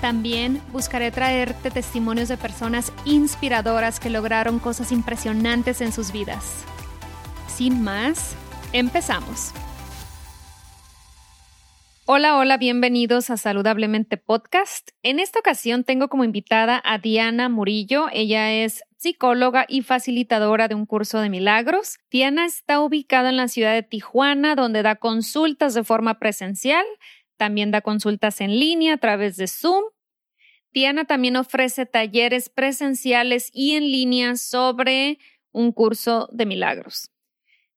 También 0.00 0.60
buscaré 0.72 1.10
traerte 1.10 1.70
testimonios 1.70 2.28
de 2.28 2.36
personas 2.36 2.92
inspiradoras 3.04 4.00
que 4.00 4.10
lograron 4.10 4.58
cosas 4.58 4.92
impresionantes 4.92 5.80
en 5.80 5.92
sus 5.92 6.12
vidas. 6.12 6.64
Sin 7.46 7.82
más, 7.82 8.34
empezamos. 8.72 9.52
Hola, 12.06 12.36
hola, 12.36 12.58
bienvenidos 12.58 13.30
a 13.30 13.38
Saludablemente 13.38 14.18
Podcast. 14.18 14.90
En 15.02 15.18
esta 15.18 15.38
ocasión 15.38 15.84
tengo 15.84 16.08
como 16.08 16.24
invitada 16.24 16.82
a 16.84 16.98
Diana 16.98 17.48
Murillo. 17.48 18.08
Ella 18.12 18.52
es 18.52 18.84
psicóloga 18.98 19.64
y 19.68 19.80
facilitadora 19.80 20.68
de 20.68 20.74
un 20.74 20.84
curso 20.84 21.20
de 21.20 21.30
milagros. 21.30 21.98
Diana 22.10 22.44
está 22.44 22.80
ubicada 22.80 23.30
en 23.30 23.38
la 23.38 23.48
ciudad 23.48 23.72
de 23.72 23.82
Tijuana, 23.82 24.54
donde 24.54 24.82
da 24.82 24.96
consultas 24.96 25.72
de 25.72 25.82
forma 25.82 26.18
presencial. 26.18 26.84
También 27.36 27.70
da 27.70 27.80
consultas 27.80 28.40
en 28.40 28.58
línea 28.58 28.94
a 28.94 28.98
través 28.98 29.36
de 29.36 29.46
Zoom. 29.46 29.84
Diana 30.72 31.04
también 31.04 31.36
ofrece 31.36 31.86
talleres 31.86 32.48
presenciales 32.48 33.50
y 33.52 33.76
en 33.76 33.84
línea 33.84 34.36
sobre 34.36 35.18
un 35.52 35.72
curso 35.72 36.28
de 36.32 36.46
milagros. 36.46 37.10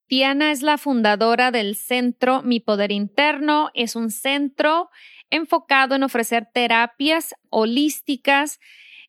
Tiana 0.08 0.52
es 0.52 0.62
la 0.62 0.78
fundadora 0.78 1.52
del 1.52 1.76
centro 1.76 2.42
Mi 2.42 2.60
Poder 2.60 2.92
Interno. 2.92 3.70
Es 3.74 3.96
un 3.96 4.10
centro 4.10 4.90
enfocado 5.30 5.96
en 5.96 6.04
ofrecer 6.04 6.48
terapias 6.52 7.36
holísticas 7.50 8.60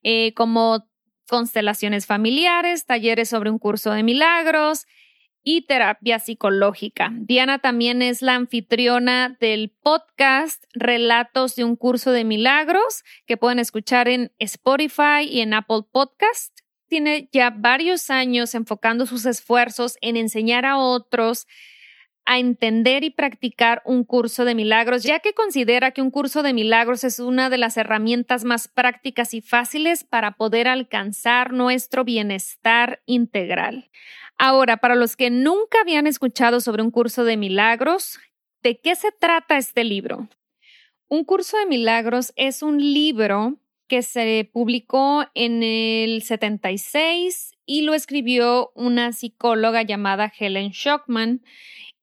eh, 0.02 0.34
como 0.34 0.88
constelaciones 1.28 2.06
familiares, 2.06 2.84
talleres 2.84 3.28
sobre 3.28 3.50
un 3.50 3.58
curso 3.58 3.92
de 3.92 4.02
milagros 4.02 4.86
y 5.50 5.62
terapia 5.62 6.18
psicológica. 6.18 7.10
Diana 7.14 7.58
también 7.58 8.02
es 8.02 8.20
la 8.20 8.34
anfitriona 8.34 9.34
del 9.40 9.70
podcast 9.82 10.62
Relatos 10.74 11.56
de 11.56 11.64
un 11.64 11.74
curso 11.74 12.12
de 12.12 12.22
milagros 12.24 13.02
que 13.24 13.38
pueden 13.38 13.58
escuchar 13.58 14.08
en 14.08 14.30
Spotify 14.38 15.22
y 15.26 15.40
en 15.40 15.54
Apple 15.54 15.84
Podcast 15.90 16.54
tiene 16.86 17.30
ya 17.32 17.48
varios 17.48 18.10
años 18.10 18.54
enfocando 18.54 19.06
sus 19.06 19.24
esfuerzos 19.24 19.96
en 20.02 20.18
enseñar 20.18 20.66
a 20.66 20.76
otros 20.76 21.46
a 22.28 22.38
entender 22.38 23.04
y 23.04 23.10
practicar 23.10 23.80
un 23.86 24.04
curso 24.04 24.44
de 24.44 24.54
milagros, 24.54 25.02
ya 25.02 25.20
que 25.20 25.32
considera 25.32 25.92
que 25.92 26.02
un 26.02 26.10
curso 26.10 26.42
de 26.42 26.52
milagros 26.52 27.02
es 27.02 27.20
una 27.20 27.48
de 27.48 27.56
las 27.56 27.78
herramientas 27.78 28.44
más 28.44 28.68
prácticas 28.68 29.32
y 29.32 29.40
fáciles 29.40 30.04
para 30.04 30.32
poder 30.32 30.68
alcanzar 30.68 31.54
nuestro 31.54 32.04
bienestar 32.04 33.00
integral. 33.06 33.90
Ahora, 34.36 34.76
para 34.76 34.94
los 34.94 35.16
que 35.16 35.30
nunca 35.30 35.80
habían 35.80 36.06
escuchado 36.06 36.60
sobre 36.60 36.82
un 36.82 36.90
curso 36.90 37.24
de 37.24 37.38
milagros, 37.38 38.18
¿de 38.62 38.78
qué 38.78 38.94
se 38.94 39.10
trata 39.10 39.56
este 39.56 39.82
libro? 39.82 40.28
Un 41.08 41.24
curso 41.24 41.56
de 41.56 41.64
milagros 41.64 42.34
es 42.36 42.62
un 42.62 42.76
libro 42.76 43.56
que 43.88 44.02
se 44.02 44.50
publicó 44.52 45.24
en 45.32 45.62
el 45.62 46.22
76 46.22 47.52
y 47.64 47.82
lo 47.82 47.94
escribió 47.94 48.70
una 48.74 49.14
psicóloga 49.14 49.80
llamada 49.80 50.30
Helen 50.38 50.72
Schockman. 50.74 51.42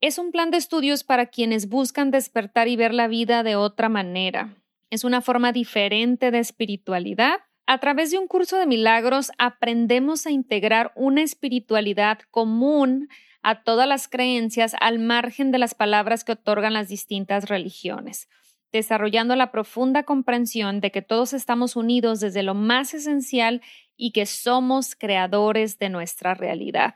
Es 0.05 0.19
un 0.19 0.31
plan 0.31 0.51
de 0.51 0.57
estudios 0.57 1.03
para 1.03 1.25
quienes 1.25 1.67
buscan 1.67 2.11
despertar 2.11 2.67
y 2.67 2.75
ver 2.75 2.93
la 2.93 3.07
vida 3.07 3.41
de 3.41 3.55
otra 3.55 3.89
manera. 3.89 4.55
Es 4.91 5.03
una 5.03 5.19
forma 5.19 5.51
diferente 5.51 6.29
de 6.29 6.37
espiritualidad. 6.37 7.39
A 7.65 7.79
través 7.79 8.11
de 8.11 8.19
un 8.19 8.27
curso 8.27 8.59
de 8.59 8.67
milagros 8.67 9.31
aprendemos 9.39 10.27
a 10.27 10.29
integrar 10.29 10.91
una 10.95 11.23
espiritualidad 11.23 12.19
común 12.29 13.09
a 13.41 13.63
todas 13.63 13.87
las 13.87 14.07
creencias 14.07 14.75
al 14.79 14.99
margen 14.99 15.51
de 15.51 15.57
las 15.57 15.73
palabras 15.73 16.23
que 16.23 16.33
otorgan 16.33 16.73
las 16.73 16.87
distintas 16.87 17.49
religiones 17.49 18.29
desarrollando 18.71 19.37
la 19.37 19.51
profunda 19.51 20.03
comprensión 20.03 20.81
de 20.81 20.91
que 20.91 21.01
todos 21.01 21.31
estamos 21.31 21.77
unidos 21.77 22.19
desde 22.19 22.43
lo 22.43 22.53
más 22.53 22.93
esencial 22.93 23.61
y 23.95 24.11
que 24.11 24.25
somos 24.25 24.95
creadores 24.95 25.79
de 25.79 25.87
nuestra 25.87 26.33
realidad. 26.33 26.95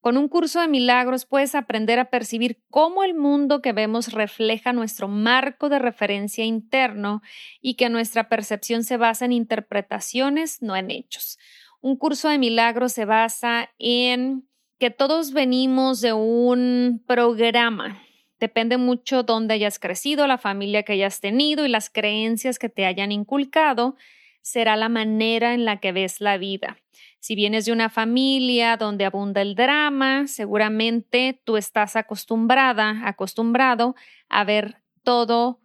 Con 0.00 0.16
un 0.16 0.28
curso 0.28 0.60
de 0.60 0.68
milagros 0.68 1.26
puedes 1.26 1.54
aprender 1.54 1.98
a 1.98 2.10
percibir 2.10 2.62
cómo 2.70 3.04
el 3.04 3.14
mundo 3.14 3.60
que 3.60 3.72
vemos 3.72 4.12
refleja 4.12 4.72
nuestro 4.72 5.08
marco 5.08 5.68
de 5.68 5.78
referencia 5.78 6.44
interno 6.44 7.22
y 7.60 7.74
que 7.74 7.90
nuestra 7.90 8.28
percepción 8.28 8.82
se 8.82 8.96
basa 8.96 9.26
en 9.26 9.32
interpretaciones, 9.32 10.62
no 10.62 10.74
en 10.74 10.90
hechos. 10.90 11.38
Un 11.82 11.96
curso 11.96 12.28
de 12.28 12.38
milagros 12.38 12.92
se 12.92 13.04
basa 13.04 13.70
en 13.78 14.48
que 14.78 14.90
todos 14.90 15.32
venimos 15.32 16.00
de 16.00 16.14
un 16.14 17.02
programa, 17.06 18.00
Depende 18.40 18.78
mucho 18.78 19.22
dónde 19.22 19.52
hayas 19.52 19.78
crecido, 19.78 20.26
la 20.26 20.38
familia 20.38 20.82
que 20.82 20.94
hayas 20.94 21.20
tenido 21.20 21.66
y 21.66 21.68
las 21.68 21.90
creencias 21.90 22.58
que 22.58 22.70
te 22.70 22.86
hayan 22.86 23.12
inculcado, 23.12 23.96
será 24.42 24.76
la 24.76 24.88
manera 24.88 25.54
en 25.54 25.64
la 25.64 25.80
que 25.80 25.92
ves 25.92 26.20
la 26.20 26.38
vida. 26.38 26.76
Si 27.18 27.34
vienes 27.34 27.66
de 27.66 27.72
una 27.72 27.90
familia 27.90 28.76
donde 28.76 29.04
abunda 29.04 29.42
el 29.42 29.54
drama, 29.54 30.26
seguramente 30.26 31.40
tú 31.44 31.56
estás 31.56 31.96
acostumbrada, 31.96 33.02
acostumbrado 33.04 33.94
a 34.28 34.44
ver 34.44 34.82
todo 35.02 35.60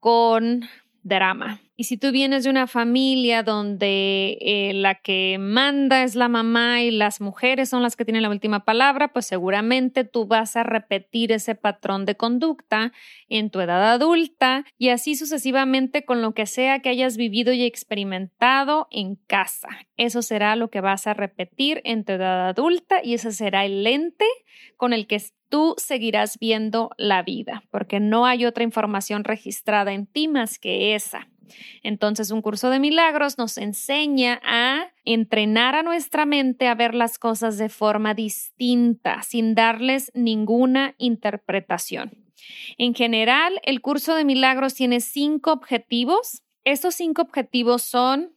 con 0.00 0.68
drama. 1.02 1.60
Y 1.80 1.84
si 1.84 1.96
tú 1.96 2.10
vienes 2.10 2.42
de 2.42 2.50
una 2.50 2.66
familia 2.66 3.44
donde 3.44 4.36
eh, 4.40 4.72
la 4.74 4.96
que 4.96 5.36
manda 5.38 6.02
es 6.02 6.16
la 6.16 6.28
mamá 6.28 6.82
y 6.82 6.90
las 6.90 7.20
mujeres 7.20 7.68
son 7.68 7.82
las 7.82 7.94
que 7.94 8.04
tienen 8.04 8.22
la 8.22 8.30
última 8.30 8.64
palabra, 8.64 9.12
pues 9.12 9.26
seguramente 9.26 10.02
tú 10.02 10.26
vas 10.26 10.56
a 10.56 10.64
repetir 10.64 11.30
ese 11.30 11.54
patrón 11.54 12.04
de 12.04 12.16
conducta 12.16 12.92
en 13.28 13.50
tu 13.50 13.60
edad 13.60 13.92
adulta 13.92 14.64
y 14.76 14.88
así 14.88 15.14
sucesivamente 15.14 16.04
con 16.04 16.20
lo 16.20 16.34
que 16.34 16.46
sea 16.46 16.80
que 16.80 16.88
hayas 16.88 17.16
vivido 17.16 17.52
y 17.52 17.62
experimentado 17.62 18.88
en 18.90 19.14
casa. 19.14 19.68
Eso 19.96 20.20
será 20.20 20.56
lo 20.56 20.70
que 20.70 20.80
vas 20.80 21.06
a 21.06 21.14
repetir 21.14 21.80
en 21.84 22.04
tu 22.04 22.14
edad 22.14 22.48
adulta 22.48 23.00
y 23.04 23.14
ese 23.14 23.30
será 23.30 23.64
el 23.64 23.84
lente 23.84 24.26
con 24.76 24.92
el 24.92 25.06
que 25.06 25.20
tú 25.48 25.74
seguirás 25.78 26.38
viendo 26.38 26.90
la 26.96 27.22
vida, 27.22 27.62
porque 27.70 28.00
no 28.00 28.26
hay 28.26 28.44
otra 28.44 28.64
información 28.64 29.24
registrada 29.24 29.92
en 29.92 30.06
ti 30.06 30.28
más 30.28 30.58
que 30.58 30.94
esa. 30.94 31.28
Entonces, 31.82 32.30
un 32.30 32.42
curso 32.42 32.70
de 32.70 32.78
milagros 32.78 33.38
nos 33.38 33.56
enseña 33.58 34.40
a 34.44 34.92
entrenar 35.04 35.74
a 35.74 35.82
nuestra 35.82 36.26
mente 36.26 36.68
a 36.68 36.74
ver 36.74 36.94
las 36.94 37.18
cosas 37.18 37.58
de 37.58 37.68
forma 37.68 38.14
distinta, 38.14 39.22
sin 39.22 39.54
darles 39.54 40.10
ninguna 40.14 40.94
interpretación. 40.98 42.24
En 42.76 42.94
general, 42.94 43.60
el 43.64 43.80
curso 43.80 44.14
de 44.14 44.24
milagros 44.24 44.74
tiene 44.74 45.00
cinco 45.00 45.52
objetivos. 45.52 46.42
Estos 46.64 46.94
cinco 46.94 47.22
objetivos 47.22 47.82
son, 47.82 48.36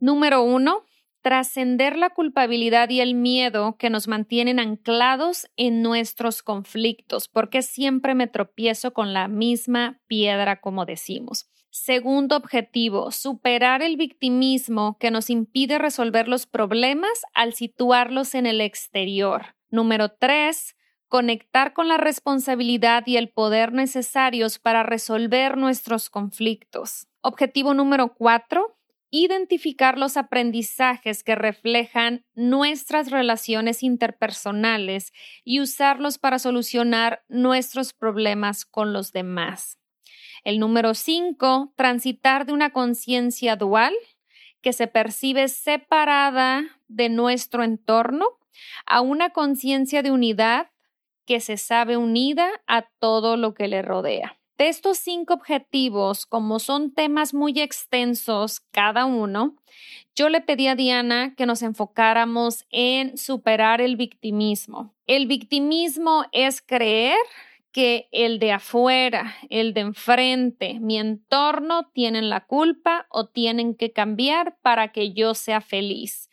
número 0.00 0.42
uno, 0.42 0.84
trascender 1.28 1.98
la 1.98 2.08
culpabilidad 2.08 2.88
y 2.88 3.02
el 3.02 3.14
miedo 3.14 3.76
que 3.76 3.90
nos 3.90 4.08
mantienen 4.08 4.58
anclados 4.58 5.46
en 5.58 5.82
nuestros 5.82 6.42
conflictos, 6.42 7.28
porque 7.28 7.60
siempre 7.60 8.14
me 8.14 8.28
tropiezo 8.28 8.94
con 8.94 9.12
la 9.12 9.28
misma 9.28 10.00
piedra, 10.06 10.62
como 10.62 10.86
decimos. 10.86 11.50
Segundo 11.68 12.34
objetivo, 12.34 13.10
superar 13.10 13.82
el 13.82 13.98
victimismo 13.98 14.96
que 14.98 15.10
nos 15.10 15.28
impide 15.28 15.76
resolver 15.76 16.28
los 16.28 16.46
problemas 16.46 17.20
al 17.34 17.52
situarlos 17.52 18.34
en 18.34 18.46
el 18.46 18.62
exterior. 18.62 19.54
Número 19.68 20.08
tres, 20.08 20.76
conectar 21.08 21.74
con 21.74 21.88
la 21.88 21.98
responsabilidad 21.98 23.02
y 23.04 23.18
el 23.18 23.28
poder 23.28 23.74
necesarios 23.74 24.58
para 24.58 24.82
resolver 24.82 25.58
nuestros 25.58 26.08
conflictos. 26.08 27.06
Objetivo 27.20 27.74
número 27.74 28.14
cuatro, 28.14 28.77
identificar 29.10 29.98
los 29.98 30.16
aprendizajes 30.16 31.24
que 31.24 31.34
reflejan 31.34 32.24
nuestras 32.34 33.10
relaciones 33.10 33.82
interpersonales 33.82 35.12
y 35.44 35.60
usarlos 35.60 36.18
para 36.18 36.38
solucionar 36.38 37.24
nuestros 37.28 37.92
problemas 37.92 38.64
con 38.64 38.92
los 38.92 39.12
demás. 39.12 39.78
El 40.44 40.58
número 40.60 40.94
cinco, 40.94 41.72
transitar 41.76 42.46
de 42.46 42.52
una 42.52 42.70
conciencia 42.70 43.56
dual 43.56 43.94
que 44.60 44.72
se 44.72 44.86
percibe 44.86 45.48
separada 45.48 46.64
de 46.88 47.08
nuestro 47.08 47.62
entorno 47.62 48.38
a 48.86 49.00
una 49.00 49.30
conciencia 49.30 50.02
de 50.02 50.10
unidad 50.10 50.70
que 51.26 51.40
se 51.40 51.56
sabe 51.56 51.96
unida 51.96 52.50
a 52.66 52.82
todo 52.98 53.36
lo 53.36 53.54
que 53.54 53.68
le 53.68 53.82
rodea. 53.82 54.37
De 54.58 54.68
estos 54.68 54.98
cinco 54.98 55.34
objetivos, 55.34 56.26
como 56.26 56.58
son 56.58 56.92
temas 56.92 57.32
muy 57.32 57.60
extensos 57.60 58.58
cada 58.72 59.04
uno, 59.04 59.54
yo 60.16 60.28
le 60.28 60.40
pedí 60.40 60.66
a 60.66 60.74
Diana 60.74 61.34
que 61.36 61.46
nos 61.46 61.62
enfocáramos 61.62 62.66
en 62.70 63.16
superar 63.16 63.80
el 63.80 63.94
victimismo. 63.94 64.96
El 65.06 65.28
victimismo 65.28 66.24
es 66.32 66.60
creer 66.60 67.18
que 67.70 68.08
el 68.10 68.40
de 68.40 68.50
afuera, 68.50 69.36
el 69.48 69.74
de 69.74 69.82
enfrente, 69.82 70.80
mi 70.80 70.98
entorno 70.98 71.92
tienen 71.94 72.28
la 72.28 72.44
culpa 72.44 73.06
o 73.10 73.28
tienen 73.28 73.76
que 73.76 73.92
cambiar 73.92 74.58
para 74.60 74.90
que 74.90 75.12
yo 75.12 75.34
sea 75.34 75.60
feliz. 75.60 76.28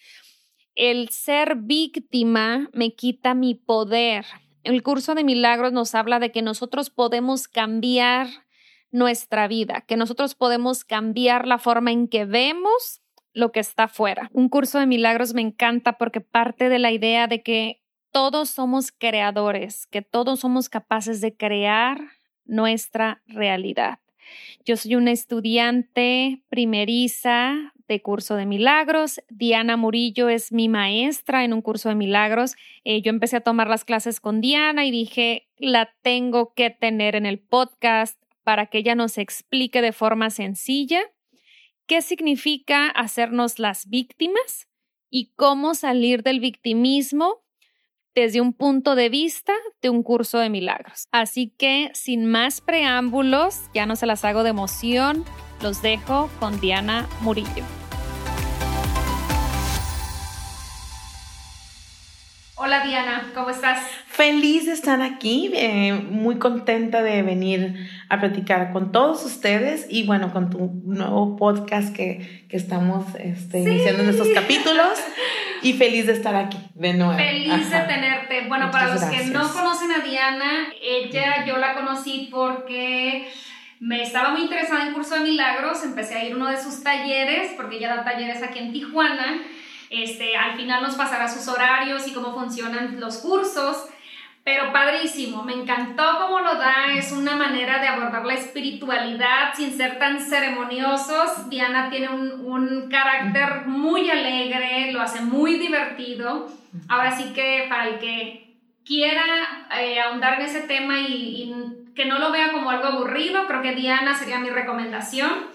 El 0.73 1.09
ser 1.09 1.57
víctima 1.57 2.71
me 2.73 2.95
quita 2.95 3.35
mi 3.35 3.53
poder, 3.53 4.25
el 4.65 4.83
curso 4.83 5.15
de 5.15 5.23
milagros 5.23 5.71
nos 5.71 5.95
habla 5.95 6.19
de 6.19 6.31
que 6.31 6.41
nosotros 6.41 6.89
podemos 6.89 7.47
cambiar 7.47 8.27
nuestra 8.91 9.47
vida, 9.47 9.81
que 9.81 9.97
nosotros 9.97 10.35
podemos 10.35 10.83
cambiar 10.83 11.47
la 11.47 11.59
forma 11.59 11.91
en 11.91 12.07
que 12.07 12.25
vemos 12.25 13.01
lo 13.33 13.51
que 13.51 13.59
está 13.59 13.83
afuera. 13.83 14.29
Un 14.33 14.49
curso 14.49 14.79
de 14.79 14.87
milagros 14.87 15.33
me 15.33 15.41
encanta 15.41 15.97
porque 15.97 16.21
parte 16.21 16.69
de 16.69 16.79
la 16.79 16.91
idea 16.91 17.27
de 17.27 17.43
que 17.43 17.81
todos 18.11 18.49
somos 18.49 18.91
creadores, 18.91 19.87
que 19.87 20.01
todos 20.01 20.39
somos 20.39 20.69
capaces 20.69 21.21
de 21.21 21.35
crear 21.35 21.99
nuestra 22.45 23.21
realidad. 23.27 23.99
Yo 24.65 24.77
soy 24.77 24.95
una 24.95 25.11
estudiante 25.11 26.41
primeriza 26.49 27.73
de 27.87 28.01
curso 28.01 28.35
de 28.35 28.45
milagros. 28.45 29.21
Diana 29.29 29.77
Murillo 29.77 30.29
es 30.29 30.51
mi 30.51 30.69
maestra 30.69 31.43
en 31.43 31.53
un 31.53 31.61
curso 31.61 31.89
de 31.89 31.95
milagros. 31.95 32.55
Eh, 32.83 33.01
yo 33.01 33.09
empecé 33.09 33.37
a 33.37 33.41
tomar 33.41 33.67
las 33.67 33.85
clases 33.85 34.19
con 34.19 34.41
Diana 34.41 34.85
y 34.85 34.91
dije, 34.91 35.47
la 35.57 35.93
tengo 36.01 36.53
que 36.53 36.69
tener 36.69 37.15
en 37.15 37.25
el 37.25 37.39
podcast 37.39 38.21
para 38.43 38.67
que 38.67 38.79
ella 38.79 38.95
nos 38.95 39.17
explique 39.17 39.81
de 39.81 39.91
forma 39.91 40.29
sencilla 40.29 41.01
qué 41.87 42.01
significa 42.01 42.87
hacernos 42.89 43.59
las 43.59 43.87
víctimas 43.87 44.67
y 45.09 45.31
cómo 45.35 45.75
salir 45.75 46.23
del 46.23 46.39
victimismo 46.39 47.43
desde 48.15 48.39
un 48.39 48.53
punto 48.53 48.95
de 48.95 49.09
vista 49.09 49.53
de 49.81 49.89
un 49.89 50.01
curso 50.01 50.39
de 50.39 50.49
milagros. 50.49 51.07
Así 51.11 51.53
que, 51.57 51.91
sin 51.93 52.25
más 52.25 52.61
preámbulos, 52.61 53.69
ya 53.73 53.85
no 53.85 53.97
se 53.97 54.05
las 54.05 54.23
hago 54.23 54.43
de 54.43 54.51
emoción, 54.51 55.25
los 55.61 55.81
dejo 55.81 56.29
con 56.39 56.59
Diana 56.59 57.07
Murillo. 57.21 57.63
Hola 62.57 62.85
Diana, 62.85 63.31
¿cómo 63.35 63.49
estás? 63.49 63.79
Feliz 64.07 64.65
de 64.65 64.71
estar 64.71 65.01
aquí, 65.01 65.51
eh, 65.53 65.93
muy 65.93 66.37
contenta 66.39 67.03
de 67.03 67.21
venir 67.21 67.89
a 68.09 68.19
platicar 68.19 68.71
con 68.71 68.91
todos 68.93 69.25
ustedes 69.25 69.85
y 69.89 70.05
bueno, 70.05 70.31
con 70.31 70.49
tu 70.49 70.81
nuevo 70.85 71.35
podcast 71.35 71.93
que, 71.93 72.45
que 72.49 72.57
estamos 72.57 73.05
este, 73.19 73.59
iniciando 73.59 74.03
en 74.03 74.09
estos 74.09 74.29
capítulos 74.29 74.97
y 75.63 75.73
feliz 75.73 76.07
de 76.07 76.13
estar 76.13 76.35
aquí 76.35 76.57
de 76.75 76.93
nuevo. 76.93 77.13
Feliz 77.13 77.69
de 77.69 77.79
tenerte. 77.81 78.47
Bueno, 78.47 78.71
para 78.71 78.93
los 78.93 79.03
que 79.03 79.25
no 79.25 79.51
conocen 79.51 79.91
a 79.91 79.99
Diana, 79.99 80.67
ella 80.81 81.45
yo 81.45 81.57
la 81.57 81.73
conocí 81.73 82.29
porque 82.31 83.27
me 83.79 84.01
estaba 84.01 84.29
muy 84.29 84.41
interesada 84.41 84.87
en 84.87 84.93
Curso 84.93 85.15
de 85.15 85.21
Milagros, 85.21 85.83
empecé 85.83 86.15
a 86.15 86.23
ir 86.23 86.33
a 86.33 86.35
uno 86.35 86.47
de 86.47 86.61
sus 86.61 86.83
talleres, 86.83 87.53
porque 87.55 87.77
ella 87.77 87.95
da 87.95 88.03
talleres 88.03 88.41
aquí 88.41 88.59
en 88.59 88.71
Tijuana. 88.71 89.41
Este, 89.89 90.35
al 90.35 90.55
final 90.55 90.81
nos 90.81 90.95
pasará 90.95 91.27
sus 91.27 91.47
horarios 91.47 92.07
y 92.07 92.13
cómo 92.13 92.33
funcionan 92.33 92.99
los 92.99 93.17
cursos, 93.17 93.87
pero 94.43 94.71
padrísimo, 94.71 95.43
me 95.43 95.53
encantó 95.53 96.03
cómo 96.19 96.39
lo 96.39 96.55
da, 96.55 96.93
es 96.95 97.11
una 97.11 97.35
manera 97.35 97.79
de 97.79 97.87
abordar 97.87 98.25
la 98.25 98.35
espiritualidad 98.35 99.53
sin 99.55 99.75
ser 99.75 99.97
tan 99.97 100.21
ceremoniosos. 100.21 101.49
Diana 101.49 101.89
tiene 101.89 102.09
un, 102.09 102.45
un 102.45 102.89
carácter 102.89 103.65
muy 103.65 104.09
alegre, 104.09 104.91
lo 104.91 105.01
hace 105.01 105.21
muy 105.21 105.57
divertido. 105.57 106.47
Ahora 106.87 107.17
sí 107.17 107.33
que 107.33 107.65
para 107.69 107.87
el 107.87 107.99
que 107.99 108.55
quiera 108.85 109.23
eh, 109.79 109.99
ahondar 109.99 110.39
en 110.39 110.45
ese 110.45 110.61
tema 110.61 110.99
y 110.99 111.51
que 111.95 112.05
no 112.05 112.19
lo 112.19 112.31
vea 112.31 112.51
como 112.51 112.69
algo 112.69 112.85
aburrido, 112.85 113.47
creo 113.47 113.61
que 113.61 113.73
Diana 113.73 114.15
sería 114.15 114.39
mi 114.39 114.49
recomendación. 114.49 115.47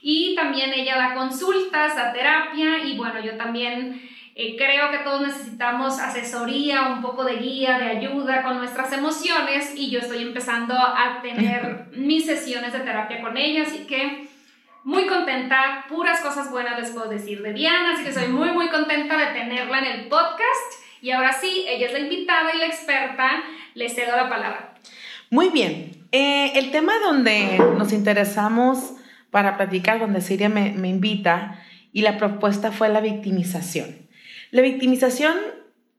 Y 0.00 0.34
también 0.34 0.72
ella 0.72 0.96
da 0.96 1.14
consultas, 1.14 1.94
da 1.94 2.12
terapia 2.12 2.78
y 2.84 2.96
bueno, 2.96 3.20
yo 3.20 3.36
también 3.36 4.02
eh, 4.34 4.56
creo 4.56 4.90
que 4.90 4.98
todos 4.98 5.20
necesitamos 5.20 6.00
asesoría, 6.00 6.88
un 6.88 7.02
poco 7.02 7.22
de 7.22 7.36
guía, 7.36 7.78
de 7.78 7.98
ayuda 7.98 8.42
con 8.42 8.56
nuestras 8.56 8.92
emociones 8.92 9.74
y 9.76 9.90
yo 9.90 10.00
estoy 10.00 10.22
empezando 10.22 10.74
a 10.74 11.20
tener 11.22 11.86
mis 11.92 12.26
sesiones 12.26 12.72
de 12.72 12.80
terapia 12.80 13.20
con 13.20 13.36
ella, 13.36 13.62
así 13.62 13.86
que 13.86 14.26
muy 14.84 15.06
contenta, 15.06 15.84
puras 15.88 16.20
cosas 16.20 16.50
buenas 16.50 16.80
les 16.80 16.90
puedo 16.90 17.08
decir 17.08 17.42
de 17.42 17.52
Diana, 17.52 17.92
así 17.92 18.02
que 18.02 18.12
soy 18.12 18.28
muy 18.28 18.50
muy 18.50 18.68
contenta 18.70 19.16
de 19.16 19.38
tenerla 19.38 19.78
en 19.80 19.84
el 19.84 20.08
podcast 20.08 20.82
y 21.02 21.10
ahora 21.10 21.32
sí, 21.32 21.66
ella 21.68 21.86
es 21.86 21.92
la 21.92 21.98
invitada 21.98 22.54
y 22.54 22.58
la 22.58 22.66
experta, 22.66 23.42
le 23.74 23.88
cedo 23.88 24.16
la 24.16 24.28
palabra. 24.28 24.71
Muy 25.32 25.48
bien. 25.48 25.92
Eh, 26.12 26.58
el 26.58 26.72
tema 26.72 26.92
donde 27.02 27.56
nos 27.78 27.94
interesamos 27.94 28.92
para 29.30 29.56
platicar, 29.56 29.98
donde 29.98 30.20
Siria 30.20 30.50
me, 30.50 30.68
invita, 30.86 31.58
y 31.90 32.02
la 32.02 32.18
propuesta 32.18 32.70
fue 32.70 32.90
la 32.90 33.00
victimización. 33.00 33.96
La 34.50 34.60
victimización 34.60 35.34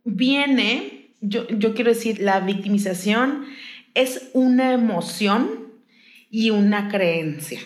viene, 0.03 1.15
yo, 1.19 1.47
yo 1.47 1.73
quiero 1.73 1.89
decir, 1.89 2.19
la 2.19 2.41
victimización 2.41 3.45
es 3.95 4.29
una 4.33 4.71
emoción 4.71 5.49
y 6.29 6.51
una 6.51 6.89
creencia. 6.89 7.59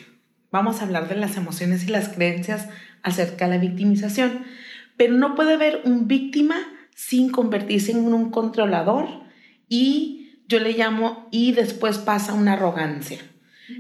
Vamos 0.51 0.79
a 0.79 0.85
hablar 0.85 1.09
de 1.09 1.17
las 1.17 1.35
emociones 1.35 1.83
y 1.83 1.87
las 1.87 2.07
creencias 2.07 2.69
acerca 3.03 3.43
de 3.43 3.55
la 3.55 3.61
victimización, 3.61 4.45
pero 4.95 5.15
no 5.15 5.35
puede 5.35 5.55
haber 5.55 5.81
un 5.83 6.07
víctima 6.07 6.55
sin 6.95 7.29
convertirse 7.29 7.91
en 7.91 8.13
un 8.13 8.31
controlador 8.31 9.09
y 9.67 10.16
yo 10.47 10.59
le 10.59 10.73
llamo 10.73 11.27
y 11.31 11.51
después 11.51 11.97
pasa 11.97 12.33
una 12.33 12.53
arrogancia. 12.53 13.19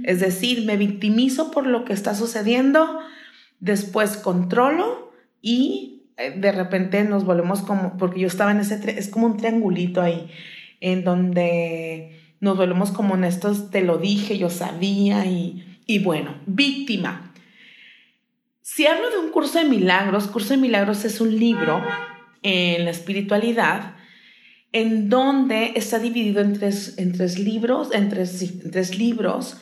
Es 0.03 0.19
decir, 0.19 0.65
me 0.65 0.75
victimizo 0.75 1.51
por 1.51 1.65
lo 1.65 1.85
que 1.85 1.93
está 1.93 2.13
sucediendo, 2.13 2.99
después 3.59 4.17
controlo 4.17 5.13
y 5.41 6.03
eh, 6.17 6.33
de 6.35 6.51
repente 6.51 7.03
nos 7.05 7.23
volvemos 7.23 7.61
como, 7.61 7.97
porque 7.97 8.19
yo 8.19 8.27
estaba 8.27 8.51
en 8.51 8.59
ese, 8.59 8.99
es 8.99 9.07
como 9.07 9.27
un 9.27 9.37
triangulito 9.37 10.01
ahí, 10.01 10.29
en 10.81 11.05
donde 11.05 12.19
nos 12.41 12.57
volvemos 12.57 12.91
como 12.91 13.15
en 13.15 13.23
estos, 13.23 13.71
te 13.71 13.81
lo 13.81 13.97
dije, 13.97 14.37
yo 14.37 14.49
sabía 14.49 15.25
y, 15.25 15.79
y 15.85 15.99
bueno, 15.99 16.35
víctima. 16.45 17.33
Si 18.61 18.85
hablo 18.85 19.09
de 19.09 19.19
un 19.19 19.31
curso 19.31 19.59
de 19.59 19.65
milagros, 19.65 20.27
curso 20.27 20.49
de 20.49 20.57
milagros 20.57 21.05
es 21.05 21.21
un 21.21 21.39
libro 21.39 21.81
en 22.43 22.83
la 22.83 22.91
espiritualidad 22.91 23.96
en 24.73 25.09
donde 25.09 25.73
está 25.75 25.99
dividido 25.99 26.41
en 26.41 26.53
tres, 26.53 26.97
en 26.97 27.13
tres 27.13 27.39
libros, 27.39 27.89
en 27.93 28.09
tres, 28.09 28.97
libros, 28.97 29.57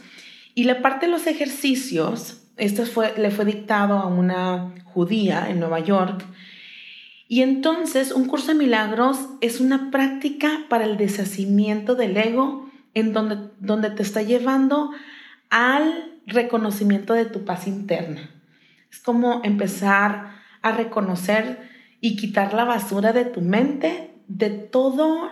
y 0.55 0.63
la 0.63 0.81
parte 0.81 1.05
de 1.05 1.12
los 1.12 1.27
ejercicios, 1.27 2.41
esto 2.57 2.85
fue, 2.85 3.13
le 3.17 3.31
fue 3.31 3.45
dictado 3.45 3.97
a 3.97 4.07
una 4.07 4.74
judía 4.85 5.50
en 5.50 5.59
Nueva 5.59 5.79
York, 5.79 6.25
y 7.27 7.41
entonces 7.41 8.12
un 8.12 8.25
curso 8.25 8.47
de 8.47 8.55
milagros 8.55 9.19
es 9.41 9.59
una 9.59 9.89
práctica 9.91 10.65
para 10.69 10.85
el 10.85 10.97
deshacimiento 10.97 11.95
del 11.95 12.15
ego, 12.17 12.69
en 12.93 13.13
donde, 13.13 13.50
donde 13.59 13.89
te 13.89 14.03
está 14.03 14.21
llevando 14.21 14.91
al 15.50 16.13
reconocimiento 16.27 17.13
de 17.13 17.25
tu 17.25 17.43
paz 17.43 17.67
interna. 17.67 18.29
Es 18.91 19.00
como 19.00 19.41
empezar 19.43 20.35
a 20.62 20.71
reconocer 20.71 21.69
y 22.00 22.15
quitar 22.15 22.53
la 22.53 22.63
basura 22.63 23.12
de 23.12 23.25
tu 23.25 23.41
mente 23.41 24.14
de 24.27 24.50
todo, 24.50 25.29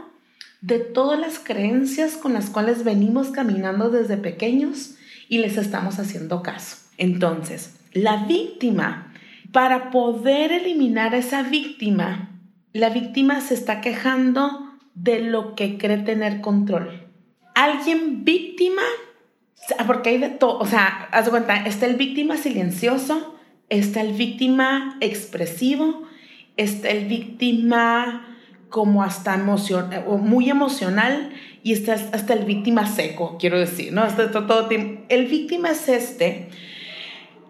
de 0.62 0.80
todas 0.80 1.20
las 1.20 1.40
creencias 1.40 2.18
con 2.18 2.34
las 2.34 2.50
cuales 2.50 2.84
venimos 2.84 3.30
caminando 3.30 3.90
desde 3.90 4.18
pequeños 4.18 4.96
y 5.30 5.40
les 5.40 5.58
estamos 5.58 6.00
haciendo 6.00 6.44
caso. 6.44 6.78
Entonces, 6.98 7.80
la 7.94 8.26
víctima, 8.26 9.14
para 9.52 9.92
poder 9.92 10.52
eliminar 10.52 11.14
a 11.14 11.18
esa 11.18 11.44
víctima, 11.44 12.30
la 12.72 12.90
víctima 12.90 13.42
se 13.42 13.54
está 13.54 13.82
quejando 13.82 14.74
de 14.96 15.22
lo 15.22 15.56
que 15.56 15.78
cree 15.78 15.98
tener 15.98 16.42
control. 16.42 17.08
Alguien 17.56 18.24
víctima, 18.24 18.82
porque 19.86 20.10
hay 20.10 20.18
de 20.18 20.30
todo, 20.30 20.60
o 20.60 20.66
sea, 20.66 21.08
haz 21.12 21.26
de 21.26 21.32
cuenta, 21.32 21.56
está 21.66 21.86
el 21.86 21.96
víctima 21.96 22.38
silencioso, 22.38 23.36
está 23.70 24.02
el 24.02 24.14
víctima 24.14 24.98
expresivo, 25.02 26.04
está 26.58 26.90
el 26.90 27.06
víctima 27.06 28.33
como 28.74 29.03
hasta 29.03 29.39
o 30.08 30.18
muy 30.18 30.50
emocional 30.50 31.30
y 31.62 31.74
está 31.74 31.94
hasta 31.94 32.34
el 32.34 32.44
víctima 32.44 32.88
seco, 32.88 33.38
quiero 33.39 33.60
decir, 33.60 33.94
¿no? 33.94 34.01
Hasta 34.01 34.32
todo, 34.32 34.68
el 35.10 35.27
víctima 35.27 35.70
es 35.70 35.88
este 35.88 36.50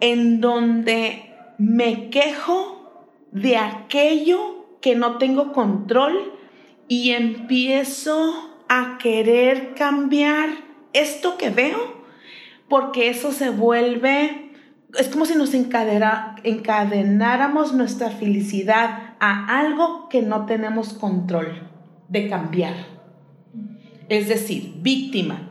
en 0.00 0.42
donde 0.42 1.32
me 1.56 2.10
quejo 2.10 3.08
de 3.32 3.56
aquello 3.56 4.66
que 4.82 4.96
no 4.96 5.16
tengo 5.16 5.54
control 5.54 6.34
y 6.88 7.12
empiezo 7.12 8.50
a 8.68 8.98
querer 8.98 9.72
cambiar 9.72 10.50
esto 10.92 11.38
que 11.38 11.48
veo 11.48 12.04
porque 12.68 13.08
eso 13.08 13.32
se 13.32 13.48
vuelve, 13.48 14.43
es 14.98 15.08
como 15.08 15.26
si 15.26 15.34
nos 15.34 15.52
encadenáramos 15.54 17.74
nuestra 17.74 18.10
felicidad 18.10 19.14
a 19.20 19.58
algo 19.58 20.08
que 20.08 20.22
no 20.22 20.46
tenemos 20.46 20.92
control 20.92 21.68
de 22.08 22.28
cambiar. 22.28 22.74
Es 24.08 24.28
decir, 24.28 24.74
víctima. 24.78 25.50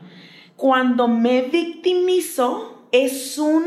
Cuando 0.56 1.08
me 1.08 1.44
victimizo 1.44 2.88
es 2.92 3.38
un 3.38 3.64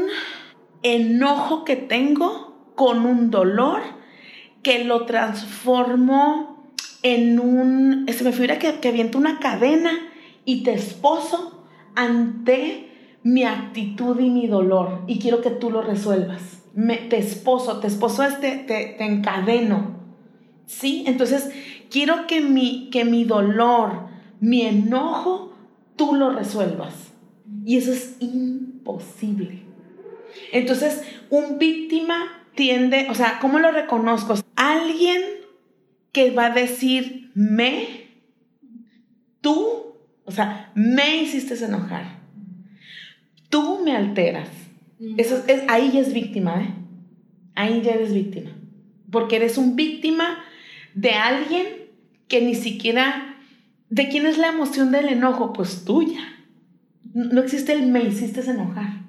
enojo 0.82 1.64
que 1.64 1.76
tengo 1.76 2.72
con 2.74 3.04
un 3.04 3.30
dolor 3.30 3.82
que 4.62 4.84
lo 4.84 5.06
transformo 5.06 6.72
en 7.02 7.40
un, 7.40 8.06
se 8.08 8.24
me 8.24 8.32
figura 8.32 8.58
que, 8.58 8.80
que 8.80 8.88
aviento 8.88 9.18
una 9.18 9.38
cadena 9.38 9.92
y 10.44 10.62
te 10.62 10.72
esposo 10.72 11.64
ante 11.94 12.85
mi 13.26 13.42
actitud 13.42 14.20
y 14.20 14.30
mi 14.30 14.46
dolor 14.46 15.02
y 15.08 15.18
quiero 15.18 15.40
que 15.40 15.50
tú 15.50 15.68
lo 15.72 15.82
resuelvas. 15.82 16.62
Me, 16.74 16.96
te 16.96 17.18
esposo, 17.18 17.80
te 17.80 17.88
esposo 17.88 18.22
este, 18.22 18.52
te, 18.68 18.94
te 18.96 19.04
encadeno. 19.04 19.96
¿Sí? 20.66 21.02
Entonces, 21.08 21.50
quiero 21.90 22.28
que 22.28 22.40
mi, 22.40 22.88
que 22.90 23.04
mi 23.04 23.24
dolor, 23.24 24.06
mi 24.38 24.62
enojo, 24.62 25.52
tú 25.96 26.14
lo 26.14 26.30
resuelvas. 26.30 26.94
Y 27.64 27.78
eso 27.78 27.92
es 27.92 28.14
imposible. 28.20 29.64
Entonces, 30.52 31.02
un 31.28 31.58
víctima 31.58 32.44
tiende, 32.54 33.08
o 33.10 33.14
sea, 33.16 33.40
¿cómo 33.40 33.58
lo 33.58 33.72
reconozco? 33.72 34.34
Alguien 34.54 35.20
que 36.12 36.30
va 36.30 36.46
a 36.46 36.50
decir 36.50 37.32
me, 37.34 38.06
tú, 39.40 39.96
o 40.24 40.30
sea, 40.30 40.70
me 40.76 41.22
hiciste 41.22 41.64
enojar, 41.64 42.16
tú 43.56 43.80
me 43.82 43.96
alteras. 43.96 44.50
Eso 45.16 45.42
es, 45.46 45.62
ahí 45.68 45.90
ya 45.90 46.00
es 46.00 46.12
víctima, 46.12 46.62
¿eh? 46.62 46.74
Ahí 47.54 47.80
ya 47.80 47.92
eres 47.92 48.12
víctima. 48.12 48.50
Porque 49.10 49.36
eres 49.36 49.56
un 49.56 49.76
víctima 49.76 50.44
de 50.94 51.12
alguien 51.12 51.66
que 52.28 52.42
ni 52.42 52.54
siquiera... 52.54 53.38
¿De 53.88 54.08
quién 54.08 54.26
es 54.26 54.36
la 54.36 54.48
emoción 54.48 54.92
del 54.92 55.08
enojo? 55.08 55.54
Pues 55.54 55.86
tuya. 55.86 56.20
No 57.14 57.40
existe 57.40 57.72
el 57.72 57.86
me 57.86 58.02
hiciste 58.02 58.42
enojar. 58.50 59.04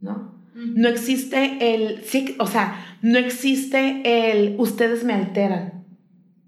¿No? 0.00 0.34
No 0.54 0.88
existe 0.88 1.74
el... 1.74 2.02
Sí, 2.02 2.34
o 2.40 2.48
sea, 2.48 2.98
no 3.02 3.18
existe 3.18 4.32
el 4.32 4.56
ustedes 4.58 5.04
me 5.04 5.12
alteran. 5.12 5.84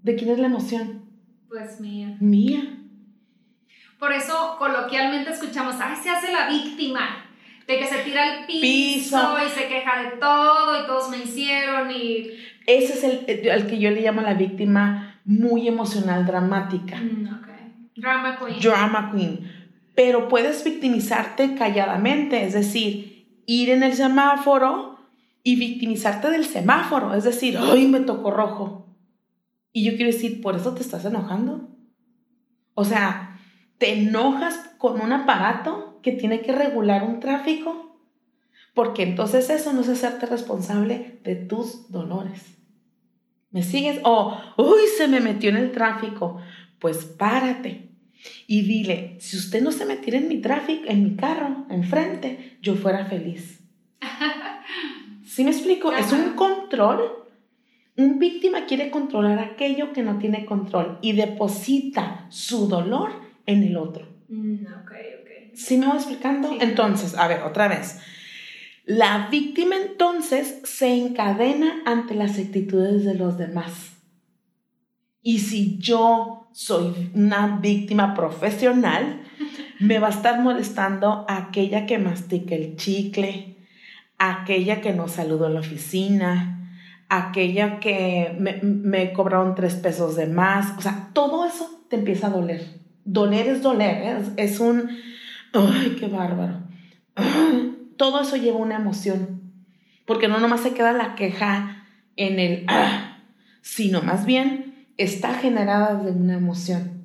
¿De 0.03 0.15
quién 0.15 0.31
es 0.31 0.39
la 0.39 0.47
emoción? 0.47 1.03
Pues 1.47 1.79
mía. 1.79 2.17
Mía. 2.19 2.81
Por 3.99 4.13
eso 4.13 4.55
coloquialmente 4.57 5.31
escuchamos, 5.31 5.75
ay, 5.79 5.95
se 6.01 6.09
hace 6.09 6.31
la 6.31 6.47
víctima, 6.47 7.25
de 7.67 7.79
que 7.79 7.87
se 7.87 7.97
tira 7.99 8.23
al 8.23 8.45
piso, 8.45 9.37
y 9.45 9.49
se 9.49 9.67
queja 9.67 10.03
de 10.03 10.17
todo 10.17 10.83
y 10.83 10.87
todos 10.87 11.09
me 11.09 11.17
hicieron 11.17 11.91
y... 11.91 12.29
Ese 12.65 12.93
es 12.93 13.03
el, 13.03 13.47
el 13.47 13.67
que 13.67 13.79
yo 13.79 13.89
le 13.91 14.01
llamo 14.01 14.21
la 14.21 14.33
víctima 14.33 15.19
muy 15.25 15.67
emocional, 15.67 16.25
dramática. 16.25 16.97
Mm, 16.97 17.27
Drama 17.97 18.37
queen. 18.37 18.59
Drama 18.59 19.11
queen. 19.11 19.51
Pero 19.95 20.27
puedes 20.27 20.63
victimizarte 20.63 21.55
calladamente, 21.55 22.45
es 22.45 22.53
decir, 22.53 23.41
ir 23.47 23.71
en 23.71 23.81
el 23.81 23.93
semáforo 23.93 24.99
y 25.43 25.55
victimizarte 25.55 26.29
del 26.29 26.45
semáforo, 26.45 27.15
es 27.15 27.23
decir, 27.23 27.57
ay, 27.59 27.87
me 27.87 28.01
tocó 28.01 28.29
rojo. 28.29 28.95
Y 29.73 29.83
yo 29.83 29.95
quiero 29.95 30.11
decir, 30.11 30.41
¿por 30.41 30.55
eso 30.55 30.75
te 30.75 30.81
estás 30.81 31.05
enojando? 31.05 31.69
O 32.75 32.85
sea, 32.85 33.26
te 33.77 33.93
enojas 33.93 34.57
con 34.77 35.01
un 35.01 35.13
aparato 35.13 35.99
que 36.01 36.11
tiene 36.11 36.41
que 36.41 36.51
regular 36.51 37.03
un 37.03 37.19
tráfico, 37.19 37.99
porque 38.73 39.03
entonces 39.03 39.49
eso 39.49 39.73
no 39.73 39.81
es 39.81 39.89
hacerte 39.89 40.25
responsable 40.25 41.19
de 41.23 41.35
tus 41.35 41.91
dolores. 41.91 42.57
¿Me 43.51 43.63
sigues? 43.63 43.99
O, 44.03 44.37
uy, 44.57 44.81
se 44.97 45.07
me 45.07 45.19
metió 45.19 45.49
en 45.49 45.57
el 45.57 45.71
tráfico. 45.71 46.39
Pues 46.79 47.05
párate 47.05 47.89
y 48.45 48.61
dile, 48.61 49.17
si 49.19 49.37
usted 49.37 49.63
no 49.63 49.71
se 49.71 49.85
metiera 49.85 50.17
en 50.17 50.27
mi 50.27 50.41
tráfico, 50.41 50.83
en 50.87 51.03
mi 51.03 51.15
carro, 51.15 51.65
enfrente, 51.69 52.57
yo 52.61 52.75
fuera 52.75 53.05
feliz. 53.05 53.61
¿Sí 55.25 55.43
me 55.43 55.51
explico? 55.51 55.91
Es 55.91 56.11
un 56.11 56.33
control. 56.35 57.25
Un 57.95 58.19
víctima 58.19 58.65
quiere 58.65 58.91
controlar 58.91 59.39
aquello 59.39 59.91
que 59.91 60.03
no 60.03 60.19
tiene 60.19 60.45
control 60.45 60.99
y 61.01 61.13
deposita 61.13 62.27
su 62.29 62.67
dolor 62.67 63.26
en 63.47 63.63
el 63.63 63.77
otro. 63.77 64.05
Mm, 64.29 64.65
ok, 64.65 64.91
ok. 64.91 65.55
¿Sí 65.55 65.77
me 65.77 65.87
voy 65.87 65.95
explicando? 65.95 66.55
Entonces, 66.61 67.15
a 67.15 67.27
ver, 67.27 67.41
otra 67.41 67.67
vez. 67.67 67.99
La 68.85 69.27
víctima 69.31 69.75
entonces 69.75 70.61
se 70.63 70.93
encadena 70.93 71.81
ante 71.85 72.13
las 72.13 72.37
actitudes 72.37 73.03
de 73.03 73.15
los 73.15 73.37
demás. 73.37 73.97
Y 75.21 75.39
si 75.39 75.77
yo 75.79 76.49
soy 76.53 77.11
una 77.13 77.57
víctima 77.57 78.13
profesional, 78.13 79.23
me 79.79 79.99
va 79.99 80.07
a 80.07 80.11
estar 80.11 80.39
molestando 80.39 81.25
aquella 81.27 81.85
que 81.85 81.97
mastica 81.97 82.55
el 82.55 82.77
chicle, 82.77 83.57
aquella 84.17 84.79
que 84.79 84.93
no 84.93 85.07
saludó 85.07 85.47
en 85.47 85.55
la 85.55 85.59
oficina, 85.59 86.71
aquella 87.09 87.79
que 87.79 88.35
me, 88.39 88.61
me 88.61 89.11
cobraron 89.11 89.53
tres 89.53 89.75
pesos 89.75 90.15
de 90.15 90.27
más. 90.27 90.77
O 90.77 90.81
sea, 90.81 91.09
todo 91.13 91.45
eso 91.45 91.85
te 91.89 91.97
empieza 91.97 92.27
a 92.27 92.31
doler 92.31 92.86
doler 93.07 93.47
es 93.47 93.61
doler, 93.63 94.03
¿eh? 94.03 94.17
es, 94.37 94.59
un, 94.59 94.89
ay, 95.53 95.95
qué 95.99 96.07
bárbaro. 96.07 96.61
Todo 97.97 98.21
eso 98.21 98.35
lleva 98.35 98.57
una 98.57 98.75
emoción, 98.75 99.41
porque 100.05 100.27
no 100.27 100.39
nomás 100.39 100.61
se 100.61 100.73
queda 100.73 100.93
la 100.93 101.15
queja 101.15 101.87
en 102.15 102.39
el, 102.39 102.65
ah, 102.67 103.23
sino 103.61 104.01
más 104.01 104.25
bien 104.25 104.85
está 104.97 105.33
generada 105.33 105.95
de 105.95 106.11
una 106.11 106.35
emoción. 106.35 107.03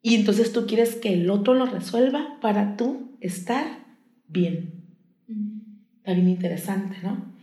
Y 0.00 0.14
entonces 0.14 0.52
tú 0.52 0.66
quieres 0.66 0.94
que 0.94 1.12
el 1.12 1.28
otro 1.28 1.54
lo 1.54 1.66
resuelva 1.66 2.38
para 2.40 2.76
tú 2.76 3.16
estar 3.20 3.64
bien. 4.28 4.84
Está 5.98 6.12
bien 6.14 6.28
interesante, 6.28 6.96
¿no? 7.02 7.34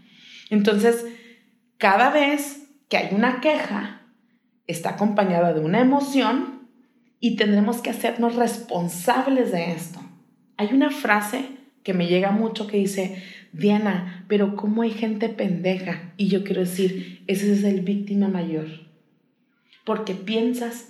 Entonces, 0.50 1.05
cada 1.77 2.10
vez 2.12 2.70
que 2.88 2.98
hay 2.98 3.13
una 3.13 3.41
queja, 3.41 4.01
está 4.67 4.91
acompañada 4.91 5.53
de 5.53 5.60
una 5.60 5.82
emoción 5.82 6.54
y 7.25 7.38
tendremos 7.38 7.77
que 7.77 7.89
hacernos 7.89 8.36
responsables 8.36 9.51
de 9.51 9.72
esto. 9.72 10.00
Hay 10.58 10.67
una 10.74 10.91
frase 10.91 11.46
que 11.82 11.96
me 11.96 12.05
llega 12.05 12.29
mucho 12.29 12.67
que 12.67 12.77
dice, 12.77 13.20
Diana, 13.51 14.24
pero 14.27 14.55
¿cómo 14.55 14.84
hay 14.84 14.91
gente 14.91 15.29
pendeja? 15.29 16.13
Y 16.17 16.27
yo 16.27 16.44
quiero 16.44 16.62
decir, 16.62 17.24
ese 17.25 17.51
es 17.51 17.63
el 17.63 17.82
víctima 17.82 18.27
mayor. 18.27 18.67
Porque 19.84 20.13
piensas 20.13 20.89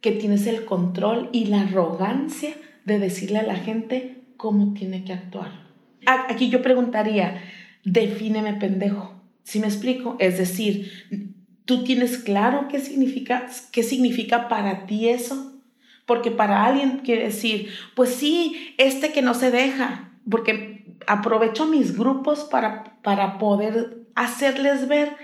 que 0.00 0.12
tienes 0.12 0.46
el 0.46 0.66
control 0.66 1.30
y 1.32 1.46
la 1.46 1.62
arrogancia 1.62 2.54
de 2.84 3.00
decirle 3.00 3.40
a 3.40 3.42
la 3.42 3.56
gente 3.56 4.18
cómo 4.36 4.74
tiene 4.74 5.02
que 5.02 5.14
actuar. 5.14 5.66
Aquí 6.06 6.48
yo 6.48 6.62
preguntaría, 6.62 7.42
defíneme 7.82 8.52
pendejo. 8.54 9.20
¿Sí 9.42 9.58
me 9.58 9.66
explico? 9.66 10.14
Es 10.20 10.38
decir, 10.38 10.92
¿tú 11.64 11.82
tienes 11.82 12.18
claro 12.18 12.68
qué 12.68 12.78
significa, 12.78 13.48
qué 13.72 13.82
significa 13.82 14.48
para 14.48 14.86
ti 14.86 15.08
eso? 15.08 15.51
Porque 16.12 16.30
para 16.30 16.66
alguien 16.66 16.98
quiere 16.98 17.22
decir, 17.22 17.70
pues 17.94 18.10
sí, 18.10 18.74
este 18.76 19.12
que 19.12 19.22
no 19.22 19.32
se 19.32 19.50
deja, 19.50 20.10
porque 20.28 20.84
aprovecho 21.06 21.64
mis 21.64 21.96
grupos 21.96 22.40
para, 22.40 22.98
para 23.02 23.38
poder 23.38 24.02
hacerles 24.14 24.88
ver 24.88 25.16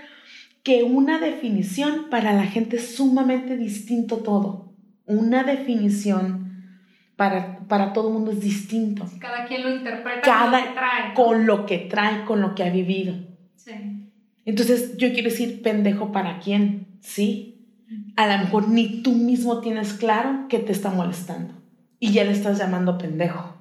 que 0.63 0.81
una 0.81 1.19
definición 1.19 2.07
para 2.09 2.33
la 2.33 2.47
gente 2.47 2.77
es 2.77 2.95
sumamente 2.95 3.55
distinto 3.55 4.17
todo. 4.17 4.73
Una 5.05 5.43
definición 5.43 6.73
para, 7.15 7.59
para 7.67 7.93
todo 7.93 8.07
el 8.07 8.15
mundo 8.15 8.31
es 8.31 8.41
distinto. 8.41 9.05
Cada 9.19 9.45
quien 9.45 9.61
lo 9.61 9.69
interpreta 9.69 10.23
con 10.23 10.51
lo 10.51 10.57
que 10.57 10.73
trae. 10.73 11.13
Con 11.13 11.45
lo 11.45 11.65
que 11.67 11.77
trae, 11.77 12.25
con 12.25 12.41
lo 12.41 12.55
que 12.55 12.63
ha 12.63 12.71
vivido. 12.71 13.13
Sí. 13.57 13.73
Entonces, 14.43 14.97
yo 14.97 15.13
quiero 15.13 15.29
decir 15.29 15.61
pendejo 15.61 16.11
para 16.11 16.39
quién, 16.39 16.87
¿sí? 16.99 17.48
A 18.19 18.27
lo 18.27 18.43
mejor 18.43 18.67
ni 18.67 19.01
tú 19.01 19.13
mismo 19.13 19.61
tienes 19.61 19.93
claro 19.93 20.49
que 20.49 20.59
te 20.59 20.73
está 20.73 20.89
molestando 20.89 21.53
y 22.01 22.11
ya 22.11 22.25
le 22.25 22.31
estás 22.31 22.57
llamando 22.57 22.97
pendejo. 22.97 23.55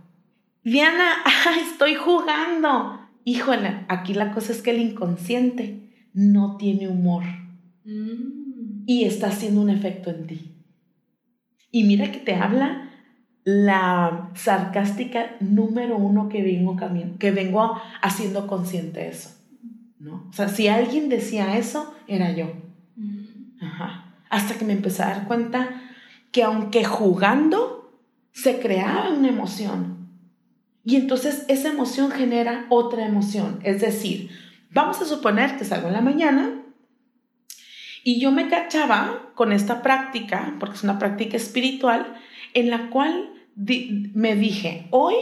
Diana, 0.64 1.22
estoy 1.70 1.94
jugando. 1.94 2.98
híjole, 3.24 3.84
aquí 3.86 4.14
la 4.14 4.32
cosa 4.32 4.50
es 4.50 4.60
que 4.60 4.72
el 4.72 4.80
inconsciente 4.80 6.08
no 6.12 6.56
tiene 6.56 6.88
humor 6.88 7.22
mm. 7.84 8.82
y 8.84 9.04
está 9.04 9.28
haciendo 9.28 9.60
un 9.60 9.70
efecto 9.70 10.10
en 10.10 10.26
ti. 10.26 10.56
Y 11.70 11.84
mira 11.84 12.10
que 12.10 12.18
te 12.18 12.34
habla 12.34 12.90
la 13.44 14.32
sarcástica 14.34 15.36
número 15.38 15.96
uno 15.96 16.28
que 16.28 16.42
vengo, 16.42 16.76
que 17.20 17.30
vengo 17.30 17.80
haciendo 18.02 18.48
consciente 18.48 19.06
eso. 19.06 19.30
¿no? 20.00 20.26
O 20.28 20.32
sea, 20.32 20.48
si 20.48 20.66
alguien 20.66 21.08
decía 21.08 21.56
eso, 21.56 21.94
era 22.08 22.32
yo. 22.34 22.46
Mm. 22.96 23.62
Ajá. 23.62 24.07
Hasta 24.30 24.54
que 24.54 24.64
me 24.64 24.72
empecé 24.72 25.02
a 25.02 25.08
dar 25.08 25.26
cuenta 25.26 25.82
que 26.32 26.42
aunque 26.42 26.84
jugando, 26.84 28.00
se 28.32 28.60
creaba 28.60 29.10
una 29.10 29.28
emoción. 29.28 30.08
Y 30.84 30.96
entonces 30.96 31.44
esa 31.48 31.68
emoción 31.68 32.10
genera 32.10 32.66
otra 32.68 33.06
emoción. 33.06 33.60
Es 33.62 33.80
decir, 33.80 34.30
vamos 34.70 35.00
a 35.02 35.06
suponer 35.06 35.56
que 35.56 35.64
salgo 35.64 35.88
en 35.88 35.94
la 35.94 36.00
mañana 36.00 36.62
y 38.04 38.20
yo 38.20 38.30
me 38.30 38.48
cachaba 38.48 39.32
con 39.34 39.52
esta 39.52 39.82
práctica, 39.82 40.54
porque 40.58 40.76
es 40.76 40.84
una 40.84 40.98
práctica 40.98 41.36
espiritual, 41.36 42.14
en 42.54 42.70
la 42.70 42.90
cual 42.90 43.34
me 43.54 44.34
dije, 44.36 44.86
hoy 44.90 45.14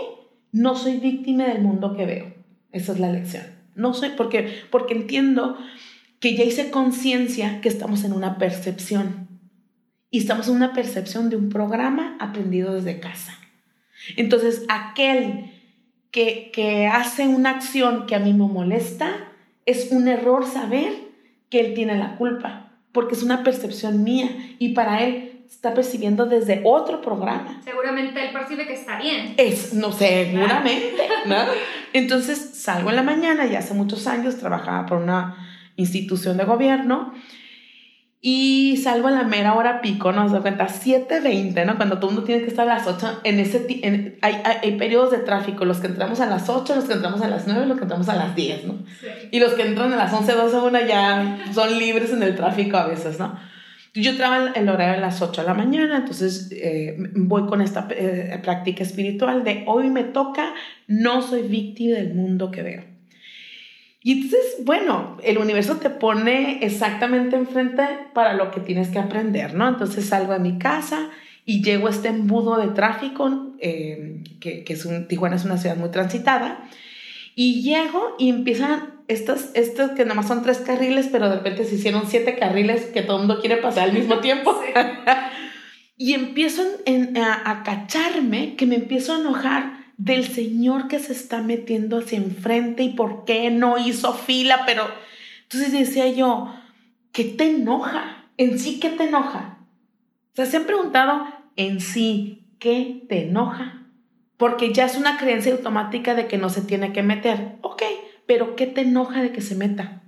no 0.53 0.77
soy 0.77 0.99
víctima 0.99 1.45
del 1.45 1.63
mundo 1.63 1.97
que 1.97 2.07
veo. 2.07 2.35
Esa 2.73 2.93
es 2.93 3.01
la 3.01 3.11
lección. 3.11 3.45
No 3.75 3.93
soy, 3.95 4.11
porque, 4.11 4.63
porque 4.71 4.95
entiendo 4.95 5.59
que 6.27 6.35
ya 6.35 6.43
hice 6.43 6.73
conciencia 6.73 7.61
que 7.61 7.69
estamos 7.69 8.03
en 8.03 8.13
una 8.13 8.37
percepción. 8.37 9.29
Y 10.11 10.19
estamos 10.19 10.49
en 10.49 10.57
una 10.57 10.73
percepción 10.73 11.31
de 11.31 11.37
un 11.37 11.51
programa 11.51 12.17
aprendido 12.19 12.75
desde 12.75 12.99
casa. 12.99 13.39
Entonces, 14.17 14.65
aquel 14.69 15.53
que, 16.11 16.51
que 16.53 16.89
hace 16.89 17.29
una 17.29 17.51
acción 17.51 18.07
que 18.07 18.17
a 18.17 18.19
mí 18.19 18.33
me 18.33 18.49
molesta, 18.49 19.09
es 19.67 19.93
un 19.93 20.09
error 20.09 20.45
saber 20.45 20.93
que 21.49 21.61
él 21.61 21.75
tiene 21.75 21.97
la 21.97 22.17
culpa, 22.17 22.73
porque 22.91 23.15
es 23.15 23.23
una 23.23 23.45
percepción 23.45 24.03
mía 24.03 24.29
y 24.59 24.71
para 24.71 25.05
él 25.05 25.45
está 25.49 25.75
percibiendo 25.75 26.27
desde 26.27 26.61
otro 26.65 27.03
programa. 27.03 27.61
Seguramente 27.63 28.21
él 28.21 28.33
percibe 28.33 28.67
que 28.67 28.75
está 28.75 28.99
bien. 28.99 29.35
Es, 29.37 29.75
no, 29.75 29.93
seguramente, 29.93 31.07
¿no? 31.27 31.37
Entonces 31.93 32.51
salgo 32.55 32.91
en 32.91 32.97
la 32.97 33.05
mañana, 33.05 33.47
y 33.47 33.55
hace 33.55 33.75
muchos 33.75 34.09
años 34.09 34.39
trabajaba 34.39 34.87
por 34.87 34.99
una 34.99 35.53
institución 35.77 36.37
de 36.37 36.45
gobierno 36.45 37.13
y 38.29 38.79
salgo 38.79 39.07
a 39.07 39.13
la 39.13 39.23
mera 39.23 39.55
hora 39.55 39.81
pico, 39.81 40.11
¿no? 40.11 40.27
Se 40.27 40.35
da 40.35 40.41
cuenta, 40.41 40.67
7.20, 40.67 41.65
¿no? 41.65 41.77
Cuando 41.77 41.99
todo 41.99 42.11
el 42.11 42.15
mundo 42.17 42.27
tiene 42.27 42.43
que 42.43 42.49
estar 42.49 42.69
a 42.69 42.75
las 42.79 42.87
8, 42.87 43.21
en 43.23 43.39
ese, 43.39 43.67
en, 43.83 44.19
hay, 44.21 44.43
hay, 44.45 44.77
periodos 44.77 45.13
de 45.13 45.19
tráfico, 45.19 45.65
los 45.65 45.79
que 45.79 45.87
entramos 45.87 46.19
a 46.21 46.27
las 46.27 46.49
8, 46.49 46.75
los 46.75 46.85
que 46.87 46.95
entramos 46.95 47.21
a 47.21 47.29
las 47.29 47.47
9, 47.47 47.67
los 47.67 47.77
que 47.77 47.85
entramos 47.85 48.09
a 48.09 48.17
las 48.17 48.35
10, 48.35 48.65
¿no? 48.65 48.79
Y 49.31 49.39
los 49.39 49.53
que 49.53 49.63
entran 49.63 49.93
a 49.93 49.97
las 49.97 50.13
11, 50.13 50.33
12, 50.33 50.57
1 50.57 50.87
ya 50.89 51.39
son 51.55 51.79
libres 51.79 52.13
en 52.13 52.23
el 52.23 52.35
tráfico 52.35 52.77
a 52.77 52.89
veces, 52.89 53.19
¿no? 53.21 53.39
Yo 53.95 54.17
trabajo 54.17 54.49
el 54.55 54.69
horario 54.69 54.95
a 54.95 55.01
las 55.01 55.23
8 55.23 55.43
de 55.43 55.47
la 55.47 55.55
mañana, 55.55 55.99
entonces 55.99 56.51
eh, 56.53 56.97
voy 57.15 57.47
con 57.47 57.61
esta 57.61 57.87
eh, 57.91 58.41
práctica 58.43 58.83
espiritual 58.83 59.45
de 59.45 59.63
hoy 59.67 59.89
me 59.89 60.03
toca, 60.03 60.53
no 60.89 61.23
soy 61.23 61.43
víctima 61.43 61.97
del 61.97 62.13
mundo 62.13 62.51
que 62.51 62.63
veo. 62.63 62.96
Y 64.07 64.13
entonces, 64.13 64.65
bueno, 64.65 65.17
el 65.25 65.37
universo 65.37 65.79
te 65.79 65.91
pone 65.91 66.65
exactamente 66.65 67.35
enfrente 67.35 67.83
para 68.15 68.35
lo 68.35 68.53
que 68.53 68.61
tienes 68.61 68.87
que 68.91 69.01
aprender, 69.01 69.55
¿no? 69.55 69.67
Entonces 69.67 70.09
salgo 70.09 70.33
de 70.33 70.39
mi 70.39 70.59
casa 70.59 71.11
y 71.45 71.61
llego 71.61 71.89
a 71.89 71.91
este 71.91 72.07
embudo 72.07 72.57
de 72.57 72.69
tráfico, 72.69 73.57
eh, 73.59 74.23
que, 74.39 74.63
que 74.63 74.75
es 74.75 74.85
un, 74.85 75.09
Tijuana 75.09 75.35
es 75.35 75.45
una 75.45 75.59
ciudad 75.59 75.77
muy 75.77 75.91
transitada, 75.91 76.69
y 77.35 77.63
llego 77.63 78.15
y 78.17 78.29
empiezan 78.31 78.95
estos, 79.09 79.47
estos 79.55 79.91
que 79.91 80.05
nada 80.05 80.15
más 80.15 80.29
son 80.29 80.45
tres 80.45 80.59
carriles, 80.59 81.09
pero 81.11 81.29
de 81.29 81.35
repente 81.35 81.65
se 81.65 81.75
hicieron 81.75 82.03
siete 82.07 82.37
carriles 82.39 82.83
que 82.85 83.03
todo 83.03 83.17
el 83.17 83.27
mundo 83.27 83.41
quiere 83.41 83.57
pasar 83.57 83.89
al 83.89 83.93
mismo 83.93 84.19
tiempo. 84.21 84.57
y 85.99 86.13
empiezo 86.13 86.63
a, 87.17 87.51
a 87.51 87.63
cacharme, 87.65 88.55
que 88.55 88.67
me 88.67 88.77
empiezo 88.77 89.15
a 89.15 89.19
enojar 89.19 89.76
del 89.97 90.27
señor 90.27 90.89
que 90.89 90.99
se 90.99 91.13
está 91.13 91.43
metiendo 91.43 91.99
hacia 91.99 92.19
enfrente 92.19 92.83
y 92.83 92.91
por 92.91 93.25
qué 93.25 93.51
no 93.51 93.79
hizo 93.79 94.13
fila, 94.13 94.65
pero 94.67 94.85
entonces 95.43 95.73
decía 95.73 96.09
yo, 96.09 96.55
¿qué 97.13 97.25
te 97.25 97.51
enoja? 97.51 98.25
En 98.37 98.59
sí, 98.59 98.79
¿qué 98.79 98.91
te 98.91 99.05
enoja? 99.05 99.59
O 100.33 100.37
sea, 100.37 100.47
se 100.47 100.59
han 100.59 100.65
preguntado 100.65 101.27
en 101.57 101.81
sí, 101.81 102.47
¿qué 102.59 103.05
te 103.09 103.29
enoja? 103.29 103.83
Porque 104.37 104.75
ya 104.75 104.85
es 104.85 104.97
una 104.97 105.17
creencia 105.17 105.53
automática 105.53 106.15
de 106.15 106.27
que 106.27 106.37
no 106.37 106.51
se 106.51 106.61
tiene 106.61 106.93
que 106.93 107.03
meter. 107.03 107.57
Ok, 107.63 107.83
pero 108.27 108.55
¿qué 108.55 108.67
te 108.67 108.83
enoja 108.83 109.23
de 109.23 109.33
que 109.33 109.41
se 109.41 109.55
meta? 109.55 110.03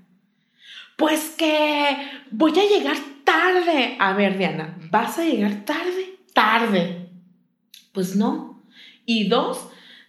Pues 0.97 1.31
que 1.31 1.97
voy 2.31 2.53
a 2.59 2.69
llegar 2.69 2.97
tarde. 3.25 3.97
A 3.99 4.13
ver, 4.13 4.37
Diana, 4.37 4.77
¿vas 4.91 5.19
a 5.19 5.25
llegar 5.25 5.65
tarde? 5.65 6.19
Tarde. 6.35 7.09
Pues 7.93 8.17
no. 8.17 8.63
Y 9.07 9.29
dos, 9.29 9.68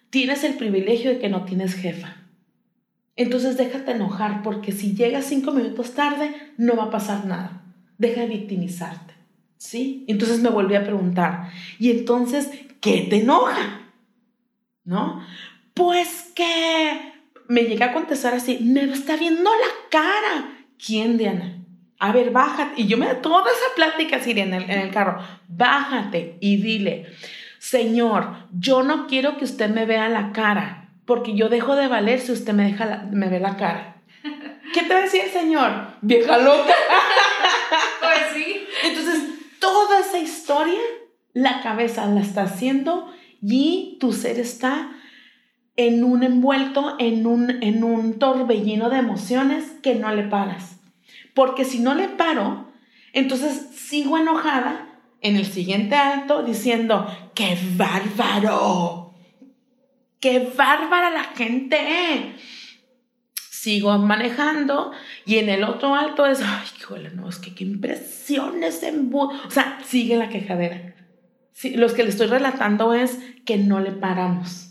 tienes 0.09 0.43
el 0.43 0.55
privilegio 0.55 1.11
de 1.11 1.19
que 1.19 1.29
no 1.29 1.45
tienes 1.45 1.73
jefa. 1.73 2.17
Entonces 3.15 3.57
déjate 3.57 3.91
enojar 3.91 4.43
porque 4.43 4.71
si 4.71 4.95
llegas 4.95 5.25
cinco 5.25 5.51
minutos 5.51 5.93
tarde 5.93 6.33
no 6.57 6.75
va 6.75 6.85
a 6.85 6.91
pasar 6.91 7.25
nada. 7.25 7.63
Deja 7.97 8.21
de 8.21 8.27
victimizarte. 8.27 9.13
¿Sí? 9.57 10.05
Entonces 10.07 10.39
me 10.39 10.49
volví 10.49 10.75
a 10.75 10.85
preguntar, 10.85 11.49
¿y 11.79 11.91
entonces 11.91 12.49
qué 12.79 13.07
te 13.09 13.17
enoja? 13.17 13.91
¿No? 14.85 15.21
Pues 15.73 16.31
que 16.33 17.11
me 17.49 17.63
llega 17.63 17.87
a 17.87 17.93
contestar 17.93 18.33
así, 18.33 18.59
me 18.61 18.83
está 18.85 19.17
viendo 19.17 19.49
la 19.49 19.89
cara. 19.91 20.65
¿Quién, 20.83 21.17
Diana? 21.17 21.57
A 21.99 22.13
ver, 22.13 22.31
bájate. 22.31 22.81
Y 22.81 22.87
yo 22.87 22.97
me 22.97 23.07
da 23.07 23.21
toda 23.21 23.51
esa 23.51 23.75
plática 23.75 24.15
así 24.15 24.31
en 24.31 24.53
el, 24.53 24.63
en 24.63 24.79
el 24.79 24.91
carro. 24.91 25.21
Bájate 25.49 26.37
y 26.39 26.55
dile, 26.57 27.07
Señor, 27.59 28.47
yo 28.57 28.83
no 28.83 29.05
quiero 29.05 29.37
que 29.37 29.43
usted 29.43 29.69
me 29.69 29.85
vea 29.85 30.07
la 30.07 30.31
cara, 30.31 30.89
porque 31.05 31.35
yo 31.35 31.49
dejo 31.49 31.75
de 31.75 31.87
valer 31.87 32.19
si 32.19 32.31
usted 32.31 32.53
me, 32.53 32.63
deja 32.63 33.05
me 33.11 33.27
ve 33.27 33.39
la 33.39 33.57
cara. 33.57 34.01
¿Qué 34.73 34.83
te 34.83 34.93
decía 34.93 35.25
el 35.25 35.31
Señor? 35.31 35.71
Vieja 36.01 36.37
loca. 36.37 36.73
pues 37.99 38.19
sí. 38.33 38.65
Entonces, 38.83 39.23
toda 39.59 39.99
esa 39.99 40.19
historia, 40.19 40.79
la 41.33 41.61
cabeza 41.61 42.05
la 42.07 42.21
está 42.21 42.43
haciendo 42.43 43.13
y 43.41 43.97
tu 43.99 44.13
ser 44.13 44.39
está 44.39 44.91
en 45.75 46.03
un 46.03 46.23
envuelto, 46.23 46.95
en 46.97 47.27
un, 47.27 47.61
en 47.61 47.83
un 47.83 48.19
torbellino 48.19 48.89
de 48.89 48.97
emociones 48.97 49.65
que 49.83 49.95
no 49.95 50.13
le 50.15 50.23
paras. 50.23 50.77
Porque 51.33 51.65
si 51.65 51.79
no 51.79 51.93
le 51.93 52.07
paro, 52.07 52.69
entonces 53.13 53.69
sigo 53.75 54.17
enojada 54.17 54.88
en 55.21 55.35
el 55.35 55.45
siguiente 55.45 55.95
alto 55.95 56.43
diciendo, 56.43 57.07
¡qué 57.33 57.57
bárbaro! 57.75 59.13
¡Qué 60.19 60.51
bárbara 60.55 61.09
la 61.09 61.23
gente! 61.23 62.35
Sigo 63.49 63.97
manejando 63.97 64.91
y 65.25 65.37
en 65.37 65.49
el 65.49 65.63
otro 65.63 65.95
alto 65.95 66.25
es, 66.25 66.41
ay, 66.41 66.67
híjole, 66.79 67.09
no, 67.11 67.27
es 67.27 67.37
que 67.39 67.53
qué 67.53 67.65
impresiones 67.65 68.83
en... 68.83 69.09
O 69.13 69.49
sea, 69.49 69.79
sigue 69.85 70.15
la 70.15 70.29
quejadera. 70.29 70.95
Sí, 71.51 71.75
los 71.75 71.93
que 71.93 72.03
le 72.03 72.09
estoy 72.09 72.27
relatando 72.27 72.93
es 72.93 73.19
que 73.45 73.57
no 73.57 73.81
le 73.81 73.91
paramos 73.91 74.68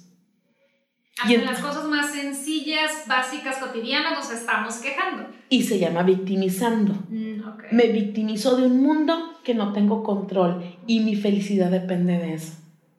y 1.27 1.35
en 1.35 1.45
las 1.45 1.61
cosas 1.61 1.85
más 1.87 2.13
sencillas, 2.13 3.05
básicas, 3.07 3.57
cotidianas, 3.57 4.13
nos 4.13 4.31
estamos 4.31 4.75
quejando. 4.77 5.27
Y 5.49 5.63
se 5.63 5.79
llama 5.79 6.03
victimizando. 6.03 6.95
Mm, 7.09 7.41
Me 7.73 7.89
victimizo 7.89 8.57
de 8.57 8.67
un 8.67 8.83
mundo 8.83 9.41
que 9.43 9.55
no 9.55 9.73
tengo 9.73 10.03
control 10.05 10.77
y 10.87 11.01
mi 11.01 11.17
felicidad 11.17 11.71
depende 11.71 12.19
de 12.19 12.35
eso. 12.35 12.53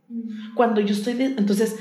Mm. 0.09 0.55
Cuando 0.55 0.81
yo 0.81 0.93
estoy... 0.93 1.21
entonces, 1.21 1.77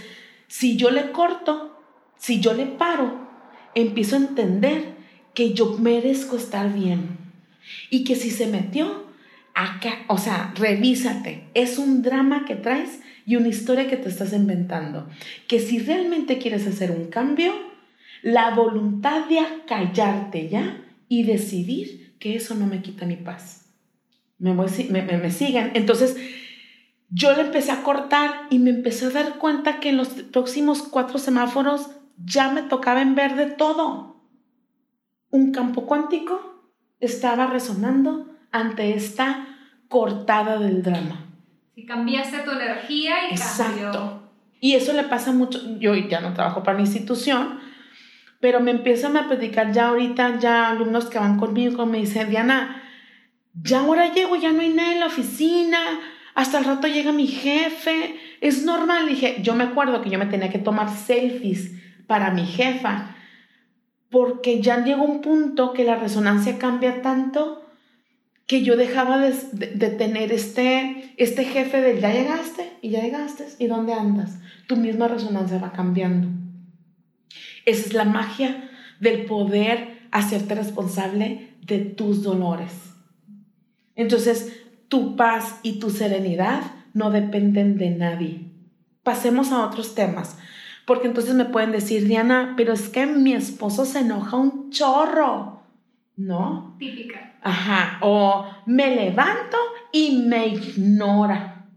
si 0.47 0.77
yo 0.77 0.91
le 0.91 1.11
corto, 1.11 1.77
si 2.17 2.41
yo 2.41 2.55
le 2.55 2.67
paro, 2.67 3.29
empiezo 3.75 4.17
a 4.17 4.21
entender 4.21 4.97
que 5.35 5.55
yo 5.55 5.77
merezco 5.79 6.37
estar 6.37 6.73
bien. 6.73 7.19
Y 7.91 8.05
que 8.05 8.17
si 8.17 8.31
se 8.31 8.47
metió, 8.47 9.08
o 10.07 10.19
sea, 10.19 10.53
revísate. 10.57 11.49
Es 11.55 11.79
un 11.79 12.03
drama 12.03 12.45
que 12.45 12.55
traes 12.55 13.01
y 13.27 13.37
una 13.37 13.49
historia 13.49 13.89
que 13.89 13.97
te 13.97 14.09
estás 14.09 14.33
inventando. 14.33 15.09
Que 15.47 15.61
si 15.61 15.79
realmente 15.79 16.39
quieres 16.39 16.67
hacer 16.67 16.91
un 16.91 17.09
cambio, 17.09 17.53
la 18.23 18.55
voluntad 18.55 19.27
de 19.29 19.41
acallarte 19.41 20.49
ya 20.49 20.85
y 21.09 21.25
decidir 21.25 22.15
que 22.19 22.37
eso 22.37 22.55
no 22.55 22.67
me 22.67 22.83
quita 22.83 23.07
mi 23.07 23.17
paz. 23.17 23.67
Me, 24.39 24.55
me, 24.55 25.31
siguen. 25.31 25.73
Entonces, 25.75 26.17
yo 27.11 27.35
le 27.35 27.43
empecé 27.43 27.73
a 27.73 27.83
cortar 27.83 28.47
y 28.51 28.59
me 28.61 28.71
empecé 28.71 29.07
a 29.07 29.11
dar 29.11 29.39
cuenta 29.39 29.81
que 29.81 29.89
en 29.89 29.97
los 29.97 30.09
próximos 30.09 30.83
cuatro 30.83 31.19
semáforos 31.19 31.91
ya 32.25 32.51
me 32.53 32.63
tocaba 32.63 33.03
en 33.03 33.15
verde 33.15 33.47
todo. 33.47 34.23
Un 35.31 35.53
campo 35.53 35.87
cuántico 35.87 36.71
estaba 37.01 37.47
resonando 37.49 38.28
ante 38.53 38.95
esta 38.95 39.47
cortada 39.89 40.59
del 40.59 40.83
drama. 40.83 41.27
Y 41.75 41.87
cambiaste 41.87 42.39
tu 42.41 42.51
energía 42.51 43.29
y 43.31 43.35
Exacto. 43.35 44.23
Y 44.61 44.75
eso 44.75 44.93
le 44.93 45.05
pasa 45.05 45.33
mucho, 45.33 45.61
yo 45.79 45.95
ya 45.95 46.21
no 46.21 46.35
trabajo 46.35 46.63
para 46.63 46.79
la 46.79 46.85
institución, 46.85 47.61
Pero 48.41 48.61
me 48.61 48.71
empiezan 48.71 49.17
a 49.17 49.27
platicar 49.27 49.73
ya 49.73 49.89
ahorita, 49.89 50.39
ya 50.39 50.69
alumnos 50.69 51.07
que 51.07 51.19
van 51.19 51.39
conmigo, 51.39 51.87
me 51.87 51.99
dicen, 51.99 52.31
Diana, 52.31 52.85
ya 53.53 53.81
ahora 53.81 54.13
llego, 54.13 54.37
ya 54.37 54.53
no 54.53 54.61
hay 54.61 54.69
nadie 54.69 54.93
en 54.93 55.01
la 55.01 55.07
oficina, 55.07 55.79
hasta 56.37 56.59
el 56.59 56.65
rato 56.65 56.87
llega 56.87 57.11
mi 57.11 57.27
jefe, 57.27 58.15
es 58.41 58.65
normal. 58.65 59.09
dije, 59.09 59.39
yo 59.43 59.57
me 59.57 59.65
acuerdo 59.65 60.03
que 60.03 60.11
yo 60.11 60.21
me 60.21 60.27
tenía 60.27 60.51
que 60.51 60.61
tomar 60.61 60.89
selfies 60.89 61.73
para 62.07 62.31
mi 62.31 62.47
jefa, 62.47 63.17
porque 64.09 64.63
ya 64.63 64.85
llegó 64.85 65.03
un 65.03 65.21
punto 65.21 65.73
que 65.73 65.83
la 65.83 65.97
resonancia 65.97 66.59
cambia 66.59 67.03
tanto 67.03 67.68
que 68.49 68.63
yo 68.63 68.77
dejaba 68.79 69.19
de, 69.19 69.91
tener 69.91 70.33
este, 70.33 71.13
este 71.19 71.45
jefe 71.45 71.83
de 71.83 72.01
ya 72.01 72.11
llegaste 72.11 72.73
y 72.81 72.89
ya 72.89 73.03
llegaste 73.03 73.47
y 73.59 73.67
dónde 73.67 73.93
andas. 73.93 74.39
Tu 74.67 74.77
misma 74.77 75.07
resonancia 75.07 75.59
va 75.59 75.71
cambiando. 75.73 76.29
Esa 77.67 77.87
es 77.87 77.93
la 77.93 78.05
magia 78.05 78.71
del 79.01 79.27
poder 79.27 79.99
hacerte 80.11 80.55
responsable 80.55 81.51
de 81.61 81.81
tus 81.81 82.23
dolores. 82.23 82.73
Entonces, 83.95 84.51
tu 84.89 85.15
paz 85.15 85.61
y 85.63 85.79
tu 85.79 85.91
serenidad 85.91 86.63
no 86.95 87.11
dependen 87.11 87.77
de 87.77 87.91
nadie. 87.91 88.51
Pasemos 89.03 89.53
a 89.53 89.67
otros 89.67 89.95
temas, 89.95 90.39
porque 90.87 91.09
entonces 91.09 91.35
me 91.35 91.45
pueden 91.45 91.71
decir, 91.71 92.07
Diana, 92.07 92.55
pero 92.57 92.73
es 92.73 92.89
que 92.89 93.05
mi 93.05 93.35
esposo 93.35 93.85
se 93.85 93.99
enoja 93.99 94.39
un 94.39 94.71
chorro, 94.71 95.58
¿no? 96.19 96.75
Típica. 96.79 97.39
Ajá, 97.43 97.99
o 98.03 98.45
me 98.67 98.95
levanto 98.95 99.57
y 99.93 100.25
me 100.27 100.49
ignora. 100.49 101.71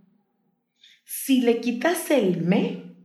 Si 1.05 1.41
le 1.41 1.61
quitas 1.61 2.09
el 2.09 2.41
me, 2.41 2.95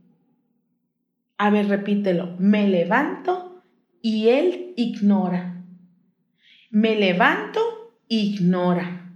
a 1.37 1.49
ver, 1.51 1.67
repítelo, 1.67 2.35
me 2.39 2.67
levanto 2.67 3.63
y 4.01 4.29
él 4.29 4.73
ignora. 4.75 5.63
Me 6.71 6.95
levanto, 6.95 7.59
ignora. 8.07 9.13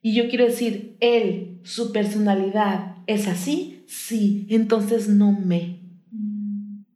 Y 0.00 0.14
yo 0.14 0.28
quiero 0.30 0.46
decir, 0.46 0.96
él, 1.00 1.60
su 1.62 1.92
personalidad 1.92 2.96
es 3.06 3.28
así, 3.28 3.84
sí, 3.86 4.46
entonces 4.48 5.08
no 5.08 5.32
me. 5.32 5.80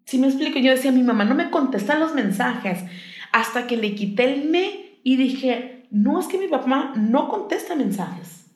Si 0.06 0.18
me 0.18 0.28
explico, 0.28 0.58
yo 0.58 0.70
decía, 0.70 0.90
mi 0.90 1.02
mamá 1.02 1.24
no 1.24 1.34
me 1.34 1.50
contesta 1.50 1.98
los 1.98 2.14
mensajes 2.14 2.84
hasta 3.32 3.66
que 3.66 3.76
le 3.76 3.94
quité 3.94 4.32
el 4.32 4.48
me 4.48 4.98
y 5.02 5.16
dije, 5.16 5.86
no 5.90 6.20
es 6.20 6.26
que 6.26 6.38
mi 6.38 6.48
papá 6.48 6.92
no 6.96 7.28
contesta 7.28 7.74
mensajes. 7.74 8.46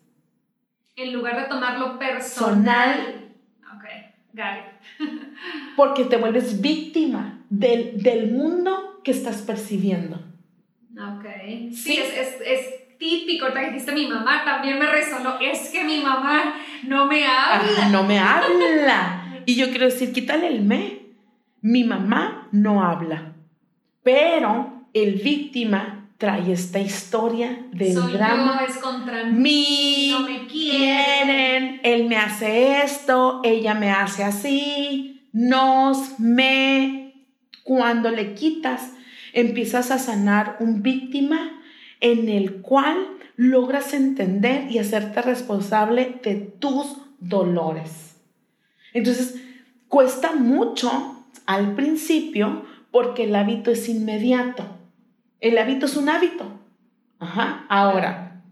En 0.96 1.12
lugar 1.12 1.36
de 1.40 1.48
tomarlo 1.48 1.98
personal. 1.98 3.34
Ok, 3.74 3.84
got 4.32 4.76
porque 5.76 6.04
te 6.04 6.16
vuelves 6.16 6.60
víctima 6.60 7.40
del, 7.50 8.02
del, 8.02 8.32
mundo 8.32 9.00
que 9.04 9.10
estás 9.10 9.42
percibiendo. 9.42 10.16
Ok. 10.96 11.26
Sí, 11.72 11.98
Es, 11.98 12.16
es, 12.16 12.40
es, 12.40 12.98
típico. 12.98 13.52
Te 13.52 13.66
dijiste 13.66 13.92
mi 13.92 14.06
mamá, 14.06 14.42
también 14.44 14.78
me 14.78 14.86
resonó. 14.86 15.38
Es 15.38 15.68
que 15.68 15.84
mi 15.84 16.00
mamá 16.00 16.54
no 16.86 17.04
me 17.06 17.26
habla. 17.26 17.88
no 17.90 18.04
me 18.04 18.18
habla. 18.18 19.40
y 19.46 19.56
yo 19.56 19.68
quiero 19.68 19.84
decir, 19.84 20.14
quítale 20.14 20.48
el 20.48 20.62
me. 20.62 21.00
Mi 21.60 21.84
mamá 21.84 22.48
no 22.52 22.82
habla. 22.82 23.35
Pero 24.06 24.84
el 24.94 25.14
víctima 25.14 26.10
trae 26.16 26.52
esta 26.52 26.78
historia 26.78 27.66
del 27.72 28.12
drama. 28.12 28.60
Yo, 28.60 28.66
es 28.72 28.78
contra 28.78 29.24
mí, 29.24 30.10
no 30.12 30.20
me 30.20 30.46
quieren. 30.46 31.80
Él 31.82 32.06
me 32.06 32.16
hace 32.16 32.84
esto, 32.84 33.40
ella 33.42 33.74
me 33.74 33.90
hace 33.90 34.22
así, 34.22 35.28
nos, 35.32 36.20
me. 36.20 37.14
Cuando 37.64 38.10
le 38.10 38.34
quitas, 38.34 38.92
empiezas 39.32 39.90
a 39.90 39.98
sanar 39.98 40.58
un 40.60 40.82
víctima 40.82 41.60
en 41.98 42.28
el 42.28 42.62
cual 42.62 43.08
logras 43.34 43.92
entender 43.92 44.70
y 44.70 44.78
hacerte 44.78 45.20
responsable 45.20 46.20
de 46.22 46.36
tus 46.36 46.96
dolores. 47.18 48.14
Entonces, 48.92 49.42
cuesta 49.88 50.30
mucho 50.32 51.24
al 51.44 51.74
principio 51.74 52.64
porque 52.96 53.24
el 53.24 53.36
hábito 53.36 53.70
es 53.70 53.90
inmediato 53.90 54.76
el 55.40 55.58
hábito 55.58 55.86
es 55.86 55.96
un 55.96 56.08
hábito. 56.08 56.50
Ajá. 57.18 57.66
Ahora, 57.68 58.42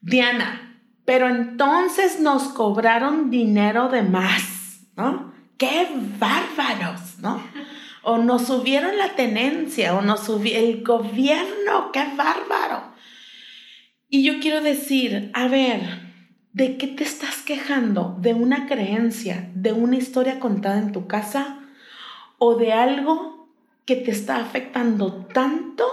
Diana, 0.00 0.80
pero 1.04 1.28
entonces 1.28 2.20
nos 2.20 2.44
cobraron 2.48 3.30
dinero 3.30 3.88
de 3.88 4.02
más, 4.02 4.80
¿no? 4.96 5.32
¡Qué 5.56 5.88
bárbaros, 6.18 7.18
¿no? 7.20 7.40
O 8.02 8.18
nos 8.18 8.46
subieron 8.46 8.98
la 8.98 9.10
tenencia, 9.10 9.94
o 9.94 10.02
nos 10.02 10.24
subió 10.24 10.58
el 10.58 10.82
gobierno, 10.82 11.92
¡qué 11.92 12.04
bárbaro! 12.16 12.92
Y 14.08 14.24
yo 14.24 14.40
quiero 14.40 14.60
decir, 14.60 15.30
a 15.34 15.46
ver, 15.46 15.80
¿de 16.52 16.76
qué 16.76 16.88
te 16.88 17.04
estás 17.04 17.42
quejando? 17.42 18.16
¿De 18.20 18.34
una 18.34 18.66
creencia, 18.66 19.48
de 19.54 19.72
una 19.72 19.96
historia 19.96 20.40
contada 20.40 20.78
en 20.78 20.90
tu 20.90 21.06
casa? 21.06 21.61
¿O 22.44 22.56
de 22.56 22.72
algo 22.72 23.32
que 23.84 23.94
te 23.94 24.10
está 24.10 24.38
afectando 24.38 25.26
tanto 25.32 25.84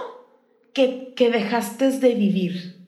que, 0.74 1.12
que 1.14 1.30
dejaste 1.30 1.92
de 1.92 2.14
vivir. 2.16 2.86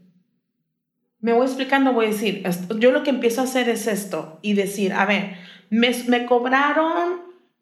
Me 1.21 1.33
voy 1.33 1.47
explicando, 1.47 1.93
voy 1.93 2.07
a 2.07 2.09
decir, 2.09 2.43
yo 2.81 2.91
lo 2.91 3.05
que 3.05 3.11
empiezo 3.11 3.41
a 3.41 3.45
hacer 3.45 3.69
es 3.69 3.87
esto 3.87 4.41
y 4.43 4.55
decir, 4.55 4.93
a 4.93 5.07
ver, 5.07 5.37
me, 5.71 5.93
me 6.09 6.27
cobraron 6.27 7.21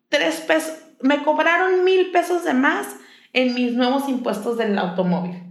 tres 0.08 0.40
pesos, 0.40 0.78
me 1.02 1.22
cobraron 1.22 1.84
mil 1.84 2.10
pesos 2.12 2.44
de 2.44 2.54
más 2.54 2.96
en 3.34 3.52
mis 3.52 3.74
nuevos 3.74 4.08
impuestos 4.08 4.56
del 4.56 4.78
automóvil. 4.78 5.42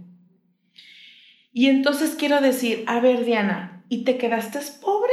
Y 1.52 1.66
entonces 1.66 2.16
quiero 2.16 2.40
decir, 2.40 2.82
a 2.88 2.98
ver, 2.98 3.24
Diana, 3.24 3.84
¿y 3.88 4.02
te 4.02 4.18
quedaste 4.18 4.58
pobre? 4.82 5.12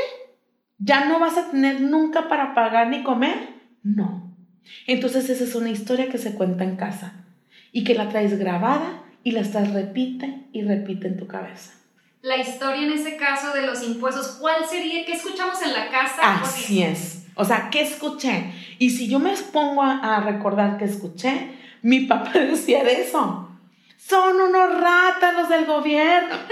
¿Ya 0.79 1.05
no 1.05 1.19
vas 1.19 1.37
a 1.37 1.51
tener 1.51 1.81
nunca 1.81 2.27
para 2.27 2.55
pagar 2.55 2.87
ni 2.87 3.03
comer? 3.03 3.49
No. 3.83 4.26
Entonces 4.85 5.29
esa 5.29 5.43
es 5.43 5.55
una 5.55 5.69
historia 5.69 6.09
que 6.09 6.17
se 6.17 6.33
cuenta 6.33 6.63
en 6.63 6.75
casa 6.75 7.25
y 7.71 7.83
que 7.83 7.95
la 7.95 8.09
traes 8.09 8.37
grabada 8.39 9.03
y 9.23 9.31
la 9.31 9.41
estás 9.41 9.73
repite 9.73 10.43
y 10.53 10.63
repite 10.63 11.07
en 11.07 11.17
tu 11.17 11.27
cabeza. 11.27 11.73
La 12.21 12.37
historia 12.37 12.81
en 12.81 12.91
ese 12.91 13.15
caso 13.15 13.53
de 13.53 13.65
los 13.65 13.83
impuestos, 13.83 14.37
¿cuál 14.39 14.65
sería? 14.67 15.05
¿Qué 15.05 15.13
escuchamos 15.13 15.61
en 15.61 15.73
la 15.73 15.89
casa? 15.89 16.41
Así 16.41 16.81
es. 16.81 17.25
O 17.35 17.45
sea, 17.45 17.69
¿qué 17.69 17.81
escuché? 17.81 18.51
Y 18.79 18.89
si 18.89 19.07
yo 19.07 19.19
me 19.19 19.33
pongo 19.53 19.83
a, 19.83 20.19
recordar 20.21 20.77
que 20.77 20.85
escuché, 20.85 21.51
mi 21.81 22.01
papá 22.01 22.31
decía 22.33 22.83
de 22.83 23.01
eso. 23.01 23.49
Son 23.97 24.35
unos 24.35 24.79
ratas 24.79 25.35
los 25.35 25.49
del 25.49 25.65
gobierno. 25.65 26.35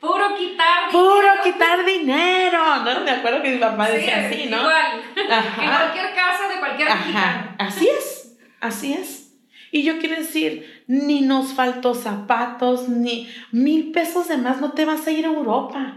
Puro 0.00 0.36
quitar 0.36 0.90
dinero. 0.90 0.92
Puro 0.92 1.28
quitar 1.42 1.84
dinero. 1.84 2.76
¿No? 2.84 3.00
Me 3.00 3.10
acuerdo 3.10 3.42
que 3.42 3.50
mi 3.50 3.58
papá 3.58 3.88
decía 3.88 4.26
así, 4.26 4.46
¿no? 4.48 4.58
Igual. 4.58 5.02
En 5.16 5.70
cualquier 5.70 6.14
casa 6.14 6.48
de 6.48 6.58
cualquier 6.58 6.88
Ajá. 6.88 7.54
Así 7.58 7.88
es. 7.88 8.36
Así 8.60 8.92
es. 8.92 9.32
Y 9.70 9.82
yo 9.82 9.98
quiero 9.98 10.16
decir, 10.16 10.84
ni 10.86 11.20
nos 11.20 11.52
faltó 11.52 11.94
zapatos, 11.94 12.88
ni 12.88 13.30
mil 13.52 13.92
pesos 13.92 14.28
de 14.28 14.38
más, 14.38 14.60
no 14.60 14.72
te 14.72 14.84
vas 14.84 15.06
a 15.06 15.10
ir 15.10 15.26
a 15.26 15.28
Europa. 15.28 15.94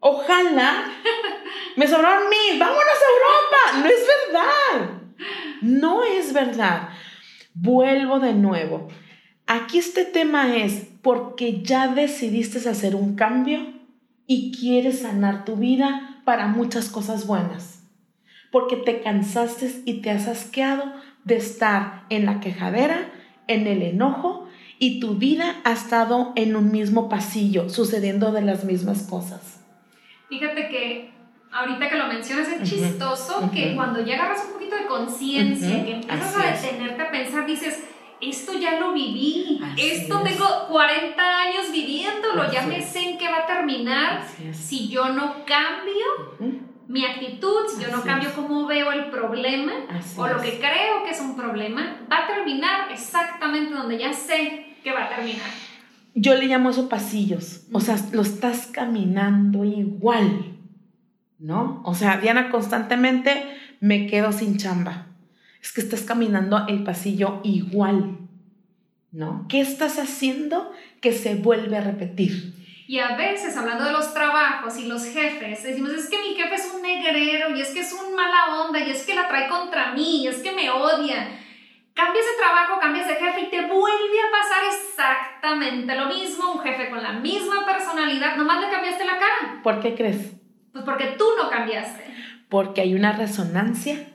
Ojalá. 0.00 0.84
Me 1.76 1.86
sobraron 1.86 2.28
mil, 2.28 2.58
vámonos 2.58 2.82
a 2.82 3.76
Europa. 3.76 3.78
No 3.78 3.86
es 3.86 4.06
verdad. 4.06 4.90
No 5.60 6.04
es 6.04 6.32
verdad. 6.32 6.88
Vuelvo 7.54 8.18
de 8.18 8.32
nuevo. 8.32 8.88
Aquí 9.46 9.78
este 9.78 10.04
tema 10.04 10.56
es 10.56 10.88
porque 11.02 11.62
ya 11.62 11.88
decidiste 11.88 12.68
hacer 12.68 12.94
un 12.94 13.16
cambio 13.16 13.66
y 14.26 14.52
quieres 14.52 15.02
sanar 15.02 15.44
tu 15.44 15.56
vida 15.56 16.20
para 16.24 16.46
muchas 16.46 16.88
cosas 16.88 17.26
buenas. 17.26 17.82
Porque 18.50 18.76
te 18.76 19.00
cansaste 19.02 19.82
y 19.84 20.00
te 20.00 20.10
has 20.10 20.28
asqueado 20.28 20.84
de 21.24 21.36
estar 21.36 22.04
en 22.08 22.26
la 22.26 22.40
quejadera, 22.40 23.10
en 23.48 23.66
el 23.66 23.82
enojo 23.82 24.48
y 24.78 25.00
tu 25.00 25.14
vida 25.14 25.60
ha 25.64 25.72
estado 25.72 26.32
en 26.36 26.56
un 26.56 26.70
mismo 26.70 27.08
pasillo, 27.08 27.68
sucediendo 27.68 28.32
de 28.32 28.42
las 28.42 28.64
mismas 28.64 29.02
cosas. 29.02 29.60
Fíjate 30.28 30.68
que 30.68 31.10
ahorita 31.52 31.88
que 31.88 31.96
lo 31.96 32.06
mencionas 32.08 32.48
es 32.48 32.68
chistoso 32.68 33.50
que 33.52 33.74
cuando 33.74 34.04
ya 34.04 34.14
agarras 34.14 34.44
un 34.46 34.54
poquito 34.54 34.76
de 34.76 34.86
conciencia, 34.86 35.84
que 35.84 35.94
empiezas 35.94 36.36
a 36.36 36.52
detenerte 36.52 37.02
a 37.02 37.10
pensar, 37.10 37.46
dices, 37.46 37.84
esto 38.22 38.52
ya 38.58 38.78
lo 38.78 38.92
viví, 38.92 39.60
esto 39.76 40.22
tengo 40.22 40.46
40 40.68 41.40
años 41.40 41.72
viviéndolo, 41.72 42.50
ya 42.52 42.62
me 42.62 42.80
sé 42.80 43.00
en 43.00 43.18
qué 43.18 43.28
va 43.28 43.38
a 43.38 43.46
terminar 43.46 44.24
si 44.52 44.88
yo 44.88 45.08
no 45.08 45.44
cambio 45.44 46.60
mi 46.86 47.04
actitud, 47.04 47.66
si 47.68 47.82
yo 47.82 47.90
no 47.90 48.02
cambio 48.02 48.30
cómo 48.34 48.66
veo 48.66 48.92
el 48.92 49.10
problema 49.10 49.72
o 50.16 50.26
lo 50.28 50.40
que 50.40 50.58
creo 50.58 51.04
que 51.04 51.10
es 51.10 51.20
un 51.20 51.36
problema, 51.36 52.00
va 52.10 52.24
a 52.24 52.26
terminar 52.28 52.92
exactamente 52.92 53.74
donde 53.74 53.98
ya 53.98 54.12
sé 54.12 54.76
que 54.84 54.92
va 54.92 55.06
a 55.06 55.08
terminar. 55.08 55.50
Yo 56.14 56.34
le 56.34 56.46
llamo 56.46 56.70
eso 56.70 56.88
pasillos, 56.88 57.66
o 57.72 57.80
sea, 57.80 57.96
lo 58.12 58.22
estás 58.22 58.66
caminando 58.66 59.64
igual, 59.64 60.56
¿no? 61.38 61.82
O 61.84 61.94
sea, 61.94 62.18
Diana 62.18 62.50
constantemente 62.50 63.56
me 63.80 64.06
quedo 64.06 64.30
sin 64.30 64.58
chamba 64.58 65.11
es 65.62 65.72
que 65.72 65.80
estás 65.80 66.02
caminando 66.02 66.66
el 66.68 66.82
pasillo 66.82 67.40
igual, 67.44 68.18
¿no? 69.12 69.46
¿Qué 69.48 69.60
estás 69.60 69.98
haciendo 69.98 70.72
que 71.00 71.12
se 71.12 71.36
vuelve 71.36 71.76
a 71.76 71.82
repetir? 71.82 72.54
Y 72.88 72.98
a 72.98 73.16
veces, 73.16 73.56
hablando 73.56 73.84
de 73.84 73.92
los 73.92 74.12
trabajos 74.12 74.76
y 74.76 74.86
los 74.86 75.04
jefes, 75.04 75.62
decimos, 75.62 75.92
es 75.92 76.10
que 76.10 76.18
mi 76.18 76.34
jefe 76.34 76.56
es 76.56 76.70
un 76.74 76.82
negrero, 76.82 77.56
y 77.56 77.60
es 77.60 77.70
que 77.70 77.80
es 77.80 77.92
un 77.92 78.14
mala 78.14 78.60
onda, 78.64 78.80
y 78.80 78.90
es 78.90 79.04
que 79.04 79.14
la 79.14 79.28
trae 79.28 79.48
contra 79.48 79.92
mí, 79.92 80.24
y 80.24 80.26
es 80.26 80.38
que 80.38 80.52
me 80.52 80.68
odia. 80.68 81.38
Cambias 81.94 82.24
de 82.24 82.38
trabajo, 82.38 82.80
cambias 82.80 83.06
de 83.06 83.14
jefe 83.14 83.42
y 83.42 83.50
te 83.50 83.60
vuelve 83.60 84.18
a 84.18 84.30
pasar 84.32 84.64
exactamente 84.66 85.94
lo 85.94 86.06
mismo, 86.06 86.52
un 86.54 86.60
jefe 86.60 86.90
con 86.90 87.02
la 87.02 87.12
misma 87.12 87.64
personalidad, 87.64 88.36
nomás 88.36 88.60
le 88.60 88.70
cambiaste 88.70 89.04
la 89.04 89.18
cara. 89.18 89.60
¿Por 89.62 89.80
qué 89.80 89.94
crees? 89.94 90.32
Pues 90.72 90.84
porque 90.84 91.14
tú 91.18 91.24
no 91.40 91.48
cambiaste. 91.50 92.04
Porque 92.48 92.80
hay 92.80 92.94
una 92.94 93.12
resonancia 93.12 94.08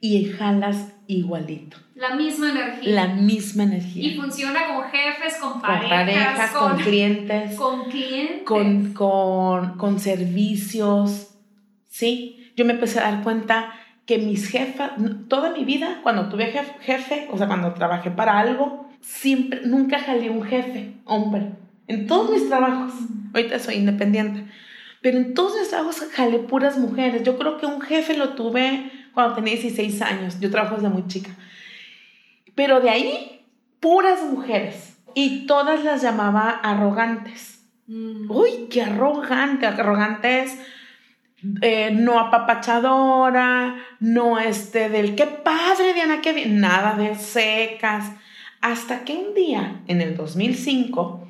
y 0.00 0.24
jalas 0.24 0.92
igualito. 1.06 1.76
La 1.94 2.16
misma 2.16 2.50
energía. 2.50 2.94
La 2.94 3.08
misma 3.08 3.64
energía. 3.64 4.08
Y 4.08 4.16
funciona 4.16 4.60
con 4.68 4.84
jefes, 4.84 5.36
con 5.36 5.60
parejas, 5.60 5.90
con, 5.90 5.90
parejas, 5.90 6.50
con, 6.52 6.76
clientes. 6.78 7.56
Con 7.56 7.90
clientes. 7.90 8.42
Con, 8.44 8.94
con, 8.94 9.76
con 9.76 10.00
servicios. 10.00 11.34
Sí, 11.88 12.52
yo 12.56 12.64
me 12.64 12.72
empecé 12.72 13.00
a 13.00 13.10
dar 13.10 13.22
cuenta 13.22 13.74
que 14.06 14.18
mis 14.18 14.48
jefas, 14.48 14.92
toda 15.28 15.50
mi 15.50 15.64
vida, 15.64 16.00
cuando 16.02 16.28
tuve 16.28 16.46
jefe, 16.46 16.72
jefe, 16.80 17.28
o 17.30 17.36
sea, 17.36 17.46
cuando 17.46 17.74
trabajé 17.74 18.10
para 18.10 18.38
algo, 18.38 18.88
siempre, 19.00 19.60
nunca 19.66 19.98
jalé 19.98 20.30
un 20.30 20.42
jefe, 20.42 20.94
hombre, 21.04 21.52
en 21.86 22.06
todos 22.06 22.30
mis 22.30 22.48
trabajos. 22.48 22.92
Ahorita 23.34 23.58
soy 23.58 23.76
independiente. 23.76 24.46
Pero 25.02 25.18
en 25.18 25.34
todos 25.34 25.58
mis 25.58 25.68
trabajos 25.68 26.02
jalé 26.12 26.38
puras 26.38 26.78
mujeres. 26.78 27.22
Yo 27.22 27.38
creo 27.38 27.58
que 27.58 27.66
un 27.66 27.80
jefe 27.80 28.16
lo 28.16 28.30
tuve 28.30 28.90
cuando 29.14 29.34
tenía 29.34 29.54
16 29.54 30.02
años. 30.02 30.40
Yo 30.40 30.50
trabajo 30.50 30.76
desde 30.76 30.88
muy 30.88 31.06
chica. 31.06 31.30
Pero 32.54 32.80
de 32.80 32.90
ahí, 32.90 33.46
puras 33.80 34.22
mujeres. 34.22 34.98
Y 35.14 35.46
todas 35.46 35.84
las 35.84 36.02
llamaba 36.02 36.50
arrogantes. 36.50 37.64
Mm. 37.86 38.30
Uy, 38.30 38.68
qué 38.70 38.82
arrogante. 38.82 39.66
Arrogantes, 39.66 40.58
eh, 41.62 41.90
no 41.92 42.18
apapachadora, 42.18 43.76
no 43.98 44.38
este 44.38 44.88
del 44.88 45.16
qué 45.16 45.26
padre, 45.26 45.94
Diana, 45.94 46.20
qué 46.20 46.32
bien. 46.32 46.60
Nada 46.60 46.94
de 46.94 47.14
secas. 47.16 48.12
Hasta 48.60 49.04
que 49.04 49.14
un 49.14 49.34
día, 49.34 49.80
en 49.86 50.02
el 50.02 50.16
2005, 50.16 51.29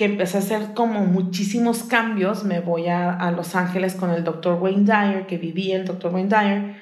que 0.00 0.06
empecé 0.06 0.38
a 0.38 0.40
hacer 0.40 0.72
como 0.72 1.04
muchísimos 1.04 1.82
cambios, 1.82 2.42
me 2.42 2.60
voy 2.60 2.86
a, 2.86 3.30
Los 3.32 3.54
Ángeles 3.54 3.94
con 3.94 4.08
el 4.08 4.24
doctor 4.24 4.58
Wayne 4.58 4.86
Dyer, 4.86 5.26
que 5.26 5.36
vivía 5.36 5.76
el 5.76 5.84
doctor 5.84 6.14
Wayne 6.14 6.30
Dyer, 6.30 6.76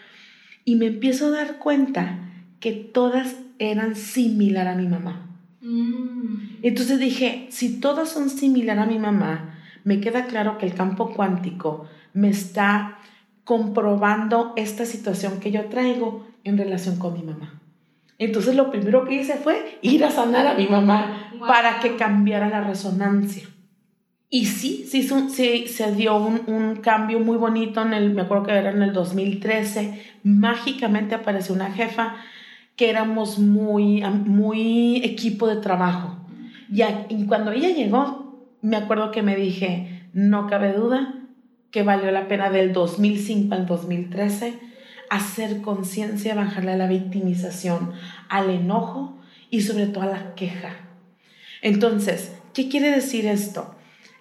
y 0.65 0.77
me 0.77 0.87
empiezo 0.87 1.27
a 1.27 1.31
dar 1.31 1.59
cuenta 1.59 2.31
que 2.61 2.71
todas 2.71 3.35
eran 3.59 3.97
similar 3.97 4.69
a 4.69 4.77
mi 4.77 4.87
mamá. 4.87 5.37
Mm. 5.63 6.59
Entonces 6.63 7.01
dije, 7.01 7.49
si 7.51 7.81
todas 7.81 8.09
son 8.09 8.31
similar 8.31 8.79
a 8.79 8.87
mi 8.87 9.01
mamá, 9.01 9.59
me 9.83 10.01
queda 10.01 10.27
claro 10.27 10.57
que 10.57 10.67
el 10.67 10.75
campo 10.75 11.13
cuántico 11.13 11.87
me 12.13 12.29
está 12.29 12.99
comprobando 13.43 14.53
esta 14.55 14.87
situación 14.87 15.41
que 15.41 15.51
yo 15.51 15.65
traigo 15.65 16.25
en 16.45 16.57
relación 16.57 17.01
con 17.01 17.15
mi 17.15 17.25
mamá. 17.25 17.58
Entonces 18.19 18.57
lo 18.57 18.71
primero 18.71 19.05
que 19.05 19.15
hice 19.15 19.35
fue 19.35 19.79
ir 19.81 20.05
a 20.05 20.11
sanar 20.11 20.47
a 20.47 20.55
mi 20.55 20.67
mamá 20.67 21.33
para 21.47 21.79
que 21.79 21.97
cambiara 21.97 22.49
la 22.49 22.63
resonancia. 22.63 23.49
Y 24.29 24.45
sí, 24.47 24.85
sí, 24.87 25.09
sí 25.31 25.69
se 25.69 25.93
dio 25.95 26.17
un, 26.17 26.43
un, 26.49 26.77
cambio 26.77 27.19
muy 27.21 27.39
bonito 27.39 27.81
en 27.81 27.95
el, 27.95 28.11
me 28.11 28.23
acuerdo 28.23 28.45
que 28.45 28.53
era 28.53 28.71
en 28.73 28.83
el 28.83 28.93
2013, 28.93 30.03
mágicamente 30.23 31.15
apareció 31.15 31.55
una 31.55 31.73
jefa 31.73 32.17
que 32.77 32.91
éramos 32.91 33.39
muy, 33.39 34.03
muy 34.03 34.97
equipo 35.03 35.47
de 35.47 35.57
trabajo. 35.57 36.19
Y, 36.71 36.83
y 37.09 37.27
cuando 37.27 37.53
ella 37.53 37.71
llegó, 37.71 38.51
me 38.61 38.77
acuerdo 38.77 39.13
que 39.13 39.23
me 39.23 39.35
dije, 39.35 40.09
no 40.13 40.47
cabe 40.47 40.75
duda 40.75 41.15
que 41.71 41.83
valió 41.83 42.11
la 42.11 42.29
pena 42.29 42.51
del 42.51 42.75
2005 42.75 43.55
al 43.55 43.67
2013 43.67 44.68
hacer 45.11 45.61
conciencia, 45.63 46.35
bajarle 46.35 46.73
a 46.73 46.77
la 46.77 46.87
victimización, 46.87 47.93
al 48.29 48.51
enojo 48.51 49.19
y 49.51 49.63
sobre 49.63 49.87
todo 49.87 50.03
a 50.05 50.07
la 50.07 50.35
queja. 50.35 50.77
Entonces, 51.63 52.33
¿qué 52.55 52.69
quiere 52.69 52.91
decir 52.91 53.27
esto? 53.27 53.75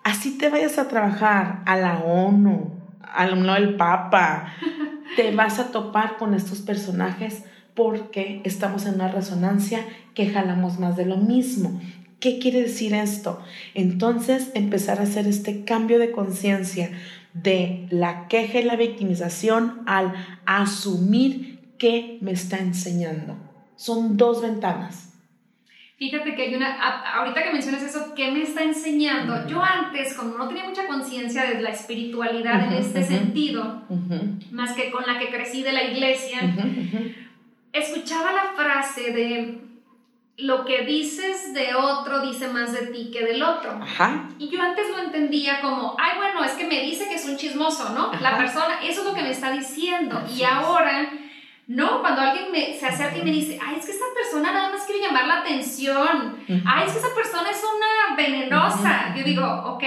Así 0.04 0.38
te 0.38 0.50
vayas 0.50 0.78
a 0.78 0.88
trabajar 0.88 1.64
a 1.66 1.76
la 1.78 2.00
ONU, 2.00 2.72
al 3.02 3.46
no 3.46 3.56
el 3.56 3.76
Papa, 3.76 4.54
te 5.16 5.36
vas 5.36 5.60
a 5.60 5.72
topar 5.72 6.18
con 6.18 6.34
estos 6.34 6.60
personajes 6.60 7.44
porque 7.76 8.42
estamos 8.44 8.86
en 8.86 8.96
una 8.96 9.10
resonancia 9.10 9.86
que 10.16 10.30
jalamos 10.30 10.80
más 10.80 10.96
de 10.96 11.06
lo 11.06 11.18
mismo. 11.18 11.80
¿Qué 12.20 12.40
quiere 12.40 12.64
decir 12.64 12.96
esto? 12.96 13.40
Entonces, 13.76 14.50
empezar 14.56 15.00
a 15.00 15.04
hacer 15.04 15.28
este 15.28 15.64
cambio 15.64 16.00
de 16.00 16.12
conciencia 16.12 16.90
de 17.44 17.88
la 17.90 18.28
queja 18.28 18.60
y 18.60 18.64
la 18.64 18.76
victimización 18.76 19.84
al 19.86 20.14
asumir 20.46 21.60
qué 21.78 22.18
me 22.22 22.32
está 22.32 22.58
enseñando. 22.60 23.36
Son 23.76 24.18
dos 24.18 24.42
ventanas. 24.42 25.14
Fíjate 25.98 26.36
que 26.36 26.44
hay 26.44 26.56
una, 26.56 26.80
ahorita 27.16 27.44
que 27.44 27.52
mencionas 27.52 27.82
eso, 27.82 28.14
¿qué 28.16 28.32
me 28.32 28.44
está 28.44 28.64
enseñando? 28.64 29.48
Yo 29.48 29.64
antes, 29.64 30.14
como 30.14 30.38
no 30.38 30.48
tenía 30.48 30.66
mucha 30.66 30.86
conciencia 30.86 31.46
de 31.46 31.60
la 31.60 31.72
espiritualidad 31.72 32.68
en 32.68 32.74
este 32.74 33.04
sentido, 33.04 33.82
más 34.52 34.74
que 34.74 34.92
con 34.92 35.04
la 35.08 35.18
que 35.18 35.30
crecí 35.30 35.64
de 35.64 35.72
la 35.72 35.84
iglesia, 35.86 36.40
escuchaba 37.74 38.32
la 38.32 38.54
frase 38.56 39.12
de 39.12 39.67
lo 40.38 40.66
que 40.66 40.84
dices 40.84 41.54
de 41.56 41.74
otro 41.74 42.22
dice 42.22 42.48
más 42.48 42.72
de 42.72 42.88
ti 42.88 43.10
que 43.12 43.26
del 43.26 43.42
otro. 43.42 43.72
Ajá. 43.82 44.30
Y 44.38 44.50
yo 44.50 44.62
antes 44.62 44.88
lo 44.90 45.00
entendía 45.00 45.62
como, 45.62 45.96
ay, 46.00 46.18
bueno, 46.18 46.44
es 46.44 46.52
que 46.52 46.68
me 46.68 46.82
dice 46.82 47.08
que 47.08 47.16
es 47.16 47.26
un 47.26 47.38
chismoso, 47.38 47.90
¿no? 47.90 48.12
La 48.22 48.38
persona, 48.38 48.80
eso 48.84 49.02
es 49.02 49.08
lo 49.08 49.14
que 49.16 49.24
me 49.24 49.32
está 49.32 49.52
diciendo. 49.52 50.22
y 50.32 50.44
ahora, 50.44 51.12
no, 51.66 52.02
cuando 52.02 52.22
alguien 52.22 52.52
me, 52.52 52.78
se 52.78 52.86
acerca 52.86 53.18
y 53.18 53.24
me 53.24 53.32
dice, 53.32 53.60
ay, 53.66 53.78
es 53.80 53.86
que 53.86 53.92
esta 53.92 54.06
persona 54.14 54.54
nada 54.54 54.70
más 54.70 54.86
quiere 54.86 55.02
llamar 55.02 55.28
la 55.28 55.40
atención. 55.40 56.38
Ay, 56.66 56.86
es 56.86 56.94
que 56.94 57.00
esa 57.00 57.16
persona 57.16 57.50
es 57.50 57.62
una 57.64 58.16
venenosa. 58.16 59.16
Yo 59.18 59.24
digo, 59.24 59.44
ok, 59.44 59.84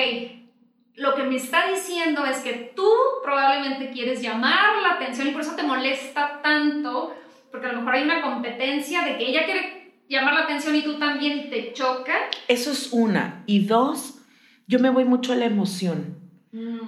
lo 0.97 1.15
que 1.15 1.23
me 1.23 1.37
está 1.37 1.69
diciendo 1.69 2.27
es 2.27 2.39
que 2.39 2.73
tú 2.75 2.91
probablemente 3.23 3.91
quieres 3.91 4.21
llamar 4.21 4.83
la 4.83 4.95
atención 4.95 5.29
y 5.29 5.31
por 5.31 5.43
eso 5.43 5.55
te 5.55 5.63
molesta 5.63 6.41
tanto, 6.43 7.15
porque 7.53 7.69
a 7.69 7.73
lo 7.73 7.79
mejor 7.79 7.95
hay 7.95 8.03
una 8.03 8.21
competencia 8.21 9.03
de 9.03 9.17
que 9.17 9.29
ella 9.29 9.45
quiere 9.45 9.80
llamar 10.11 10.35
la 10.35 10.41
atención 10.41 10.77
y 10.77 10.83
tú 10.83 10.99
también 10.99 11.49
te 11.49 11.73
choca. 11.73 12.13
Eso 12.49 12.73
es 12.73 12.93
una. 12.93 13.43
Y 13.47 13.65
dos, 13.67 14.19
yo 14.67 14.81
me 14.81 14.91
voy 14.91 15.05
mucho 15.05 15.33
a 15.33 15.37
la 15.37 15.47
emoción. 15.47 16.19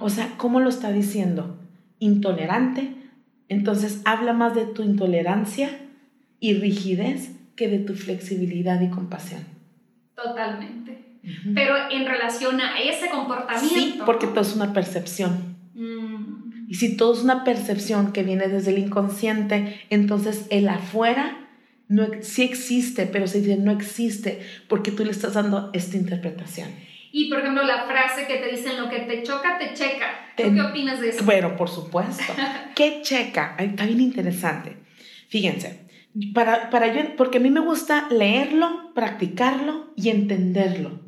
O 0.01 0.09
sea, 0.09 0.33
¿cómo 0.37 0.59
lo 0.59 0.69
está 0.69 0.91
diciendo? 0.91 1.57
Intolerante. 1.99 2.93
Entonces 3.47 4.01
habla 4.03 4.33
más 4.33 4.53
de 4.53 4.65
tu 4.65 4.83
intolerancia 4.83 5.69
y 6.39 6.55
rigidez 6.55 7.31
que 7.55 7.69
de 7.69 7.79
tu 7.79 7.93
flexibilidad 7.93 8.81
y 8.81 8.89
compasión. 8.89 9.45
Totalmente. 10.15 11.19
Pero 11.55 11.75
en 11.89 12.05
relación 12.05 12.59
a 12.59 12.81
ese 12.81 13.09
comportamiento. 13.09 13.73
Sí, 13.73 13.99
porque 14.05 14.27
todo 14.27 14.41
es 14.41 14.53
una 14.53 14.73
percepción. 14.73 15.55
Mm. 15.73 16.67
Y 16.67 16.75
si 16.75 16.97
todo 16.97 17.13
es 17.13 17.23
una 17.23 17.45
percepción 17.45 18.11
que 18.11 18.23
viene 18.23 18.49
desde 18.49 18.71
el 18.71 18.79
inconsciente, 18.79 19.79
entonces 19.89 20.47
el 20.49 20.67
afuera 20.67 21.42
no, 21.93 22.07
sí 22.21 22.41
existe, 22.43 23.05
pero 23.05 23.27
se 23.27 23.39
dice 23.39 23.57
no 23.57 23.71
existe 23.71 24.41
porque 24.67 24.91
tú 24.91 25.05
le 25.05 25.11
estás 25.11 25.33
dando 25.33 25.69
esta 25.73 25.95
interpretación. 25.95 26.69
Y 27.11 27.29
por 27.29 27.39
ejemplo, 27.39 27.63
la 27.63 27.85
frase 27.85 28.25
que 28.25 28.37
te 28.37 28.49
dicen 28.49 28.81
lo 28.81 28.89
que 28.89 29.01
te 29.01 29.21
choca, 29.21 29.59
te 29.59 29.73
checa. 29.75 30.33
qué 30.35 30.59
opinas 30.59 30.99
de 30.99 31.09
eso? 31.09 31.23
Bueno, 31.23 31.55
por 31.55 31.69
supuesto. 31.69 32.33
¿Qué 32.75 33.01
checa? 33.03 33.55
Está 33.59 33.85
bien 33.85 34.01
interesante. 34.01 34.77
Fíjense, 35.29 35.87
para, 36.33 36.71
para 36.71 36.91
yo, 36.91 37.15
porque 37.15 37.37
a 37.37 37.41
mí 37.41 37.51
me 37.51 37.59
gusta 37.59 38.07
leerlo, 38.09 38.91
practicarlo 38.95 39.93
y 39.95 40.09
entenderlo. 40.09 41.01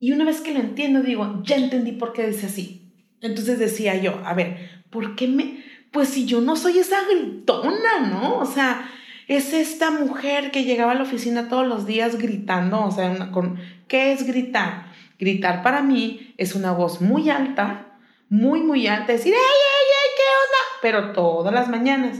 Y 0.00 0.10
una 0.10 0.24
vez 0.24 0.40
que 0.40 0.52
lo 0.52 0.58
entiendo, 0.58 1.02
digo, 1.02 1.42
ya 1.44 1.54
entendí 1.54 1.92
por 1.92 2.12
qué 2.12 2.26
dice 2.26 2.46
así. 2.46 2.92
Entonces 3.20 3.60
decía 3.60 3.94
yo, 3.96 4.20
a 4.24 4.34
ver, 4.34 4.82
¿por 4.90 5.14
qué 5.14 5.28
me.? 5.28 5.62
Pues 5.92 6.08
si 6.08 6.26
yo 6.26 6.40
no 6.40 6.56
soy 6.56 6.78
esa 6.78 7.04
gritona, 7.08 8.08
¿no? 8.08 8.38
O 8.38 8.46
sea, 8.46 8.90
es 9.30 9.52
esta 9.52 9.92
mujer 9.92 10.50
que 10.50 10.64
llegaba 10.64 10.90
a 10.90 10.96
la 10.96 11.04
oficina 11.04 11.48
todos 11.48 11.64
los 11.64 11.86
días 11.86 12.18
gritando, 12.18 12.84
o 12.84 12.90
sea, 12.90 13.30
con, 13.30 13.60
¿qué 13.86 14.10
es 14.10 14.26
gritar? 14.26 14.86
Gritar 15.20 15.62
para 15.62 15.82
mí 15.82 16.34
es 16.36 16.56
una 16.56 16.72
voz 16.72 17.00
muy 17.00 17.30
alta, 17.30 17.92
muy, 18.28 18.60
muy 18.60 18.88
alta, 18.88 19.12
decir, 19.12 19.32
¡ay, 19.32 19.40
ay, 19.40 19.86
ay, 20.02 20.10
qué 20.16 20.22
onda! 20.22 20.78
Pero 20.82 21.12
todas 21.12 21.54
las 21.54 21.68
mañanas. 21.68 22.18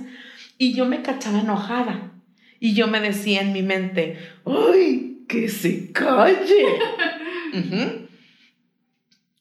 Y 0.57 0.73
yo 0.73 0.87
me 0.87 1.03
cachaba 1.03 1.40
enojada. 1.40 2.12
Y 2.61 2.75
yo 2.75 2.87
me 2.87 3.01
decía 3.01 3.40
en 3.40 3.53
mi 3.53 3.64
mente, 3.64 4.16
¡ay, 4.46 5.25
que 5.27 5.49
se 5.49 5.90
calle! 5.90 6.79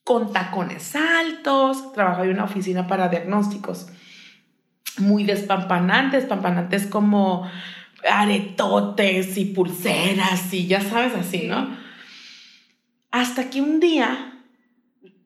Con 0.04 0.34
tacones 0.34 0.96
altos, 0.96 1.94
trabajaba 1.94 2.26
en 2.26 2.32
una 2.32 2.46
oficina 2.46 2.88
para 2.88 3.10
diagnósticos 3.10 3.92
muy 5.00 5.24
despampanantes, 5.24 6.22
despampanantes 6.22 6.88
como 6.88 7.50
aretotes 8.10 9.38
y 9.38 9.46
pulseras 9.46 10.54
y 10.54 10.68
ya 10.68 10.82
sabes 10.82 11.14
así, 11.16 11.48
¿no? 11.48 11.78
Hasta 13.12 13.50
que 13.50 13.62
un 13.62 13.80
día 13.80 14.42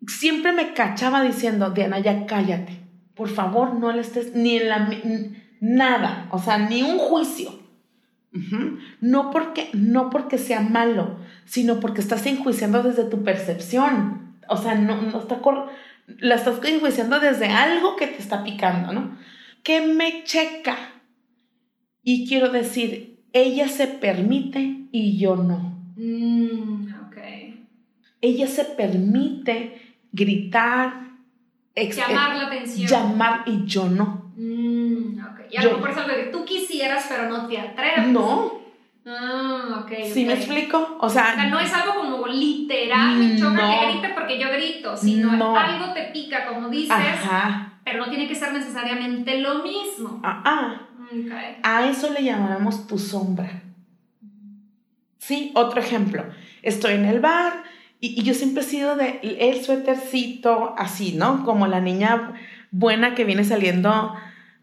siempre 0.08 0.52
me 0.52 0.74
cachaba 0.74 1.22
diciendo, 1.22 1.72
Diana, 1.72 2.00
ya 2.00 2.26
cállate, 2.26 2.80
por 3.16 3.30
favor, 3.30 3.76
no 3.76 3.92
le 3.92 4.02
estés 4.02 4.34
ni 4.36 4.58
en 4.58 4.70
la 4.70 4.90
nada, 5.60 6.28
o 6.32 6.40
sea, 6.40 6.58
ni 6.58 6.84
un 6.84 6.98
juicio. 6.98 7.62
No 9.00 9.30
porque 9.30 9.70
no 9.74 10.10
porque 10.10 10.40
sea 10.40 10.60
malo, 10.60 11.20
sino 11.46 11.80
porque 11.80 12.02
estás 12.02 12.26
enjuiciando 12.26 12.82
desde 12.82 13.04
tu 13.04 13.24
percepción. 13.24 14.38
O 14.50 14.58
sea, 14.58 14.74
no, 14.74 15.00
no 15.04 15.20
está 15.20 15.40
la 16.08 16.36
estás 16.36 16.60
enjuiciando 16.64 17.20
desde 17.20 17.48
algo 17.48 17.96
que 17.96 18.08
te 18.08 18.18
está 18.18 18.44
picando, 18.44 18.92
¿no? 18.92 19.16
Que 19.64 19.82
me 19.82 20.24
checa. 20.24 20.78
Y 22.04 22.28
quiero 22.28 22.50
decir, 22.50 23.24
ella 23.32 23.68
se 23.68 23.88
permite 23.88 24.88
y 24.92 25.18
yo 25.18 25.36
no. 25.36 25.74
Mm, 25.96 26.94
ella 28.24 28.48
se 28.48 28.64
permite 28.64 29.98
gritar, 30.14 30.94
llamar 31.76 32.38
la 32.38 32.48
atención. 32.48 32.88
Llamar 32.90 33.44
y 33.46 33.66
yo 33.66 33.90
no. 33.90 34.32
Mm, 34.38 35.20
y 35.50 35.58
a 35.58 35.64
lo 35.64 35.78
mejor 35.78 35.90
es 35.90 35.98
algo 35.98 36.16
que 36.16 36.24
tú 36.32 36.46
quisieras, 36.46 37.06
pero 37.10 37.30
no 37.30 37.48
te 37.48 37.60
atreves. 37.60 38.08
No. 38.08 38.62
Ah, 39.06 39.84
ok. 39.84 39.92
¿Sí 40.14 40.24
me 40.24 40.36
explico? 40.36 40.98
O 41.02 41.10
sea, 41.10 41.48
no 41.48 41.60
es 41.60 41.74
algo 41.74 41.96
como 41.96 42.26
literal, 42.28 43.18
me 43.18 43.38
choca 43.38 43.70
que 43.70 43.92
grite 43.92 44.14
porque 44.16 44.40
yo 44.40 44.50
grito, 44.50 44.96
sino 44.96 45.58
algo 45.58 45.94
te 45.94 46.04
pica, 46.14 46.46
como 46.48 46.70
dices, 46.70 46.96
pero 47.84 48.00
no 48.00 48.10
tiene 48.10 48.28
que 48.28 48.36
ser 48.36 48.54
necesariamente 48.54 49.40
lo 49.40 49.64
mismo. 49.64 50.20
Ah, 50.24 50.42
ah. 50.46 50.88
Okay. 51.08 51.58
A 51.64 51.90
eso 51.90 52.12
le 52.12 52.24
llamamos 52.24 52.88
tu 52.88 52.98
sombra. 52.98 53.62
Sí, 55.18 55.52
otro 55.54 55.80
ejemplo. 55.80 56.26
Estoy 56.62 56.94
en 56.94 57.06
el 57.06 57.20
bar 57.20 57.64
y, 58.00 58.20
y 58.20 58.24
yo 58.24 58.34
siempre 58.34 58.64
he 58.64 58.66
sido 58.66 58.96
de 58.96 59.20
el 59.22 59.64
suétercito 59.64 60.76
así, 60.78 61.14
¿no? 61.14 61.44
Como 61.44 61.68
la 61.68 61.82
niña 61.82 62.34
buena 62.72 63.16
que 63.16 63.26
viene 63.26 63.44
saliendo 63.44 64.16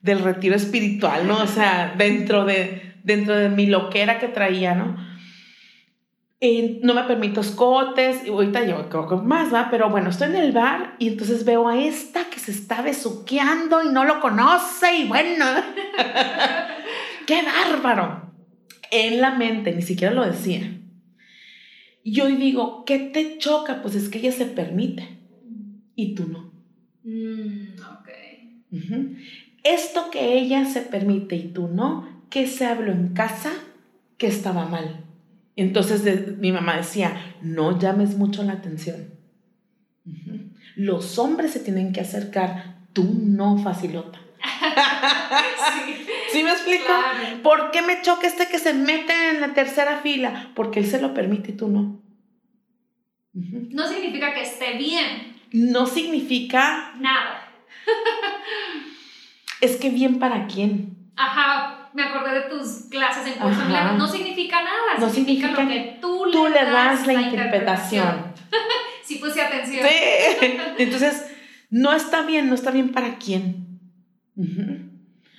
del 0.02 0.20
retiro 0.20 0.56
espiritual, 0.56 1.26
¿no? 1.28 1.42
O 1.42 1.46
sea, 1.46 1.94
dentro 1.96 2.44
de, 2.44 2.94
dentro 3.04 3.36
de 3.36 3.48
mi 3.48 3.66
loquera 3.66 4.18
que 4.18 4.28
traía, 4.28 4.74
¿no? 4.74 4.96
Y 6.42 6.80
no 6.82 6.94
me 6.94 7.02
permito 7.04 7.42
escotes, 7.42 8.24
y 8.24 8.30
ahorita 8.30 8.64
yo 8.64 8.88
creo 8.88 9.06
que 9.06 9.16
más, 9.16 9.52
¿va? 9.52 9.68
Pero 9.70 9.90
bueno, 9.90 10.08
estoy 10.08 10.28
en 10.28 10.36
el 10.36 10.52
bar 10.52 10.96
y 10.98 11.08
entonces 11.08 11.44
veo 11.44 11.68
a 11.68 11.78
esta 11.78 12.30
que 12.30 12.40
se 12.40 12.50
está 12.50 12.80
besuqueando 12.80 13.82
y 13.84 13.90
no 13.90 14.04
lo 14.04 14.20
conoce 14.20 14.96
y 14.96 15.04
bueno, 15.06 15.44
¡qué 17.26 17.42
bárbaro! 17.42 18.32
En 18.90 19.20
la 19.20 19.32
mente, 19.32 19.72
ni 19.72 19.82
siquiera 19.82 20.14
lo 20.14 20.24
decía. 20.24 20.80
Y 22.02 22.12
yo 22.12 22.26
digo, 22.26 22.86
¿qué 22.86 22.98
te 22.98 23.36
choca? 23.36 23.82
Pues 23.82 23.94
es 23.94 24.08
que 24.08 24.18
ella 24.18 24.32
se 24.32 24.46
permite 24.46 25.18
y 25.94 26.14
tú 26.14 26.26
no. 26.26 26.50
Mm, 27.04 27.74
ok. 27.80 28.08
Esto 29.62 30.10
que 30.10 30.38
ella 30.38 30.64
se 30.64 30.80
permite 30.80 31.36
y 31.36 31.48
tú 31.48 31.68
no, 31.68 32.24
¿qué 32.30 32.46
se 32.46 32.64
habló 32.64 32.92
en 32.92 33.08
casa 33.08 33.52
que 34.16 34.26
estaba 34.26 34.66
mal? 34.66 35.04
Entonces 35.60 36.38
mi 36.38 36.52
mamá 36.52 36.78
decía, 36.78 37.34
no 37.42 37.78
llames 37.78 38.16
mucho 38.16 38.42
la 38.42 38.54
atención. 38.54 39.10
Los 40.74 41.18
hombres 41.18 41.52
se 41.52 41.60
tienen 41.60 41.92
que 41.92 42.00
acercar, 42.00 42.78
tú 42.94 43.04
no, 43.22 43.58
facilota. 43.58 44.18
sí. 46.32 46.42
me 46.42 46.50
explico? 46.50 46.90
¿Por 47.42 47.72
qué 47.72 47.82
me 47.82 48.00
choca 48.00 48.26
este 48.26 48.48
que 48.48 48.58
se 48.58 48.72
mete 48.72 49.12
en 49.30 49.42
la 49.42 49.52
tercera 49.52 49.98
fila? 49.98 50.50
Porque 50.54 50.80
él 50.80 50.86
se 50.86 50.98
lo 50.98 51.12
permite 51.12 51.50
y 51.50 51.56
tú 51.56 51.68
no. 51.68 52.00
No 53.34 53.86
significa 53.86 54.32
que 54.32 54.42
esté 54.42 54.78
bien. 54.78 55.36
No 55.52 55.84
significa... 55.84 56.94
Nada. 56.98 57.52
es 59.60 59.76
que 59.76 59.90
bien 59.90 60.18
para 60.18 60.46
quién. 60.46 61.12
Ajá, 61.16 61.79
me 61.92 62.02
acordé 62.02 62.34
de 62.34 62.40
tus 62.42 62.86
clases 62.90 63.26
en 63.26 63.40
curso 63.40 63.60
No 63.96 64.06
significa 64.06 64.62
nada, 64.62 64.98
no 64.98 65.08
significa, 65.10 65.50
lo 65.50 65.68
que 65.68 65.98
tú, 66.00 66.26
le, 66.26 66.64
das, 66.64 67.06
la, 67.06 67.14
interpretación. 67.14 68.32
sí 69.04 69.16
puse 69.16 69.42
atención. 69.42 69.86
Sí. 69.86 70.46
Entonces, 70.78 71.26
no 71.70 71.92
está 71.92 72.22
bien, 72.22 72.48
no 72.48 72.54
está 72.54 72.70
bien 72.70 72.92
para 72.92 73.16
quién. 73.16 73.80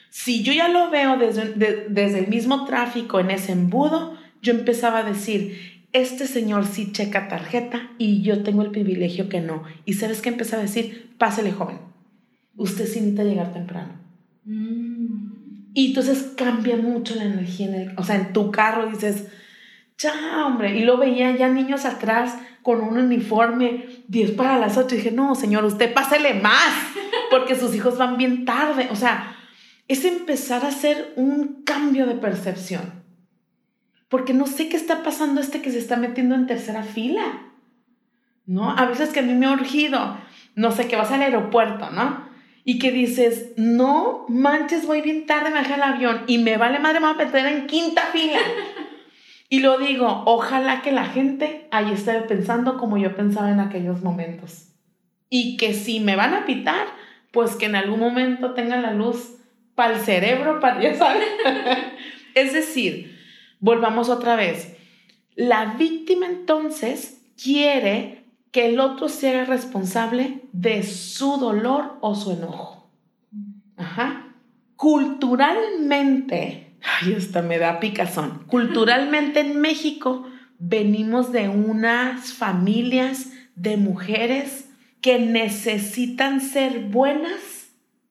Si 0.09 0.43
yo 0.43 0.53
ya 0.53 0.67
lo 0.67 0.89
veo 0.89 1.17
desde, 1.17 1.53
desde 1.89 2.19
el 2.19 2.27
mismo 2.27 2.65
tráfico 2.65 3.19
en 3.19 3.31
ese 3.31 3.53
embudo, 3.53 4.17
yo 4.41 4.53
empezaba 4.53 4.99
a 4.99 5.03
decir, 5.03 5.87
este 5.93 6.27
señor 6.27 6.65
sí 6.65 6.91
checa 6.91 7.27
tarjeta 7.27 7.91
y 7.97 8.21
yo 8.21 8.43
tengo 8.43 8.61
el 8.61 8.71
privilegio 8.71 9.29
que 9.29 9.41
no. 9.41 9.63
Y 9.85 9.93
sabes 9.93 10.21
qué 10.21 10.29
empezaba 10.29 10.61
a 10.61 10.65
decir, 10.65 11.15
pásele 11.17 11.51
joven, 11.51 11.79
usted 12.55 12.85
sí 12.85 12.99
necesita 12.99 13.23
llegar 13.23 13.53
temprano. 13.53 13.93
Mm. 14.45 15.40
Y 15.73 15.87
entonces 15.87 16.33
cambia 16.35 16.75
mucho 16.75 17.15
la 17.15 17.23
energía 17.23 17.67
en 17.67 17.75
el, 17.75 17.93
o 17.97 18.03
sea, 18.03 18.15
en 18.15 18.33
tu 18.33 18.51
carro 18.51 18.87
dices, 18.87 19.27
ya, 19.97 20.45
hombre. 20.45 20.75
Y 20.77 20.83
lo 20.83 20.97
veía 20.97 21.35
ya 21.35 21.47
niños 21.47 21.85
atrás 21.85 22.35
con 22.61 22.81
un 22.81 22.97
uniforme 22.97 23.85
10 24.07 24.31
para 24.31 24.57
las 24.57 24.77
8. 24.77 24.95
Y 24.95 24.97
dije, 24.97 25.11
no, 25.11 25.35
señor, 25.35 25.63
usted 25.63 25.93
pásele 25.93 26.33
más, 26.33 26.73
porque 27.29 27.55
sus 27.55 27.73
hijos 27.75 27.97
van 27.97 28.17
bien 28.17 28.45
tarde. 28.45 28.89
O 28.91 28.95
sea, 28.95 29.35
es 29.87 30.03
empezar 30.05 30.65
a 30.65 30.69
hacer 30.69 31.13
un 31.15 31.63
cambio 31.63 32.05
de 32.05 32.15
percepción. 32.15 33.03
Porque 34.09 34.33
no 34.33 34.47
sé 34.47 34.67
qué 34.67 34.75
está 34.75 35.03
pasando 35.03 35.39
este 35.39 35.61
que 35.61 35.71
se 35.71 35.79
está 35.79 35.95
metiendo 35.95 36.35
en 36.35 36.47
tercera 36.47 36.83
fila. 36.83 37.23
¿No? 38.45 38.71
A 38.71 38.85
veces 38.85 39.09
que 39.09 39.21
a 39.21 39.23
mí 39.23 39.33
me 39.33 39.45
ha 39.45 39.53
urgido, 39.53 40.17
no 40.55 40.71
sé, 40.71 40.87
que 40.87 40.97
vas 40.97 41.11
al 41.11 41.21
aeropuerto, 41.21 41.91
¿no? 41.91 42.30
Y 42.63 42.79
que 42.79 42.91
dices, 42.91 43.51
no 43.57 44.25
manches, 44.27 44.85
voy 44.85 45.01
bien 45.01 45.25
tarde, 45.25 45.49
me 45.49 45.59
dejé 45.59 45.75
el 45.75 45.83
avión 45.83 46.23
y 46.27 46.37
me 46.37 46.57
vale 46.57 46.79
madre, 46.79 46.99
me 46.99 47.07
voy 47.07 47.15
a 47.21 47.25
meter 47.25 47.45
en 47.45 47.67
quinta 47.67 48.03
fila. 48.13 48.39
y 49.49 49.59
lo 49.59 49.77
digo, 49.79 50.23
ojalá 50.25 50.81
que 50.81 50.91
la 50.91 51.05
gente 51.05 51.67
ahí 51.71 51.91
esté 51.91 52.13
pensando 52.21 52.77
como 52.77 52.97
yo 52.97 53.15
pensaba 53.15 53.51
en 53.51 53.59
aquellos 53.59 54.01
momentos. 54.01 54.67
Y 55.29 55.57
que 55.57 55.73
si 55.73 55.99
me 55.99 56.15
van 56.15 56.33
a 56.33 56.45
pitar, 56.45 56.87
pues 57.31 57.55
que 57.55 57.65
en 57.65 57.75
algún 57.75 57.99
momento 57.99 58.53
tengan 58.53 58.83
la 58.83 58.93
luz 58.93 59.37
para 59.75 59.95
el 59.95 60.01
cerebro, 60.01 60.59
para 60.59 60.81
ya 60.81 60.93
saben. 60.93 61.23
es 62.35 62.53
decir, 62.53 63.17
volvamos 63.59 64.09
otra 64.09 64.35
vez. 64.35 64.75
La 65.35 65.75
víctima 65.77 66.27
entonces 66.27 67.23
quiere 67.41 68.20
que 68.51 68.67
el 68.67 68.79
otro 68.79 69.09
sea 69.09 69.45
responsable 69.45 70.41
de 70.51 70.83
su 70.83 71.37
dolor 71.37 71.97
o 72.01 72.15
su 72.15 72.31
enojo. 72.31 72.89
Ajá. 73.77 74.35
Culturalmente, 74.75 76.75
ay, 76.81 77.13
esta 77.13 77.41
me 77.41 77.59
da 77.59 77.79
picazón. 77.79 78.43
Culturalmente 78.47 79.39
en 79.39 79.61
México 79.61 80.27
venimos 80.59 81.31
de 81.31 81.49
unas 81.49 82.33
familias 82.33 83.31
de 83.55 83.77
mujeres 83.77 84.69
que 85.01 85.19
necesitan 85.19 86.41
ser 86.41 86.89
buenas. 86.89 87.69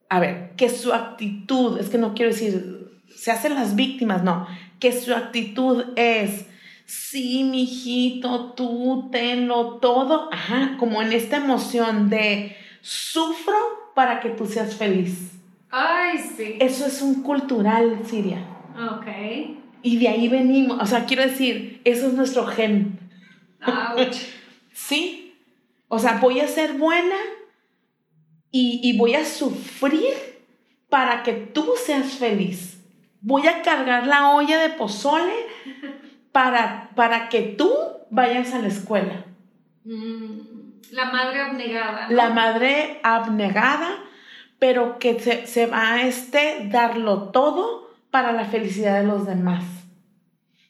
A 0.08 0.20
ver, 0.20 0.52
que 0.56 0.68
su 0.68 0.92
actitud, 0.92 1.78
es 1.78 1.88
que 1.88 1.98
no 1.98 2.14
quiero 2.14 2.32
decir, 2.32 2.90
se 3.14 3.30
hacen 3.30 3.54
las 3.54 3.76
víctimas, 3.76 4.24
no, 4.24 4.46
que 4.78 4.92
su 4.92 5.14
actitud 5.14 5.84
es 5.96 6.46
sí, 6.90 7.44
mijito, 7.44 8.52
tú 8.54 9.08
tenlo 9.12 9.76
todo, 9.76 10.28
ajá, 10.32 10.76
como 10.76 11.00
en 11.00 11.12
esta 11.12 11.36
emoción 11.36 12.10
de 12.10 12.56
sufro 12.80 13.54
para 13.94 14.18
que 14.18 14.30
tú 14.30 14.46
seas 14.46 14.74
feliz. 14.74 15.32
Ay, 15.70 16.18
sí. 16.18 16.56
Eso 16.58 16.86
es 16.86 17.00
un 17.00 17.22
cultural, 17.22 18.00
Siria. 18.04 18.44
Ok. 18.92 19.06
Y 19.82 19.98
de 19.98 20.08
ahí 20.08 20.28
venimos, 20.28 20.78
o 20.80 20.86
sea, 20.86 21.04
quiero 21.04 21.22
decir, 21.22 21.80
eso 21.84 22.08
es 22.08 22.14
nuestro 22.14 22.46
gen. 22.46 22.98
Ouch. 23.64 24.16
sí. 24.72 25.36
O 25.86 25.98
sea, 26.00 26.18
voy 26.20 26.40
a 26.40 26.48
ser 26.48 26.72
buena 26.72 27.16
y, 28.50 28.80
y 28.82 28.98
voy 28.98 29.14
a 29.14 29.24
sufrir 29.24 30.14
para 30.88 31.22
que 31.22 31.34
tú 31.34 31.74
seas 31.84 32.14
feliz. 32.14 32.80
Voy 33.20 33.46
a 33.46 33.62
cargar 33.62 34.08
la 34.08 34.30
olla 34.30 34.58
de 34.58 34.70
pozole 34.70 35.34
para, 36.32 36.90
para 36.94 37.28
que 37.28 37.42
tú 37.42 37.70
vayas 38.10 38.52
a 38.54 38.58
la 38.60 38.68
escuela. 38.68 39.24
Mm, 39.84 40.92
la 40.92 41.04
madre 41.06 41.40
abnegada. 41.40 42.08
La 42.10 42.30
madre 42.30 43.00
abnegada, 43.02 43.90
pero 44.58 44.98
que 44.98 45.18
se, 45.20 45.66
va 45.66 45.94
a 45.94 46.06
este 46.06 46.68
darlo 46.70 47.30
todo 47.30 47.90
para 48.10 48.32
la 48.32 48.44
felicidad 48.44 49.00
de 49.00 49.06
los 49.06 49.26
demás. 49.26 49.64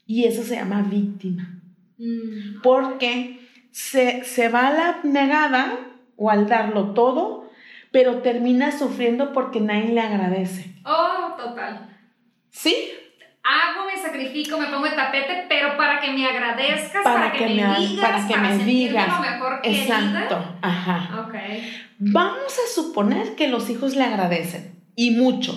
Y 0.06 0.24
eso 0.24 0.42
se 0.42 0.56
llama 0.56 0.82
víctima. 0.82 1.60
Mm. 1.98 2.60
Porque 2.62 3.48
se, 3.70 4.24
se 4.24 4.48
va 4.48 4.68
a 4.68 4.72
la 4.72 4.88
abnegada 4.88 5.78
o 6.16 6.30
al 6.30 6.48
darlo 6.48 6.92
todo 6.92 7.40
pero 7.90 8.18
termina 8.18 8.76
sufriendo 8.76 9.32
porque 9.32 9.60
nadie 9.60 9.92
le 9.92 10.00
agradece. 10.00 10.74
Oh, 10.84 11.34
total. 11.36 11.88
¿Sí? 12.50 12.90
Hago, 13.42 13.86
me 13.86 14.00
sacrifico, 14.00 14.58
me 14.58 14.66
pongo 14.66 14.86
el 14.86 14.94
tapete, 14.94 15.46
pero 15.48 15.76
para 15.76 16.00
que 16.00 16.12
me 16.12 16.26
agradezcas, 16.26 17.02
para, 17.02 17.32
que, 17.32 17.46
me, 17.46 17.52
digas, 17.52 18.00
para 18.00 18.28
que 18.28 18.36
me 18.36 18.58
digas. 18.64 19.08
Lo 19.08 19.20
mejor 19.20 19.60
Exacto. 19.62 20.56
Ajá. 20.60 21.26
Ok. 21.26 21.34
Vamos 21.98 22.58
a 22.58 22.74
suponer 22.74 23.34
que 23.36 23.48
los 23.48 23.70
hijos 23.70 23.96
le 23.96 24.04
agradecen 24.04 24.74
y 24.94 25.12
mucho. 25.12 25.52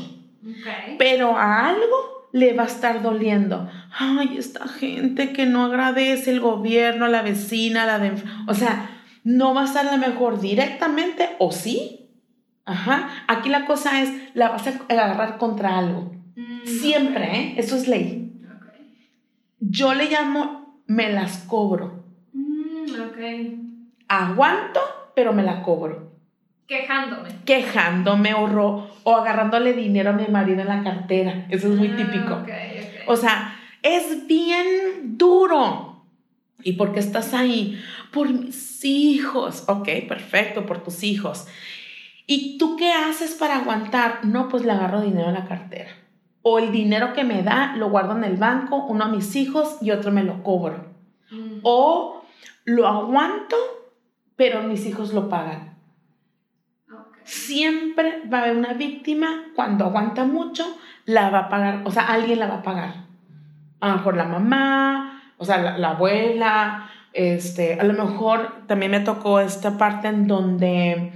Ok. 0.46 0.98
pero 0.98 1.38
a 1.38 1.70
algo 1.70 2.28
le 2.34 2.54
va 2.54 2.64
a 2.64 2.68
estar 2.68 3.02
doliendo. 3.02 3.70
Ay, 3.98 4.36
esta 4.38 4.68
gente 4.68 5.32
que 5.32 5.46
no 5.46 5.64
agradece 5.64 6.32
el 6.32 6.40
gobierno, 6.40 7.08
la 7.08 7.22
vecina, 7.22 7.86
la 7.86 8.00
de... 8.00 8.14
O 8.48 8.54
sea, 8.54 8.90
no 9.24 9.54
va 9.54 9.62
a 9.62 9.66
estar 9.66 9.86
la 9.86 9.98
mejor 9.98 10.42
directamente 10.42 11.30
o 11.38 11.52
sí. 11.52 12.10
Ajá. 12.66 13.10
Aquí 13.28 13.50
la 13.50 13.66
cosa 13.66 14.02
es, 14.02 14.10
la 14.34 14.50
vas 14.50 14.66
a 14.68 14.74
agarrar 14.90 15.38
contra 15.38 15.78
algo. 15.78 16.12
Mm, 16.36 16.66
Siempre. 16.66 17.38
¿eh? 17.40 17.54
Eso 17.58 17.76
es 17.76 17.88
ley. 17.88 18.20
Yo 19.60 19.94
le 19.94 20.10
llamo, 20.10 20.82
me 20.88 21.12
las 21.12 21.40
cobro. 21.40 22.04
Mm. 22.34 22.86
Aguanto, 24.08 24.80
pero 25.16 25.34
me 25.34 25.44
la 25.44 25.62
cobro. 25.64 26.12
Quejándome. 26.68 27.30
Quejándome 27.46 28.34
o, 28.34 28.48
ro- 28.48 28.90
o 29.04 29.16
agarrándole 29.16 29.74
dinero 29.74 30.12
a 30.12 30.14
mi 30.14 30.28
marido 30.28 30.62
en 30.62 30.68
la 30.68 30.84
cartera. 30.84 31.46
Eso 31.50 31.72
es 31.72 31.78
muy 31.78 31.90
Ah, 31.90 31.96
típico. 31.98 32.44
O 33.08 33.16
sea, 33.16 33.56
es 33.82 34.28
bien 34.28 35.18
duro. 35.18 36.06
¿Y 36.64 36.74
por 36.74 36.94
qué 36.94 37.00
estás 37.00 37.34
ahí? 37.34 37.80
Por 38.12 38.30
mis 38.32 38.84
hijos. 38.86 39.66
Ok, 39.68 39.88
perfecto, 40.08 40.66
por 40.66 40.84
tus 40.84 41.04
hijos. 41.04 41.48
¿Y 42.26 42.58
tú 42.58 42.78
qué 42.78 42.92
haces 42.94 43.34
para 43.34 43.58
aguantar? 43.58 44.24
No, 44.26 44.48
pues 44.48 44.64
le 44.64 44.72
agarro 44.72 45.02
dinero 45.02 45.28
a 45.30 45.34
la 45.34 45.46
cartera. 45.46 45.90
O 46.44 46.60
el 46.60 46.72
dinero 46.72 47.14
que 47.14 47.24
me 47.24 47.42
da 47.42 47.76
lo 47.78 47.90
guardo 47.90 48.16
en 48.16 48.24
el 48.24 48.38
banco, 48.38 48.86
uno 48.86 49.06
a 49.06 49.08
mis 49.08 49.36
hijos 49.36 49.78
y 49.82 49.92
otro 49.92 50.12
me 50.12 50.24
lo 50.24 50.44
cobro. 50.44 50.86
Mm, 51.32 51.60
O 51.64 52.24
lo 52.66 52.88
aguanto, 52.88 53.56
pero 54.36 54.62
mis 54.64 54.86
hijos 54.86 55.14
lo 55.14 55.30
pagan. 55.30 55.74
Siempre 57.24 58.22
va 58.32 58.40
a 58.40 58.42
haber 58.44 58.58
una 58.58 58.74
víctima, 58.74 59.46
cuando 59.56 59.86
aguanta 59.86 60.26
mucho, 60.26 60.66
la 61.06 61.30
va 61.30 61.40
a 61.40 61.50
pagar, 61.50 61.82
o 61.86 61.92
sea, 61.92 62.08
alguien 62.08 62.40
la 62.40 62.48
va 62.48 62.56
a 62.56 62.62
pagar. 62.62 62.94
A 63.80 63.88
lo 63.88 63.96
mejor 63.96 64.18
la 64.18 64.26
mamá, 64.26 65.22
o 65.38 65.46
sea, 65.46 65.58
la, 65.58 65.78
la 65.78 65.92
abuela, 65.92 66.90
este, 67.14 67.80
a 67.80 67.84
lo 67.84 67.94
mejor 67.94 68.66
también 68.68 68.92
me 68.92 69.00
tocó 69.00 69.40
esta 69.40 69.78
parte 69.78 70.10
en 70.10 70.28
donde, 70.28 71.14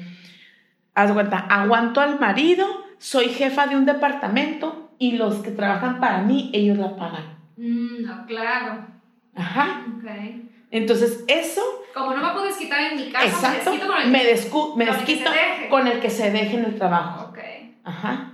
haz 0.93 1.09
de 1.09 1.13
cuenta, 1.13 1.39
aguanto 1.39 1.99
al 2.01 2.19
marido, 2.19 2.65
soy 2.97 3.30
jefa 3.30 3.67
de 3.67 3.75
un 3.75 3.86
departamento 3.86 4.86
y 5.00 5.14
los 5.14 5.36
que 5.38 5.52
trabajan 5.52 6.00
para 6.00 6.22
mí, 6.22 6.50
ellos 6.54 6.78
la 6.78 6.95
pagan. 6.95 7.38
Mm, 7.58 8.04
no, 8.06 8.26
claro. 8.26 8.86
Ajá. 9.36 9.86
Ok. 9.98 10.10
Entonces, 10.72 11.24
eso 11.28 11.62
Como 11.93 12.14
no 12.14 12.22
me 12.28 12.34
puedes 12.34 12.58
quitar 12.58 12.91
en 12.91 12.98
mi 12.98 13.10
casa, 13.12 13.26
Exacto. 13.26 13.50
me 13.72 13.78
desquito 13.78 13.88
con 13.93 14.02
el 14.02 14.10
Me, 14.12 14.24
descu- 14.34 14.76
me 14.76 14.86
con 14.86 14.95
el 14.95 15.06
que 15.06 15.06
desquito 15.14 15.32
se 15.32 15.38
deje. 15.38 15.70
con 15.70 15.88
el 15.88 16.00
que 16.00 16.10
se 16.10 16.32
deje 16.32 16.58
en 16.58 16.66
el 16.66 16.76
trabajo. 16.76 17.30
Ok. 17.30 17.39
Ajá. 17.84 18.34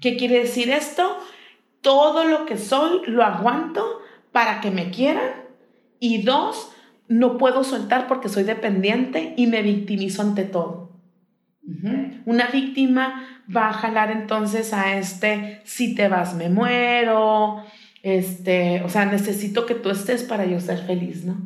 ¿Qué 0.00 0.16
quiere 0.16 0.40
decir 0.40 0.70
esto? 0.70 1.18
Todo 1.80 2.24
lo 2.24 2.46
que 2.46 2.56
soy 2.58 3.00
lo 3.06 3.22
aguanto 3.24 4.00
para 4.32 4.60
que 4.60 4.70
me 4.70 4.90
quieran. 4.90 5.30
Y 6.00 6.22
dos, 6.22 6.72
no 7.08 7.38
puedo 7.38 7.64
soltar 7.64 8.06
porque 8.08 8.28
soy 8.28 8.42
dependiente 8.42 9.34
y 9.36 9.46
me 9.46 9.62
victimizo 9.62 10.20
ante 10.22 10.44
todo. 10.44 10.85
Una 12.26 12.48
víctima 12.48 13.24
va 13.54 13.70
a 13.70 13.72
jalar 13.72 14.10
entonces 14.10 14.72
a 14.72 14.98
este, 14.98 15.60
si 15.64 15.94
te 15.94 16.08
vas 16.08 16.34
me 16.34 16.48
muero, 16.48 17.62
este, 18.02 18.82
o 18.82 18.88
sea, 18.88 19.06
necesito 19.06 19.66
que 19.66 19.74
tú 19.74 19.90
estés 19.90 20.22
para 20.22 20.46
yo 20.46 20.60
ser 20.60 20.78
feliz, 20.78 21.24
¿no? 21.24 21.36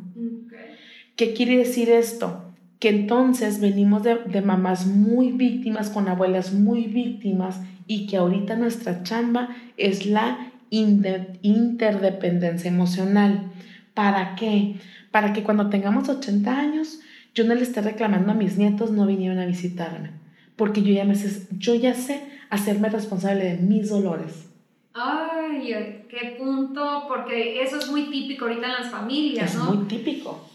¿Qué 1.15 1.33
quiere 1.33 1.57
decir 1.57 1.89
esto? 1.89 2.53
Que 2.79 2.89
entonces 2.89 3.59
venimos 3.59 4.03
de, 4.03 4.15
de 4.25 4.41
mamás 4.41 4.85
muy 4.85 5.31
víctimas, 5.31 5.89
con 5.89 6.07
abuelas 6.07 6.53
muy 6.53 6.85
víctimas, 6.85 7.59
y 7.87 8.07
que 8.07 8.17
ahorita 8.17 8.55
nuestra 8.55 9.03
chamba 9.03 9.49
es 9.77 10.05
la 10.05 10.51
interdependencia 10.69 12.69
emocional. 12.69 13.51
¿Para 13.93 14.35
qué? 14.35 14.75
Para 15.11 15.33
que 15.33 15.43
cuando 15.43 15.69
tengamos 15.69 16.07
80 16.07 16.57
años, 16.57 16.99
yo 17.33 17.43
no 17.45 17.55
le 17.55 17.61
esté 17.63 17.81
reclamando 17.81 18.31
a 18.31 18.35
mis 18.35 18.57
nietos 18.57 18.91
no 18.91 19.05
vinieron 19.05 19.39
a 19.39 19.45
visitarme, 19.45 20.11
porque 20.55 20.81
yo 20.83 20.93
ya, 20.93 21.05
me 21.05 21.15
sé, 21.15 21.47
yo 21.57 21.75
ya 21.75 21.93
sé 21.93 22.21
hacerme 22.49 22.89
responsable 22.89 23.45
de 23.45 23.57
mis 23.57 23.89
dolores. 23.89 24.47
Ay, 24.93 26.05
qué 26.09 26.35
punto, 26.37 27.05
porque 27.07 27.61
eso 27.63 27.77
es 27.77 27.89
muy 27.89 28.09
típico 28.09 28.45
ahorita 28.45 28.65
en 28.67 28.73
las 28.73 28.89
familias, 28.91 29.51
Es 29.51 29.57
¿no? 29.57 29.73
muy 29.73 29.85
típico. 29.87 30.49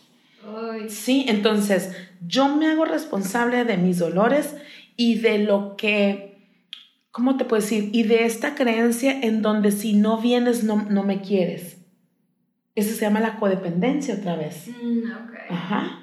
Ay, 0.47 0.89
Sí, 0.89 1.25
entonces 1.29 1.97
yo 2.27 2.55
me 2.55 2.67
hago 2.67 2.85
responsable 2.85 3.65
de 3.65 3.79
mis 3.79 3.99
dolores 3.99 4.55
y 4.97 5.17
de 5.17 5.39
lo 5.39 5.77
que, 5.77 6.39
¿cómo 7.11 7.37
te 7.39 7.45
puedo 7.47 7.63
decir? 7.63 7.91
Y 7.93 8.03
de 8.03 8.27
esta 8.27 8.55
creencia 8.55 9.19
en 9.23 9.41
donde 9.43 9.73
si 9.73 9.95
no 9.95 10.21
vienes 10.21 10.65
no, 10.65 10.87
no 10.91 11.03
me 11.03 11.23
quieres. 11.23 11.79
Eso 12.75 12.95
se 12.95 13.01
llama 13.01 13.21
la 13.21 13.39
codependencia 13.39 14.15
otra 14.17 14.37
vez. 14.37 14.69
mm. 14.69 15.11
Ajá. 15.49 16.03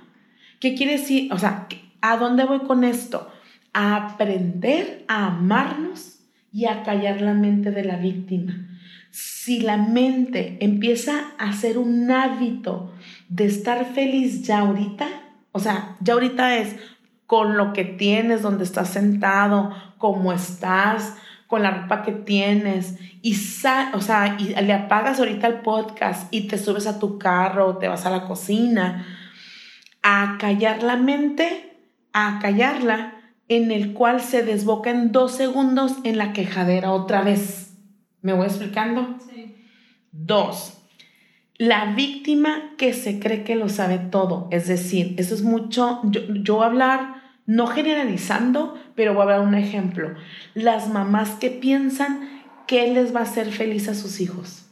¿Qué 0.63 0.75
quiere 0.75 0.93
decir? 0.93 1.27
O 1.33 1.37
sea, 1.37 1.67
¿a 1.99 2.15
dónde 2.15 2.45
voy 2.45 2.59
con 2.61 2.85
esto? 2.85 3.29
A 3.73 3.97
aprender 3.97 5.03
a 5.09 5.25
amarnos 5.27 6.19
y 6.53 6.67
a 6.67 6.83
callar 6.83 7.19
la 7.19 7.33
mente 7.33 7.71
de 7.71 7.83
la 7.83 7.97
víctima. 7.97 8.53
Si 9.11 9.59
la 9.59 9.75
mente 9.75 10.55
empieza 10.61 11.31
a 11.37 11.49
hacer 11.49 11.77
un 11.77 12.09
hábito 12.09 12.93
de 13.27 13.43
estar 13.43 13.93
feliz 13.93 14.43
ya 14.43 14.59
ahorita, 14.59 15.05
o 15.51 15.59
sea, 15.59 15.97
ya 15.99 16.13
ahorita 16.13 16.55
es 16.55 16.77
con 17.27 17.57
lo 17.57 17.73
que 17.73 17.83
tienes, 17.83 18.41
donde 18.41 18.63
estás 18.63 18.87
sentado, 18.87 19.75
cómo 19.97 20.31
estás, 20.31 21.17
con 21.47 21.61
la 21.61 21.71
ropa 21.71 22.03
que 22.03 22.13
tienes, 22.13 22.97
y, 23.21 23.33
sa- 23.35 23.91
o 23.95 23.99
sea, 23.99 24.37
y 24.39 24.55
le 24.63 24.71
apagas 24.71 25.19
ahorita 25.19 25.45
el 25.47 25.55
podcast 25.55 26.33
y 26.33 26.47
te 26.47 26.57
subes 26.57 26.87
a 26.87 26.99
tu 26.99 27.19
carro 27.19 27.75
te 27.79 27.89
vas 27.89 28.05
a 28.05 28.09
la 28.09 28.23
cocina, 28.23 29.05
a 30.03 30.37
callar 30.39 30.83
la 30.83 30.97
mente, 30.97 31.77
a 32.13 32.39
callarla, 32.41 33.15
en 33.47 33.71
el 33.71 33.93
cual 33.93 34.21
se 34.21 34.43
desboca 34.43 34.91
en 34.91 35.11
dos 35.11 35.33
segundos 35.35 35.93
en 36.03 36.17
la 36.17 36.33
quejadera 36.33 36.91
otra 36.91 37.21
vez. 37.21 37.73
¿Me 38.21 38.33
voy 38.33 38.45
explicando? 38.45 39.17
Sí. 39.33 39.55
Dos, 40.11 40.77
la 41.57 41.93
víctima 41.95 42.73
que 42.77 42.93
se 42.93 43.19
cree 43.19 43.43
que 43.43 43.55
lo 43.55 43.69
sabe 43.69 43.97
todo. 43.97 44.47
Es 44.51 44.67
decir, 44.67 45.15
eso 45.17 45.33
es 45.33 45.41
mucho, 45.41 46.01
yo, 46.03 46.21
yo 46.33 46.55
voy 46.55 46.63
a 46.63 46.67
hablar, 46.67 47.23
no 47.45 47.67
generalizando, 47.67 48.77
pero 48.95 49.13
voy 49.13 49.21
a 49.21 49.23
hablar 49.23 49.41
un 49.41 49.55
ejemplo. 49.55 50.13
Las 50.53 50.89
mamás 50.89 51.31
que 51.31 51.49
piensan 51.49 52.29
que 52.67 52.91
les 52.91 53.15
va 53.15 53.21
a 53.21 53.23
hacer 53.23 53.51
feliz 53.51 53.87
a 53.87 53.95
sus 53.95 54.21
hijos. 54.21 54.65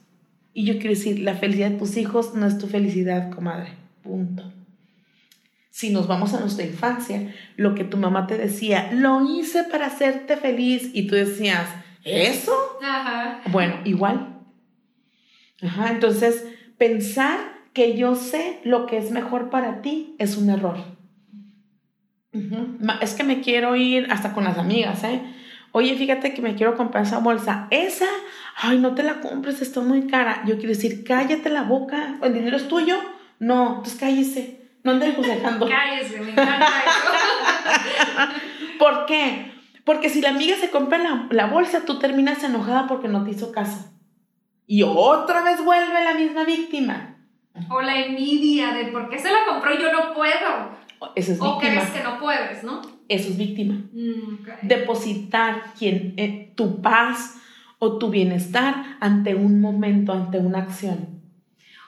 Y 0.53 0.65
yo 0.65 0.73
quiero 0.75 0.89
decir, 0.89 1.19
la 1.19 1.36
felicidad 1.36 1.71
de 1.71 1.77
tus 1.77 1.97
hijos 1.97 2.34
no 2.36 2.45
es 2.45 2.57
tu 2.57 2.67
felicidad, 2.67 3.32
comadre. 3.32 3.73
Punto. 4.03 4.51
Si 5.72 5.89
nos 5.89 6.07
vamos 6.07 6.34
a 6.34 6.39
nuestra 6.39 6.65
infancia, 6.65 7.34
lo 7.55 7.76
que 7.76 7.86
tu 7.86 7.97
mamá 7.97 8.28
te 8.28 8.38
decía, 8.38 8.91
lo 8.91 9.26
hice 9.26 9.63
para 9.63 9.88
hacerte 9.88 10.38
feliz, 10.38 10.91
y 10.93 11.07
tú 11.07 11.15
decías, 11.15 11.67
¿eso? 12.03 12.53
Ajá. 12.84 13.41
Bueno, 13.47 13.78
igual. 13.86 14.38
Ajá, 15.63 15.91
entonces 15.91 16.45
pensar 16.78 17.39
que 17.74 17.97
yo 17.97 18.15
sé 18.15 18.59
lo 18.65 18.86
que 18.86 18.97
es 18.97 19.11
mejor 19.11 19.49
para 19.49 19.82
ti 19.82 20.15
es 20.19 20.36
un 20.38 20.49
error. 20.49 20.78
Es 23.01 23.13
que 23.13 23.24
me 23.24 23.41
quiero 23.41 23.76
ir 23.76 24.07
hasta 24.09 24.34
con 24.34 24.43
las 24.43 24.57
amigas, 24.57 25.03
¿eh? 25.03 25.22
Oye, 25.74 25.95
fíjate 25.95 26.34
que 26.34 26.41
me 26.41 26.55
quiero 26.55 26.76
comprar 26.76 27.03
esa 27.03 27.19
bolsa. 27.19 27.67
Esa, 27.72 28.07
ay, 28.57 28.78
no 28.78 28.93
te 28.93 29.03
la 29.03 29.22
compres, 29.22 29.61
está 29.61 29.80
muy 29.80 30.07
cara. 30.07 30.43
Yo 30.45 30.55
quiero 30.55 30.69
decir, 30.69 31.05
cállate 31.05 31.49
la 31.49 31.63
boca. 31.63 32.17
¿El 32.22 32.34
dinero 32.34 32.57
es 32.57 32.67
tuyo? 32.67 32.97
No, 33.39 33.78
entonces 33.78 33.97
cállese. 33.99 34.61
No 34.84 34.91
andes 34.91 35.13
aconsejando. 35.13 35.67
Cállese, 35.67 36.19
me 36.21 36.32
encanta 36.32 36.65
eso. 36.65 37.11
¿Por 38.79 39.05
qué? 39.05 39.51
Porque 39.86 40.09
si 40.09 40.21
la 40.21 40.29
amiga 40.29 40.55
se 40.57 40.69
compra 40.69 40.97
la, 40.97 41.27
la 41.32 41.47
bolsa, 41.47 41.86
tú 41.86 41.99
terminas 41.99 42.43
enojada 42.43 42.88
porque 42.88 43.07
no 43.07 43.23
te 43.23 43.32
hizo 43.32 43.51
caso. 43.51 43.91
Y 44.67 44.84
otra 44.84 45.43
vez 45.43 45.63
vuelve 45.63 46.03
la 46.03 46.13
misma 46.13 46.43
víctima. 46.45 47.17
o 47.69 47.82
la 47.82 47.99
envidia 47.99 48.73
de 48.73 48.86
por 48.86 49.09
qué 49.09 49.19
se 49.19 49.32
la 49.32 49.39
compró 49.47 49.73
y 49.73 49.82
yo 49.82 49.91
no 49.91 50.13
puedo. 50.13 50.82
Eso 51.15 51.34
es 51.34 51.41
O 51.41 51.59
víctima. 51.59 51.82
crees 51.82 51.89
que 51.89 52.03
no 52.03 52.19
puedes, 52.19 52.63
¿no? 52.63 52.82
Eso 53.09 53.29
es 53.29 53.38
víctima. 53.38 53.73
Mm. 53.91 54.45
Depositar 54.67 55.63
quien, 55.77 56.13
eh, 56.17 56.53
tu 56.55 56.82
paz 56.82 57.38
o 57.79 57.97
tu 57.97 58.09
bienestar 58.09 58.97
ante 58.99 59.34
un 59.36 59.59
momento, 59.61 60.13
ante 60.13 60.38
una 60.38 60.59
acción. 60.59 61.20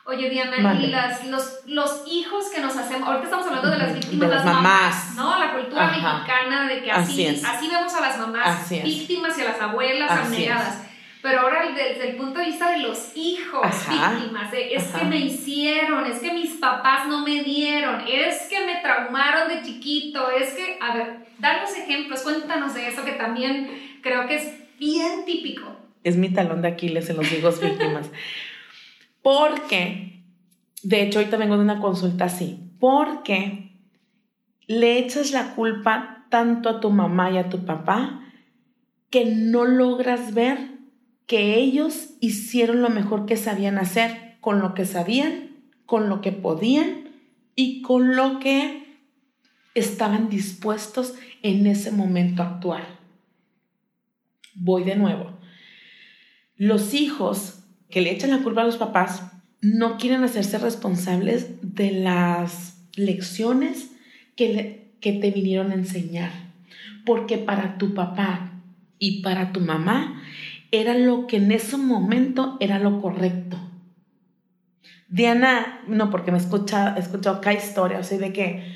Oye, 0.05 0.29
Diana, 0.29 0.73
y 0.81 0.87
las, 0.87 1.25
los, 1.27 1.61
los 1.65 2.03
hijos 2.07 2.49
que 2.53 2.59
nos 2.59 2.75
hacemos, 2.75 3.07
ahorita 3.07 3.23
estamos 3.23 3.47
hablando 3.47 3.69
de 3.69 3.77
las 3.77 3.93
víctimas, 3.93 4.29
de 4.29 4.35
las, 4.35 4.45
mamás, 4.45 5.15
¿no? 5.15 5.39
La 5.39 5.53
cultura 5.53 5.87
mexicana 5.87 6.67
de 6.67 6.83
que 6.83 6.91
así, 6.91 7.25
así, 7.27 7.69
vemos 7.69 7.93
a 7.93 8.01
las 8.01 8.17
mamás 8.17 8.69
víctimas 8.69 9.37
y 9.37 9.41
a 9.41 9.45
las 9.45 9.61
abuelas 9.61 10.11
abnegadas. 10.11 10.81
Pero 11.21 11.39
ahora 11.39 11.67
desde 11.73 12.09
el 12.09 12.17
punto 12.17 12.41
de 12.41 12.47
vista 12.47 12.71
de 12.71 12.79
los 12.79 13.15
hijos 13.15 13.65
víctimas, 13.89 14.51
es 14.53 14.83
que 14.87 15.05
me 15.05 15.19
hicieron, 15.19 16.05
es 16.05 16.19
que 16.19 16.33
mis 16.33 16.51
papás 16.55 17.07
no 17.07 17.23
me 17.23 17.41
dieron, 17.41 18.03
es 18.05 18.41
que 18.49 18.65
me 18.65 18.81
traumaron 18.81 19.47
de 19.47 19.61
chiquito, 19.61 20.29
es 20.31 20.53
que, 20.53 20.79
a 20.81 20.93
ver, 20.95 21.19
danos 21.39 21.69
ejemplos, 21.77 22.23
cuéntanos 22.23 22.73
de 22.73 22.89
eso 22.89 23.05
que 23.05 23.13
también 23.13 23.99
creo 24.01 24.27
que 24.27 24.35
es 24.35 24.77
bien 24.77 25.23
típico. 25.25 25.77
Es 26.03 26.17
mi 26.17 26.29
talón 26.29 26.61
de 26.61 26.67
Aquiles 26.67 27.09
en 27.09 27.15
los 27.15 27.31
hijos 27.31 27.61
víctimas. 27.61 28.09
Porque, 29.23 30.23
de 30.83 31.01
hecho, 31.01 31.17
ahorita 31.17 31.37
vengo 31.37 31.57
de 31.57 31.63
una 31.63 31.79
consulta 31.79 32.25
así, 32.25 32.59
porque 32.79 33.79
le 34.67 34.99
echas 34.99 35.31
la 35.31 35.55
culpa 35.55 36.27
tanto 36.29 36.69
a 36.69 36.79
tu 36.79 36.91
mamá 36.91 37.31
y 37.31 37.37
a 37.37 37.49
tu 37.49 37.65
papá 37.65 38.21
que 39.09 39.25
no 39.25 39.65
logras 39.65 40.33
ver 40.33 40.73
que 41.25 41.55
ellos 41.55 42.11
hicieron 42.19 42.81
lo 42.81 42.89
mejor 42.89 43.25
que 43.25 43.37
sabían 43.37 43.77
hacer 43.77 44.37
con 44.41 44.59
lo 44.59 44.73
que 44.73 44.85
sabían, 44.85 45.51
con 45.85 46.09
lo 46.09 46.21
que 46.21 46.31
podían 46.31 47.09
y 47.55 47.81
con 47.81 48.15
lo 48.15 48.39
que 48.39 48.83
estaban 49.73 50.29
dispuestos 50.29 51.15
en 51.43 51.65
ese 51.65 51.91
momento 51.91 52.43
a 52.43 52.47
actuar. 52.55 52.99
Voy 54.55 54.83
de 54.83 54.95
nuevo. 54.95 55.37
Los 56.57 56.93
hijos 56.93 57.62
que 57.93 58.01
le 58.01 58.09
echan 58.09 58.31
la 58.31 58.39
culpa 58.39 58.63
a 58.63 58.65
los 58.65 58.77
papás 58.77 59.21
no 59.61 59.99
quieren 59.99 60.23
hacerse 60.23 60.57
responsables 60.57 61.59
de 61.61 61.91
las 61.91 62.83
lecciones 62.95 63.91
que, 64.35 64.95
que 64.99 65.13
te 65.13 65.29
vinieron 65.29 65.69
a 65.69 65.75
enseñar. 65.75 66.31
Porque 67.05 67.37
para 67.37 67.77
tu 67.77 67.93
papá 67.93 68.53
y 68.97 69.21
para 69.21 69.51
tu 69.51 69.59
mamá 69.59 70.23
era 70.71 70.95
lo 70.95 71.27
que 71.27 71.37
en 71.37 71.51
ese 71.51 71.77
momento 71.77 72.57
era 72.59 72.79
lo 72.79 72.99
correcto. 72.99 73.59
Diana, 75.07 75.81
no, 75.87 76.09
porque 76.09 76.31
me 76.31 76.39
he 76.39 76.41
escuchado, 76.41 76.97
he 76.97 76.99
escuchado 76.99 77.37
acá 77.37 77.53
historias, 77.53 78.07
o 78.07 78.09
sea, 78.09 78.17
de 78.17 78.33
que, 78.33 78.75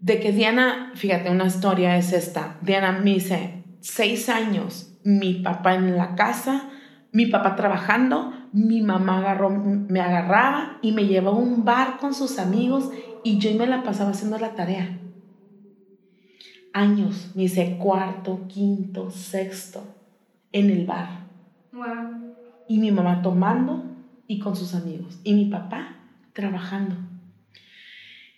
de 0.00 0.20
que 0.20 0.32
Diana, 0.32 0.92
fíjate, 0.94 1.30
una 1.30 1.46
historia 1.46 1.96
es 1.96 2.12
esta. 2.12 2.58
Diana 2.60 2.92
me 2.92 3.14
dice, 3.14 3.62
seis 3.80 4.28
años, 4.28 4.92
mi 5.04 5.36
papá 5.36 5.74
en 5.74 5.96
la 5.96 6.14
casa, 6.16 6.68
mi 7.16 7.24
papá 7.24 7.56
trabajando, 7.56 8.30
mi 8.52 8.82
mamá 8.82 9.20
agarró, 9.20 9.48
me 9.48 10.00
agarraba 10.02 10.76
y 10.82 10.92
me 10.92 11.06
llevaba 11.06 11.34
a 11.34 11.40
un 11.40 11.64
bar 11.64 11.96
con 11.96 12.12
sus 12.12 12.38
amigos 12.38 12.90
y 13.24 13.38
yo 13.38 13.54
me 13.54 13.66
la 13.66 13.82
pasaba 13.82 14.10
haciendo 14.10 14.38
la 14.38 14.54
tarea. 14.54 14.98
Años, 16.74 17.30
me 17.34 17.44
dice 17.44 17.78
cuarto, 17.80 18.46
quinto, 18.48 19.10
sexto 19.10 19.82
en 20.52 20.68
el 20.68 20.84
bar. 20.84 21.26
Y 22.68 22.80
mi 22.80 22.90
mamá 22.90 23.22
tomando 23.22 23.84
y 24.26 24.38
con 24.38 24.54
sus 24.54 24.74
amigos. 24.74 25.18
Y 25.24 25.32
mi 25.32 25.46
papá 25.46 25.96
trabajando. 26.34 26.96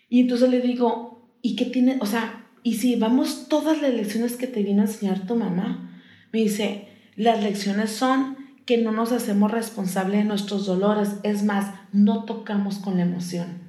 Y 0.09 0.21
entonces 0.21 0.51
le 0.51 0.61
digo, 0.61 1.33
¿y 1.43 1.57
qué 1.57 1.65
tiene? 1.65 1.99
O 2.01 2.07
sea, 2.07 2.47
y 2.63 2.75
si 2.75 2.95
vamos 2.95 3.49
todas 3.49 3.83
las 3.83 3.93
lecciones 3.93 4.37
que 4.37 4.47
te 4.47 4.63
vino 4.63 4.83
a 4.83 4.87
enseñar 4.87 5.27
tu 5.27 5.35
mamá, 5.35 6.01
me 6.33 6.39
dice, 6.39 6.87
las 7.17 7.43
lecciones 7.43 7.91
son 7.91 8.38
que 8.69 8.77
no 8.77 8.93
nos 8.93 9.13
hacemos 9.13 9.51
responsables 9.51 10.19
de 10.19 10.25
nuestros 10.27 10.67
dolores, 10.67 11.15
es 11.23 11.43
más, 11.43 11.73
no 11.95 12.25
tocamos 12.27 12.77
con 12.77 12.99
la 12.99 13.05
emoción. 13.05 13.63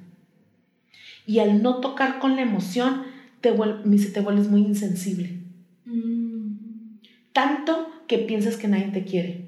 Y 1.24 1.38
al 1.38 1.62
no 1.62 1.76
tocar 1.76 2.18
con 2.18 2.36
la 2.36 2.42
emoción, 2.42 3.04
te, 3.40 3.50
te 3.50 4.20
vuelves 4.20 4.50
muy 4.50 4.60
insensible. 4.60 5.38
Mm. 5.86 6.98
Tanto 7.32 7.88
que 8.08 8.18
piensas 8.18 8.58
que 8.58 8.68
nadie 8.68 8.88
te 8.88 9.04
quiere. 9.04 9.46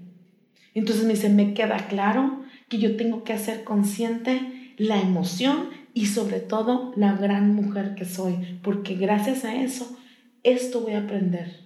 Entonces 0.73 1.05
me 1.05 1.13
dice, 1.13 1.29
me 1.29 1.53
queda 1.53 1.87
claro 1.87 2.45
que 2.71 2.79
yo 2.79 2.97
tengo 2.97 3.23
que 3.23 3.35
hacer 3.35 3.63
consciente 3.63 4.73
la 4.79 5.03
emoción 5.03 5.69
y 5.93 6.07
sobre 6.07 6.41
todo 6.41 6.95
la 6.97 7.13
gran 7.13 7.55
mujer 7.55 7.95
que 7.95 8.07
soy, 8.07 8.59
porque 8.63 8.95
gracias 8.95 9.45
a 9.45 9.55
eso, 9.55 9.99
esto 10.45 10.81
voy 10.81 10.95
a 10.95 11.01
aprender. 11.01 11.61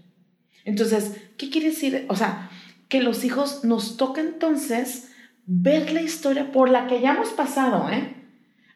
Entonces, 0.65 1.21
¿qué 1.37 1.51
quiere 1.51 1.69
decir? 1.69 2.05
O 2.09 2.17
sea, 2.17 2.51
que 2.89 3.03
los 3.03 3.25
hijos 3.25 3.65
nos 3.65 3.97
toca 3.97 4.21
entonces 4.21 5.13
ver 5.47 5.93
la 5.93 6.03
historia 6.03 6.53
por 6.53 6.69
la 6.69 6.87
que 6.87 7.01
ya 7.01 7.15
hemos 7.15 7.31
pasado, 7.31 7.89
¿eh? 7.91 8.13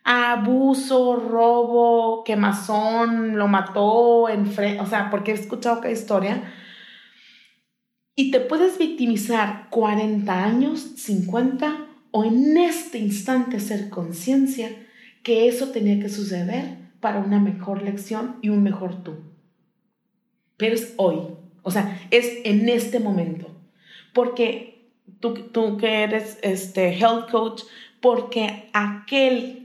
Abuso, 0.04 1.16
robo, 1.16 2.24
quemazón, 2.24 3.36
lo 3.36 3.48
mató, 3.48 4.28
en 4.28 4.48
o 4.80 4.86
sea, 4.86 5.08
porque 5.10 5.32
he 5.32 5.34
escuchado 5.34 5.80
cada 5.80 5.92
historia 5.92 6.42
y 8.20 8.30
te 8.30 8.40
puedes 8.40 8.76
victimizar 8.76 9.68
40 9.70 10.44
años, 10.44 10.80
50 10.96 11.86
o 12.10 12.24
en 12.24 12.58
este 12.58 12.98
instante 12.98 13.60
ser 13.60 13.88
conciencia 13.88 14.68
que 15.22 15.48
eso 15.48 15.68
tenía 15.68 15.98
que 16.00 16.10
suceder 16.10 16.76
para 17.00 17.20
una 17.20 17.40
mejor 17.40 17.82
lección 17.82 18.36
y 18.42 18.50
un 18.50 18.62
mejor 18.62 19.02
tú. 19.02 19.14
Pero 20.58 20.74
es 20.74 20.92
hoy, 20.98 21.16
o 21.62 21.70
sea, 21.70 21.98
es 22.10 22.40
en 22.44 22.68
este 22.68 23.00
momento. 23.00 23.59
Porque 24.12 24.90
tú, 25.20 25.34
tú 25.52 25.76
que 25.76 26.02
eres 26.02 26.38
este 26.42 26.98
health 26.98 27.30
coach, 27.30 27.62
porque 28.00 28.70
aquel 28.72 29.60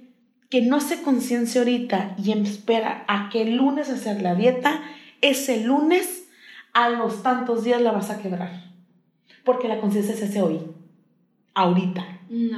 que 0.49 0.61
no 0.61 0.79
se 0.79 1.01
conciencia 1.01 1.61
ahorita 1.61 2.15
y 2.17 2.31
espera 2.31 3.03
a 3.07 3.29
que 3.29 3.41
el 3.41 3.55
lunes 3.55 3.89
hacer 3.89 4.21
la 4.21 4.35
dieta, 4.35 4.81
ese 5.21 5.63
lunes 5.63 6.27
a 6.73 6.89
los 6.89 7.23
tantos 7.23 7.63
días 7.63 7.81
la 7.81 7.91
vas 7.91 8.09
a 8.09 8.21
quebrar. 8.21 8.63
Porque 9.43 9.67
la 9.67 9.79
conciencia 9.79 10.15
se 10.15 10.25
hace 10.25 10.41
hoy, 10.41 10.61
ahorita. 11.53 12.05
Mm, 12.29 12.51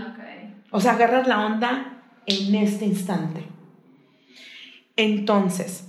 o 0.72 0.80
sea, 0.80 0.94
agarras 0.94 1.28
la 1.28 1.46
onda 1.46 2.04
en 2.26 2.56
este 2.56 2.86
instante. 2.86 3.44
Entonces, 4.96 5.87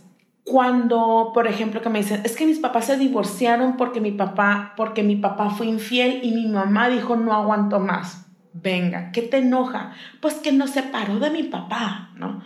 cuando, 0.49 1.33
por 1.35 1.47
ejemplo, 1.47 1.83
que 1.83 1.91
me 1.91 2.01
dicen, 2.01 2.23
es 2.25 2.35
que 2.35 2.47
mis 2.47 2.59
papás 2.59 2.87
se 2.87 2.97
divorciaron 2.97 3.77
porque 3.77 4.01
mi 4.01 4.13
papá, 4.13 4.73
porque 4.77 5.03
mi 5.03 5.17
papá 5.17 5.51
fue 5.51 5.67
infiel 5.67 6.21
y 6.23 6.33
mi 6.33 6.47
mamá 6.47 6.89
dijo 6.89 7.17
no 7.17 7.35
aguanto 7.35 7.79
más. 7.81 8.27
Venga, 8.55 9.13
¿qué 9.13 9.21
te 9.23 9.39
enoja? 9.39 9.93
Pues 10.21 10.35
que 10.35 10.53
no 10.53 10.67
se 10.67 10.83
paró 10.83 11.19
de 11.19 11.31
mi 11.31 11.43
papá, 11.43 12.13
¿no? 12.17 12.43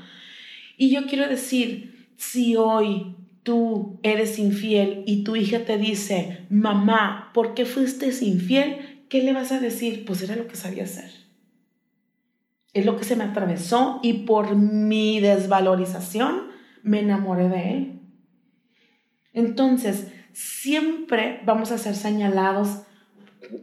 Y 0.76 0.90
yo 0.90 1.06
quiero 1.06 1.28
decir, 1.28 2.08
si 2.16 2.56
hoy 2.56 3.14
tú 3.44 4.00
eres 4.02 4.38
infiel 4.38 5.04
y 5.06 5.22
tu 5.22 5.36
hija 5.36 5.64
te 5.64 5.78
dice, 5.78 6.46
mamá, 6.50 7.30
¿por 7.32 7.54
qué 7.54 7.64
fuiste 7.64 8.06
infiel? 8.24 9.04
¿Qué 9.08 9.22
le 9.22 9.32
vas 9.32 9.52
a 9.52 9.60
decir? 9.60 10.04
Pues 10.04 10.22
era 10.22 10.34
lo 10.34 10.48
que 10.48 10.56
sabía 10.56 10.84
hacer. 10.84 11.10
Es 12.74 12.84
lo 12.84 12.96
que 12.96 13.04
se 13.04 13.14
me 13.14 13.24
atravesó 13.24 14.00
y 14.02 14.24
por 14.24 14.56
mi 14.56 15.20
desvalorización 15.20 16.51
me 16.82 17.00
enamoré 17.00 17.48
de 17.48 17.70
él. 17.70 18.00
Entonces, 19.32 20.12
siempre 20.32 21.40
vamos 21.44 21.72
a 21.72 21.78
ser 21.78 21.94
señalados 21.94 22.82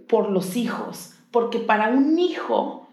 por 0.07 0.29
los 0.29 0.55
hijos, 0.55 1.13
porque 1.31 1.59
para 1.59 1.89
un 1.89 2.17
hijo, 2.17 2.89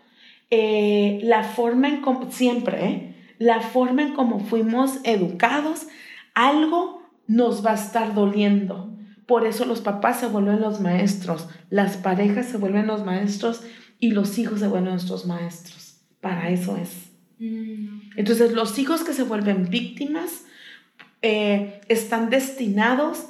eh, 0.50 1.20
la 1.22 1.42
forma 1.42 1.88
en 1.88 2.00
como, 2.00 2.30
siempre, 2.30 2.86
eh, 2.86 3.16
la 3.38 3.60
forma 3.60 4.02
en 4.02 4.14
como 4.14 4.40
fuimos 4.40 4.98
educados 5.04 5.86
algo 6.34 7.02
nos 7.26 7.64
va 7.64 7.72
a 7.72 7.74
estar 7.74 8.14
doliendo. 8.14 8.94
Por 9.26 9.46
eso 9.46 9.64
los 9.64 9.80
papás 9.80 10.20
se 10.20 10.28
vuelven 10.28 10.60
los 10.60 10.80
maestros, 10.80 11.48
las 11.68 11.96
parejas 11.96 12.46
se 12.46 12.58
vuelven 12.58 12.86
los 12.86 13.04
maestros 13.04 13.62
y 13.98 14.12
los 14.12 14.38
hijos 14.38 14.60
se 14.60 14.68
vuelven 14.68 14.92
nuestros 14.92 15.26
maestros. 15.26 16.00
Para 16.20 16.50
eso 16.50 16.76
es. 16.76 17.15
Mm. 17.38 18.00
Entonces 18.16 18.52
los 18.52 18.78
hijos 18.78 19.02
que 19.04 19.12
se 19.12 19.22
vuelven 19.22 19.68
víctimas 19.68 20.44
eh, 21.22 21.80
están 21.88 22.30
destinados 22.30 23.26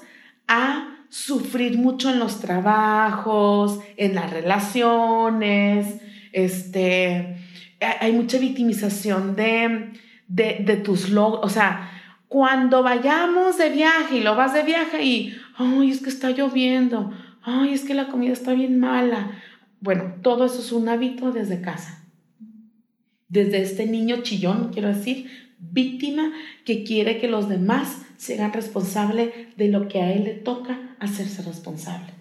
a 0.49 0.97
sufrir 1.09 1.79
mucho 1.79 2.11
en 2.11 2.19
los 2.19 2.41
trabajos, 2.41 3.81
en 3.97 4.15
las 4.15 4.31
relaciones, 4.31 6.01
este, 6.33 7.37
hay 7.81 8.13
mucha 8.13 8.39
victimización 8.39 9.37
de, 9.37 9.93
de, 10.29 10.59
de 10.61 10.77
tus 10.77 11.09
logros, 11.09 11.45
o 11.45 11.49
sea, 11.49 11.91
cuando 12.29 12.83
vayamos 12.83 13.57
de 13.57 13.71
viaje 13.71 14.19
y 14.19 14.23
lo 14.23 14.35
vas 14.35 14.53
de 14.53 14.63
viaje 14.63 15.03
y, 15.05 15.37
ay, 15.57 15.91
es 15.91 16.03
que 16.03 16.11
está 16.11 16.31
lloviendo, 16.31 17.13
ay, 17.43 17.73
es 17.73 17.85
que 17.85 17.95
la 17.95 18.09
comida 18.09 18.33
está 18.33 18.53
bien 18.53 18.81
mala. 18.81 19.31
Bueno, 19.81 20.15
todo 20.23 20.47
eso 20.47 20.59
es 20.59 20.73
un 20.73 20.89
hábito 20.89 21.31
desde 21.31 21.61
casa. 21.61 22.05
Desde 23.29 23.63
este 23.63 23.87
niño 23.87 24.23
chillón, 24.23 24.71
quiero 24.73 24.89
decir, 24.89 25.31
víctima 25.59 26.33
que 26.65 26.85
quiere 26.85 27.19
que 27.19 27.29
los 27.29 27.49
demás 27.49 28.03
se 28.17 28.35
hagan 28.35 28.53
responsable 28.53 29.49
de 29.57 29.69
lo 29.69 29.89
que 29.89 30.01
a 30.01 30.13
él 30.13 30.25
le 30.25 30.35
toca 30.35 30.97
hacerse 31.01 31.43
responsable. 31.43 32.13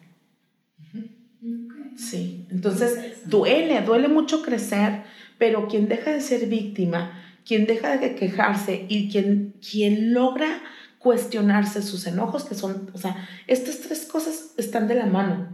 Sí, 1.97 2.45
entonces 2.49 3.25
duele, 3.25 3.81
duele 3.81 4.09
mucho 4.09 4.41
crecer 4.41 5.03
Pero 5.37 5.67
quien 5.67 5.87
deja 5.87 6.11
de 6.11 6.19
ser 6.21 6.47
víctima, 6.47 7.21
quien 7.45 7.65
deja 7.65 7.97
de 7.97 8.15
quejarse 8.15 8.85
y 8.89 9.09
quien, 9.09 9.53
quien 9.61 10.13
logra 10.13 10.61
cuestionarse 10.97 11.81
sus 11.81 12.07
enojos, 12.07 12.45
que 12.45 12.55
son, 12.55 12.89
o 12.93 12.97
sea, 12.97 13.27
estas 13.47 13.81
tres 13.81 14.05
cosas 14.05 14.53
están 14.57 14.87
de 14.87 14.95
la 14.95 15.05
mano. 15.05 15.49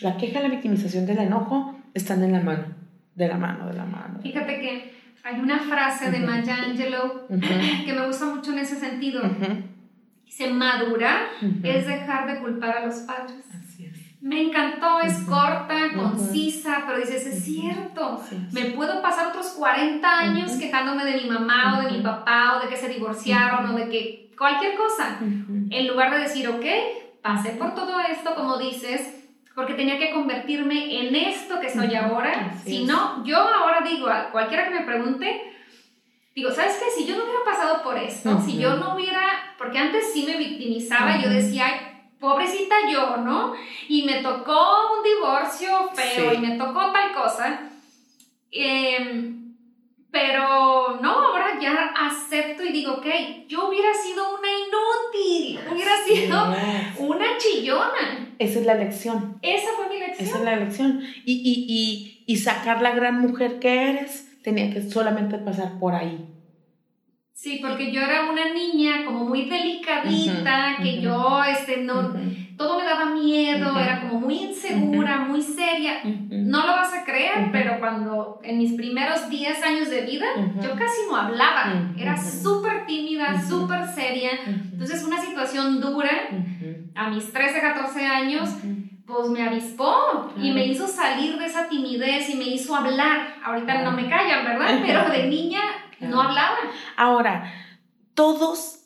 La 0.00 0.16
queja, 0.16 0.40
la 0.40 0.48
victimización 0.48 1.04
del 1.04 1.18
enojo 1.18 1.76
están 1.94 2.22
en 2.24 2.32
la 2.32 2.40
mano, 2.40 2.74
de 3.14 3.28
la 3.28 3.36
mano, 3.36 3.66
de 3.66 3.74
la 3.74 3.84
mano. 3.84 4.20
Fíjate 4.22 4.60
que 4.60 4.94
hay 5.22 5.40
una 5.40 5.58
frase 5.58 6.10
de 6.10 6.20
Maya 6.20 6.56
Angelou 6.64 7.26
que 7.28 7.92
me 7.92 8.06
gusta 8.06 8.26
mucho 8.26 8.52
en 8.52 8.58
ese 8.58 8.76
sentido. 8.76 9.22
Dice, 10.24 10.50
madurar 10.50 11.28
es 11.62 11.86
dejar 11.86 12.26
de 12.26 12.40
culpar 12.40 12.78
a 12.78 12.86
los 12.86 12.96
padres. 12.96 13.44
Así 13.50 13.86
es. 13.86 13.92
Me 14.20 14.42
encantó, 14.42 15.00
es 15.00 15.18
corta, 15.20 15.92
concisa, 15.94 16.84
pero 16.86 16.98
dices, 16.98 17.26
es 17.26 17.44
cierto, 17.44 18.22
me 18.52 18.66
puedo 18.70 19.00
pasar 19.02 19.28
otros 19.28 19.48
40 19.48 20.18
años 20.18 20.52
quejándome 20.52 21.04
de 21.04 21.22
mi 21.22 21.28
mamá 21.28 21.78
o 21.78 21.82
de 21.82 21.90
mi 21.90 22.02
papá 22.02 22.56
o 22.56 22.62
de 22.62 22.68
que 22.68 22.76
se 22.76 22.88
divorciaron 22.88 23.66
o 23.66 23.76
de 23.76 23.88
que 23.88 24.30
cualquier 24.36 24.76
cosa, 24.76 25.18
en 25.20 25.86
lugar 25.86 26.10
de 26.12 26.20
decir, 26.20 26.48
ok, 26.48 26.64
pasé 27.22 27.50
por 27.50 27.74
todo 27.74 28.00
esto, 28.00 28.34
como 28.34 28.58
dices, 28.58 29.23
porque 29.54 29.74
tenía 29.74 29.98
que 29.98 30.10
convertirme 30.10 31.00
en 31.00 31.14
esto 31.14 31.60
que 31.60 31.70
soy 31.70 31.94
ahora. 31.94 32.54
si 32.64 32.84
no, 32.84 33.24
yo 33.24 33.38
ahora 33.38 33.82
digo 33.82 34.08
a 34.08 34.30
cualquiera 34.30 34.64
que 34.64 34.74
me 34.74 34.86
pregunte, 34.86 35.42
digo, 36.34 36.50
¿sabes 36.50 36.76
qué? 36.78 36.90
Si 36.90 37.06
yo 37.06 37.16
no 37.16 37.24
hubiera 37.24 37.44
pasado 37.44 37.82
por 37.82 37.96
esto, 37.96 38.40
si 38.40 38.58
yo 38.58 38.76
no 38.76 38.94
hubiera, 38.94 39.54
porque 39.56 39.78
antes 39.78 40.12
sí 40.12 40.24
me 40.26 40.36
victimizaba, 40.36 41.18
yo 41.18 41.28
decía, 41.28 41.66
pobrecita 42.18 42.74
yo, 42.90 43.18
¿no? 43.18 43.54
Y 43.88 44.02
me 44.02 44.22
tocó 44.22 44.96
un 44.96 45.04
divorcio 45.04 45.90
feo 45.94 46.32
y 46.32 46.38
me 46.38 46.56
tocó 46.56 46.90
tal 46.92 47.12
cosa. 47.12 47.60
Em, 48.50 49.43
pero 50.14 51.00
no, 51.02 51.10
ahora 51.10 51.58
ya 51.60 51.92
acepto 52.06 52.62
y 52.62 52.70
digo, 52.70 52.92
ok, 52.94 53.06
yo 53.48 53.68
hubiera 53.68 53.92
sido 53.92 54.38
una 54.38 54.48
inútil, 54.48 55.58
hubiera 55.72 55.96
sido 56.06 56.54
una 57.04 57.36
chillona. 57.36 58.32
Esa 58.38 58.60
es 58.60 58.64
la 58.64 58.74
lección. 58.74 59.38
Esa 59.42 59.72
fue 59.76 59.88
mi 59.88 59.98
lección. 59.98 60.28
Esa 60.28 60.38
es 60.38 60.44
la 60.44 60.56
lección. 60.56 61.00
Y, 61.24 61.32
y, 61.32 61.66
y, 61.68 62.24
y 62.32 62.36
sacar 62.36 62.80
la 62.80 62.92
gran 62.92 63.20
mujer 63.20 63.58
que 63.58 63.90
eres 63.90 64.40
tenía 64.44 64.72
que 64.72 64.88
solamente 64.88 65.36
pasar 65.38 65.80
por 65.80 65.96
ahí. 65.96 66.28
Sí, 67.32 67.58
porque 67.60 67.90
yo 67.90 68.00
era 68.00 68.30
una 68.30 68.54
niña 68.54 69.04
como 69.04 69.24
muy 69.24 69.50
delicadita, 69.50 70.76
que 70.80 71.00
yo, 71.00 71.42
este, 71.42 71.78
no, 71.78 72.14
todo 72.56 72.78
me 72.78 72.84
daba 72.84 73.06
miedo, 73.06 73.78
era 73.78 74.00
como 74.00 74.20
muy 74.20 74.44
insegura, 74.44 75.18
muy 75.18 75.42
seria. 75.42 76.00
No 76.30 76.66
lo 76.66 76.72
vas 76.72 76.92
a 76.92 77.04
creer, 77.04 77.50
pero 77.52 77.78
cuando 77.78 78.40
en 78.42 78.58
mis 78.58 78.72
primeros 78.74 79.28
10 79.28 79.62
años 79.62 79.90
de 79.90 80.02
vida, 80.02 80.26
yo 80.62 80.70
casi 80.76 81.02
no 81.08 81.16
hablaba, 81.16 81.92
era 81.96 82.16
súper 82.16 82.86
tímida, 82.86 83.42
súper 83.42 83.86
seria. 83.86 84.30
Entonces, 84.46 85.02
una 85.04 85.20
situación 85.20 85.80
dura, 85.80 86.10
a 86.94 87.10
mis 87.10 87.32
13, 87.32 87.60
14 87.60 88.04
años, 88.06 88.50
pues 89.06 89.28
me 89.28 89.42
avispó 89.42 90.32
y 90.40 90.52
me 90.52 90.66
hizo 90.66 90.88
salir 90.88 91.38
de 91.38 91.46
esa 91.46 91.68
timidez 91.68 92.28
y 92.30 92.36
me 92.36 92.44
hizo 92.44 92.74
hablar. 92.74 93.34
Ahorita 93.44 93.82
no 93.82 93.92
me 93.92 94.08
callan, 94.08 94.44
¿verdad? 94.44 94.80
Pero 94.84 95.10
de 95.10 95.28
niña 95.28 95.60
no 96.00 96.22
hablaban. 96.22 96.70
Ahora, 96.96 97.52
todos 98.14 98.80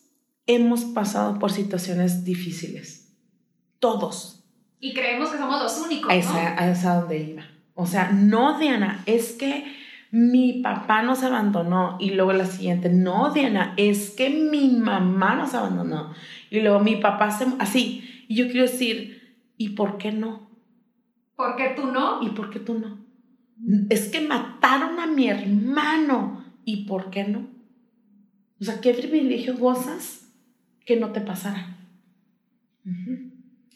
hemos 0.46 0.84
pasado 0.86 1.38
por 1.38 1.52
situaciones 1.52 2.24
difíciles. 2.24 2.97
Todos. 3.78 4.44
Y 4.80 4.94
creemos 4.94 5.30
que 5.30 5.38
somos 5.38 5.62
los 5.62 5.78
únicos. 5.78 6.10
A 6.10 6.70
esa, 6.70 7.00
donde 7.00 7.18
iba. 7.18 7.42
O 7.74 7.86
sea, 7.86 8.10
no, 8.12 8.58
Diana, 8.58 9.02
es 9.06 9.32
que 9.32 9.74
mi 10.10 10.60
papá 10.62 11.02
nos 11.02 11.22
abandonó. 11.22 11.96
Y 12.00 12.10
luego 12.10 12.32
la 12.32 12.46
siguiente, 12.46 12.88
no, 12.88 13.32
Diana, 13.32 13.74
es 13.76 14.10
que 14.10 14.30
mi 14.30 14.68
mamá 14.70 15.34
nos 15.34 15.54
abandonó. 15.54 16.12
Y 16.50 16.60
luego 16.60 16.80
mi 16.80 16.96
papá 16.96 17.30
se. 17.30 17.46
Así. 17.58 18.24
Y 18.28 18.36
yo 18.36 18.46
quiero 18.46 18.62
decir, 18.62 19.38
¿y 19.56 19.70
por 19.70 19.98
qué 19.98 20.12
no? 20.12 20.48
¿Por 21.36 21.56
qué 21.56 21.72
tú 21.76 21.86
no? 21.86 22.22
¿Y 22.22 22.30
por 22.30 22.50
qué 22.50 22.60
tú 22.60 22.78
no? 22.78 22.98
Es 23.90 24.08
que 24.08 24.20
mataron 24.20 24.98
a 25.00 25.06
mi 25.06 25.28
hermano. 25.28 26.44
¿Y 26.64 26.86
por 26.86 27.10
qué 27.10 27.24
no? 27.24 27.48
O 28.60 28.64
sea, 28.64 28.80
¿qué 28.80 28.92
privilegio 28.92 29.56
gozas 29.56 30.28
que 30.84 30.96
no 30.96 31.12
te 31.12 31.20
pasara? 31.20 31.76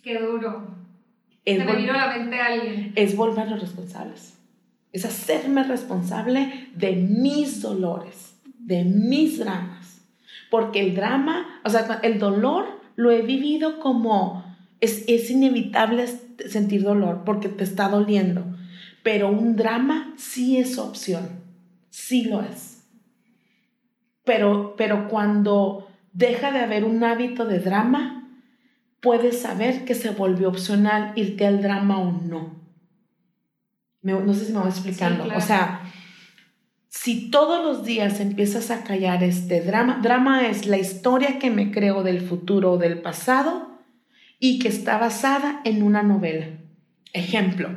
Qué 0.03 0.19
duro. 0.19 0.67
Es 1.45 1.59
Se 1.59 1.65
me 1.65 1.77
vino 1.77 1.93
a 1.93 1.97
la 1.97 2.17
mente 2.17 2.41
alguien. 2.41 2.93
Es 2.97 3.17
volvernos 3.17 3.61
responsables. 3.61 4.37
Es 4.93 5.05
hacerme 5.05 5.65
responsable 5.65 6.69
de 6.75 6.93
mis 6.93 7.63
dolores, 7.63 8.37
de 8.59 8.85
mis 8.85 9.39
dramas. 9.39 10.03
Porque 10.51 10.81
el 10.81 10.95
drama, 10.95 11.61
o 11.65 11.71
sea, 11.71 12.01
el 12.03 12.19
dolor 12.19 12.67
lo 12.97 13.11
he 13.11 13.23
vivido 13.23 13.81
como 13.81 14.45
es, 14.81 15.05
es 15.09 15.31
inevitable 15.31 16.07
sentir 16.49 16.83
dolor 16.83 17.23
porque 17.25 17.49
te 17.49 17.65
está 17.65 17.89
doliendo. 17.89 18.45
Pero 19.03 19.31
un 19.31 19.57
drama 19.57 20.13
sí 20.17 20.59
es 20.59 20.79
opción. 20.79 21.41
Sí 21.91 22.25
lo 22.25 22.43
es. 22.43 22.85
Pero, 24.25 24.75
pero 24.77 25.09
cuando 25.09 25.89
deja 26.13 26.53
de 26.53 26.61
haber 26.61 26.85
un 26.85 27.03
hábito 27.03 27.47
de 27.47 27.59
drama, 27.59 28.22
puedes 29.03 29.43
saber 29.43 29.85
que 29.85 29.95
se 29.95 30.11
volvió 30.11 30.49
opcional 30.49 31.13
irte 31.17 31.45
al 31.45 31.61
drama 31.61 31.99
o 31.99 32.13
no. 32.13 32.57
no 34.03 34.33
sé 34.33 34.47
si 34.47 34.53
me 34.53 34.61
voy 34.61 34.69
explicando. 34.69 35.29
O 35.37 35.41
sea, 35.41 35.83
si 36.89 37.31
todos 37.31 37.65
los 37.65 37.85
días 37.85 38.21
empiezas 38.21 38.71
a 38.71 38.85
callar 38.85 39.23
este 39.25 39.61
drama, 39.61 39.99
drama 40.03 40.47
es 40.47 40.67
la 40.67 40.79
historia 40.79 41.39
que 41.41 41.51
me 41.51 41.73
creo 41.73 42.03
del 42.05 42.21
futuro 42.21 42.73
o 42.73 42.79
del 42.79 43.03
pasado 43.03 43.81
y 44.39 44.61
que 44.61 44.69
está 44.69 44.99
basada 44.99 45.61
en 45.65 45.83
una 45.83 46.03
novela. 46.03 46.47
Ejemplo, 47.13 47.71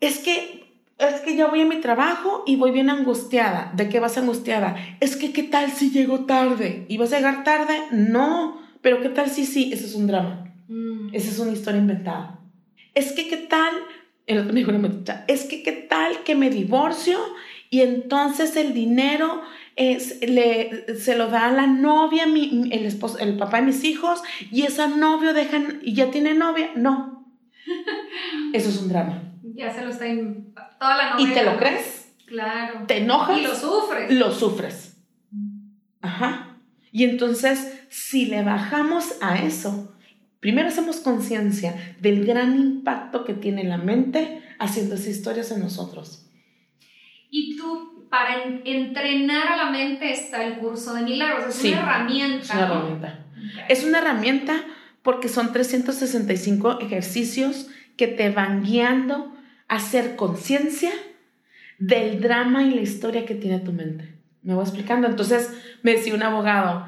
es 0.00 0.18
que 0.18 0.64
es 0.98 1.20
que 1.20 1.36
ya 1.36 1.46
voy 1.46 1.60
a 1.60 1.66
mi 1.66 1.80
trabajo 1.80 2.42
y 2.46 2.56
voy 2.56 2.70
bien 2.70 2.88
angustiada. 2.88 3.70
¿De 3.74 3.90
qué 3.90 4.00
vas 4.00 4.16
angustiada? 4.16 4.76
Es 5.00 5.16
que, 5.16 5.30
¿qué 5.30 5.42
tal 5.42 5.70
si 5.70 5.90
llego 5.90 6.24
tarde? 6.24 6.86
¿Y 6.88 6.96
vas 6.96 7.12
a 7.12 7.16
llegar 7.16 7.44
tarde? 7.44 7.78
No. 7.90 8.65
Pero, 8.82 9.00
¿qué 9.00 9.08
tal 9.08 9.30
si 9.30 9.46
sí? 9.46 9.72
Eso 9.72 9.86
es 9.86 9.94
un 9.94 10.06
drama. 10.06 10.52
Mm. 10.68 11.14
Esa 11.14 11.30
es 11.30 11.38
una 11.38 11.52
historia 11.52 11.80
inventada. 11.80 12.40
Es 12.94 13.12
que, 13.12 13.28
¿qué 13.28 13.36
tal? 13.36 13.74
El 14.26 14.38
otro 14.38 14.52
me 14.52 14.60
dijo 14.60 14.72
es 15.28 15.44
que, 15.44 15.62
¿qué 15.62 15.72
tal 15.72 16.24
que 16.24 16.34
me 16.34 16.50
divorcio 16.50 17.18
y 17.70 17.80
entonces 17.80 18.56
el 18.56 18.74
dinero 18.74 19.42
es, 19.76 20.20
le, 20.26 20.96
se 20.98 21.16
lo 21.16 21.28
da 21.28 21.46
a 21.46 21.52
la 21.52 21.66
novia, 21.66 22.26
mi, 22.26 22.70
el, 22.72 22.86
esposo, 22.86 23.18
el 23.18 23.36
papá 23.36 23.58
de 23.58 23.66
mis 23.66 23.84
hijos, 23.84 24.22
y 24.50 24.62
esa 24.62 24.88
novio 24.88 25.34
dejan, 25.34 25.80
y 25.82 25.94
ya 25.94 26.10
tiene 26.10 26.34
novia? 26.34 26.70
No. 26.74 27.34
Eso 28.52 28.68
es 28.68 28.80
un 28.80 28.88
drama. 28.88 29.22
Ya 29.54 29.72
se 29.72 29.84
lo 29.84 29.90
está 29.90 30.06
toda 30.78 30.96
la 30.96 31.10
novela. 31.10 31.30
¿Y 31.30 31.34
te 31.34 31.44
lo 31.44 31.56
crees? 31.56 32.12
Claro. 32.26 32.84
¿Te 32.86 32.98
enojas? 32.98 33.38
Y 33.38 33.42
lo 33.42 33.54
sufres. 33.54 34.10
Lo 34.12 34.32
sufres. 34.32 34.96
Ajá. 36.00 36.58
Y 36.92 37.04
entonces, 37.04 37.75
si 37.88 38.26
le 38.26 38.42
bajamos 38.42 39.14
a 39.20 39.38
eso, 39.38 39.96
primero 40.40 40.68
hacemos 40.68 40.96
conciencia 40.98 41.96
del 42.00 42.24
gran 42.24 42.58
impacto 42.58 43.24
que 43.24 43.34
tiene 43.34 43.64
la 43.64 43.78
mente 43.78 44.42
haciendo 44.58 44.94
esas 44.94 45.08
historias 45.08 45.50
en 45.50 45.60
nosotros. 45.60 46.26
Y 47.30 47.56
tú, 47.56 48.06
para 48.08 48.44
entrenar 48.64 49.48
a 49.48 49.56
la 49.56 49.70
mente 49.70 50.12
está 50.12 50.44
el 50.44 50.58
curso 50.58 50.94
de 50.94 51.02
milagros, 51.02 51.56
es 51.56 51.64
una 51.64 51.80
herramienta. 51.80 52.42
Es 52.42 52.50
una 52.50 52.64
herramienta. 52.64 53.26
Es 53.68 53.84
una 53.84 53.98
herramienta 53.98 54.64
porque 55.02 55.28
son 55.28 55.52
365 55.52 56.80
ejercicios 56.80 57.68
que 57.96 58.08
te 58.08 58.30
van 58.30 58.62
guiando 58.62 59.32
hacer 59.68 60.16
conciencia 60.16 60.90
del 61.78 62.20
drama 62.20 62.62
y 62.62 62.74
la 62.74 62.80
historia 62.80 63.26
que 63.26 63.34
tiene 63.34 63.60
tu 63.60 63.72
mente. 63.72 64.16
Me 64.42 64.54
voy 64.54 64.62
explicando. 64.62 65.06
Entonces 65.06 65.52
me 65.82 65.92
decía 65.92 66.14
un 66.14 66.22
abogado, 66.22 66.86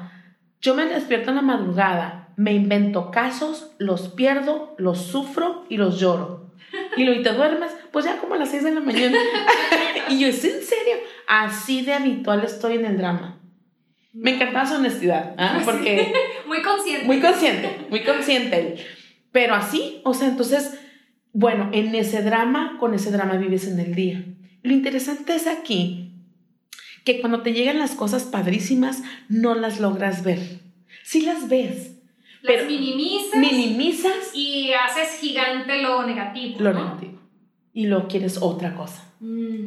yo 0.61 0.75
me 0.75 0.85
despierto 0.85 1.29
en 1.29 1.37
la 1.37 1.41
madrugada, 1.41 2.33
me 2.35 2.53
invento 2.53 3.11
casos, 3.11 3.71
los 3.77 4.09
pierdo, 4.09 4.75
los 4.77 4.99
sufro 4.99 5.65
y 5.69 5.77
los 5.77 5.99
lloro. 5.99 6.51
Y 6.97 7.03
luego 7.03 7.23
te 7.23 7.33
duermes, 7.33 7.71
pues 7.91 8.05
ya 8.05 8.17
como 8.17 8.35
a 8.35 8.37
las 8.37 8.49
6 8.51 8.63
de 8.63 8.71
la 8.71 8.81
mañana. 8.81 9.17
y 10.09 10.19
yo, 10.19 10.27
¿es 10.27 10.43
en 10.43 10.61
serio? 10.61 10.95
Así 11.27 11.81
de 11.81 11.93
habitual 11.93 12.43
estoy 12.43 12.75
en 12.75 12.85
el 12.85 12.97
drama. 12.97 13.39
Me 14.13 14.35
encantaba 14.35 14.67
su 14.67 14.75
honestidad, 14.75 15.35
¿ah? 15.37 15.61
porque... 15.65 16.13
muy 16.47 16.61
consciente. 16.61 17.05
Muy 17.05 17.19
consciente, 17.19 17.87
muy 17.89 18.03
consciente. 18.03 18.85
Pero 19.31 19.55
así, 19.55 20.01
o 20.03 20.13
sea, 20.13 20.27
entonces 20.27 20.79
bueno, 21.31 21.69
en 21.73 21.93
ese 21.93 22.23
drama, 22.23 22.77
con 22.79 22.93
ese 22.93 23.11
drama 23.11 23.37
vives 23.37 23.67
en 23.67 23.79
el 23.79 23.93
día. 23.93 24.25
Lo 24.63 24.73
interesante 24.73 25.35
es 25.35 25.47
aquí 25.47 26.08
que 27.03 27.21
cuando 27.21 27.41
te 27.41 27.53
llegan 27.53 27.79
las 27.79 27.91
cosas 27.91 28.23
padrísimas, 28.23 29.03
no 29.27 29.55
las 29.55 29.79
logras 29.79 30.23
ver. 30.23 30.59
Sí 31.03 31.21
las 31.21 31.49
ves. 31.49 31.95
Las 32.41 32.55
pero 32.55 32.65
minimizas. 32.67 33.39
Minimizas. 33.39 34.31
Y 34.33 34.71
haces 34.73 35.19
gigante 35.19 35.81
lo 35.81 36.05
negativo. 36.05 36.59
Lo 36.59 36.73
negativo. 36.73 37.19
Y 37.73 37.87
lo 37.87 38.07
quieres 38.07 38.39
otra 38.41 38.75
cosa. 38.75 39.03
Mm, 39.19 39.65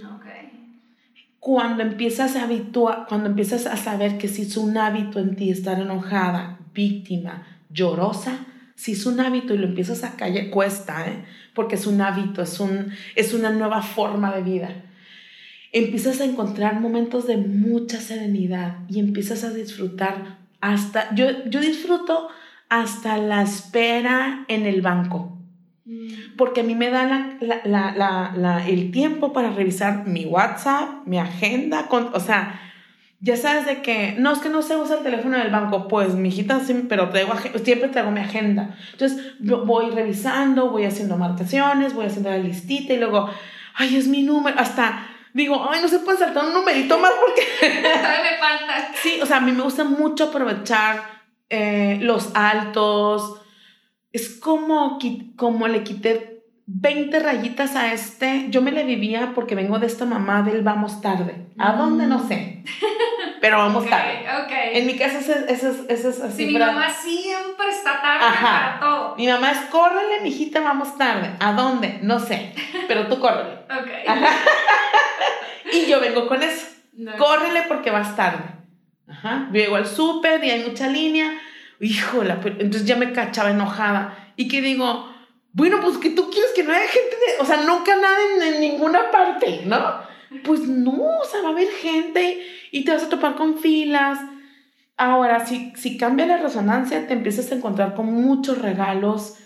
cuando 1.42 1.82
empiezas 1.82 2.36
a 2.36 2.44
habituar, 2.44 3.06
cuando 3.08 3.28
empiezas 3.28 3.66
a 3.66 3.76
saber 3.76 4.16
que 4.16 4.28
si 4.28 4.42
es 4.42 4.56
un 4.56 4.78
hábito 4.78 5.18
en 5.18 5.34
ti 5.34 5.50
estar 5.50 5.80
enojada, 5.80 6.60
víctima, 6.72 7.44
llorosa, 7.68 8.46
si 8.76 8.92
es 8.92 9.06
un 9.06 9.18
hábito 9.18 9.52
y 9.52 9.58
lo 9.58 9.66
empiezas 9.66 10.04
a 10.04 10.14
callar, 10.14 10.50
cuesta, 10.50 11.04
¿eh? 11.08 11.24
porque 11.52 11.74
es 11.74 11.88
un 11.88 12.00
hábito, 12.00 12.42
es, 12.42 12.60
un, 12.60 12.92
es 13.16 13.34
una 13.34 13.50
nueva 13.50 13.82
forma 13.82 14.32
de 14.32 14.42
vida. 14.42 14.84
Empiezas 15.72 16.20
a 16.20 16.24
encontrar 16.24 16.80
momentos 16.80 17.26
de 17.26 17.38
mucha 17.38 17.98
serenidad 17.98 18.76
y 18.88 19.00
empiezas 19.00 19.42
a 19.44 19.50
disfrutar 19.50 20.38
hasta, 20.60 21.14
yo, 21.14 21.26
yo 21.46 21.60
disfruto 21.60 22.28
hasta 22.68 23.18
la 23.18 23.42
espera 23.42 24.44
en 24.48 24.66
el 24.66 24.82
banco 24.82 25.42
Mm. 25.84 26.36
porque 26.36 26.60
a 26.60 26.64
mí 26.64 26.76
me 26.76 26.90
da 26.90 27.36
el 28.66 28.90
tiempo 28.92 29.32
para 29.32 29.50
revisar 29.50 30.06
mi 30.06 30.26
WhatsApp, 30.26 31.06
mi 31.06 31.18
agenda, 31.18 31.88
con, 31.88 32.10
o 32.14 32.20
sea, 32.20 32.60
ya 33.18 33.36
sabes 33.36 33.66
de 33.66 33.82
que, 33.82 34.14
no 34.18 34.32
es 34.32 34.38
que 34.38 34.48
no 34.48 34.62
se 34.62 34.76
usa 34.76 34.98
el 34.98 35.02
teléfono 35.02 35.38
del 35.38 35.50
banco, 35.50 35.88
pues 35.88 36.14
mi 36.14 36.28
hijita, 36.28 36.60
sí, 36.60 36.86
pero 36.88 37.10
traigo, 37.10 37.32
siempre 37.64 37.88
traigo 37.88 38.12
mi 38.12 38.20
agenda. 38.20 38.76
Entonces 38.92 39.34
voy 39.40 39.90
revisando, 39.90 40.70
voy 40.70 40.84
haciendo 40.84 41.16
marcaciones, 41.16 41.94
voy 41.94 42.06
haciendo 42.06 42.30
la 42.30 42.38
listita 42.38 42.92
y 42.94 42.98
luego, 42.98 43.28
ay, 43.74 43.96
es 43.96 44.06
mi 44.06 44.22
número, 44.22 44.58
hasta 44.58 45.04
digo, 45.34 45.66
ay, 45.70 45.80
no 45.82 45.88
se 45.88 46.00
puede 46.00 46.18
saltar 46.18 46.44
un 46.44 46.54
numerito 46.54 46.98
más 46.98 47.12
porque... 47.20 47.46
me 47.62 48.38
falta. 48.38 48.92
Sí, 49.02 49.20
o 49.20 49.26
sea, 49.26 49.38
a 49.38 49.40
mí 49.40 49.52
me 49.52 49.62
gusta 49.62 49.84
mucho 49.84 50.24
aprovechar 50.24 51.22
eh, 51.48 51.98
los 52.00 52.30
altos, 52.34 53.40
es 54.12 54.38
como, 54.38 54.98
como 55.36 55.68
le 55.68 55.82
quité 55.84 56.31
20 56.66 57.18
rayitas 57.18 57.76
a 57.76 57.92
este. 57.92 58.46
Yo 58.50 58.62
me 58.62 58.72
le 58.72 58.84
vivía 58.84 59.32
porque 59.34 59.54
vengo 59.54 59.78
de 59.78 59.86
esta 59.86 60.04
mamá 60.04 60.42
del 60.42 60.62
vamos 60.62 61.00
tarde. 61.00 61.46
¿A 61.58 61.72
dónde? 61.72 62.06
No 62.06 62.26
sé. 62.26 62.64
Pero 63.40 63.58
vamos 63.58 63.88
tarde. 63.88 64.24
En 64.72 64.86
mi 64.86 64.96
casa 64.96 65.18
eso 65.18 65.32
es, 65.32 65.62
es, 65.88 66.20
así. 66.20 66.44
Sí, 66.44 66.46
mi 66.46 66.58
mamá 66.58 66.88
siempre 66.90 67.68
está 67.70 68.00
tarde 68.00 68.26
para 68.40 68.78
todo. 68.80 69.16
Mi 69.16 69.26
mamá 69.26 69.50
es, 69.50 69.58
córrele, 69.70 70.20
mijita, 70.22 70.60
vamos 70.60 70.96
tarde. 70.96 71.30
¿A 71.40 71.52
dónde? 71.52 71.98
No 72.02 72.18
sé. 72.20 72.54
Pero 72.88 73.08
tú 73.08 73.18
córrele. 73.18 73.54
ok. 73.64 73.88
y 75.72 75.86
yo 75.86 76.00
vengo 76.00 76.26
con 76.28 76.42
eso. 76.42 76.66
Córrele 77.18 77.62
porque 77.68 77.90
vas 77.90 78.14
tarde. 78.14 78.44
Ajá. 79.08 79.48
Llego 79.52 79.76
al 79.76 79.86
súper 79.86 80.42
y 80.44 80.50
hay 80.50 80.64
mucha 80.64 80.86
línea 80.86 81.32
híjola, 81.82 82.38
entonces 82.44 82.84
ya 82.84 82.96
me 82.96 83.12
cachaba 83.12 83.50
enojada. 83.50 84.16
Y 84.36 84.48
que 84.48 84.62
digo, 84.62 85.11
bueno, 85.52 85.80
pues 85.82 85.98
que 85.98 86.10
tú 86.10 86.30
quieres 86.30 86.50
que 86.54 86.62
no 86.64 86.72
haya 86.72 86.88
gente, 86.88 87.16
o 87.40 87.44
sea, 87.44 87.62
nunca 87.62 87.94
nada 87.96 88.48
en, 88.48 88.60
ninguna 88.60 89.10
parte, 89.10 89.62
¿no? 89.66 89.78
Pues 90.44 90.60
no, 90.60 91.18
o 91.20 91.24
sea, 91.24 91.42
va 91.42 91.48
a 91.48 91.52
haber 91.52 91.68
gente 91.68 92.40
y 92.70 92.84
te 92.84 92.92
vas 92.92 93.04
a 93.04 93.08
topar 93.08 93.34
con 93.34 93.58
filas. 93.58 94.18
Ahora, 94.96 95.44
si, 95.46 95.72
si 95.76 95.98
cambia 95.98 96.26
la 96.26 96.38
resonancia, 96.38 97.06
te 97.06 97.12
empiezas 97.12 97.52
a 97.52 97.56
encontrar 97.56 97.94
con 97.94 98.06
muchos 98.06 98.58
regalos 98.58 99.36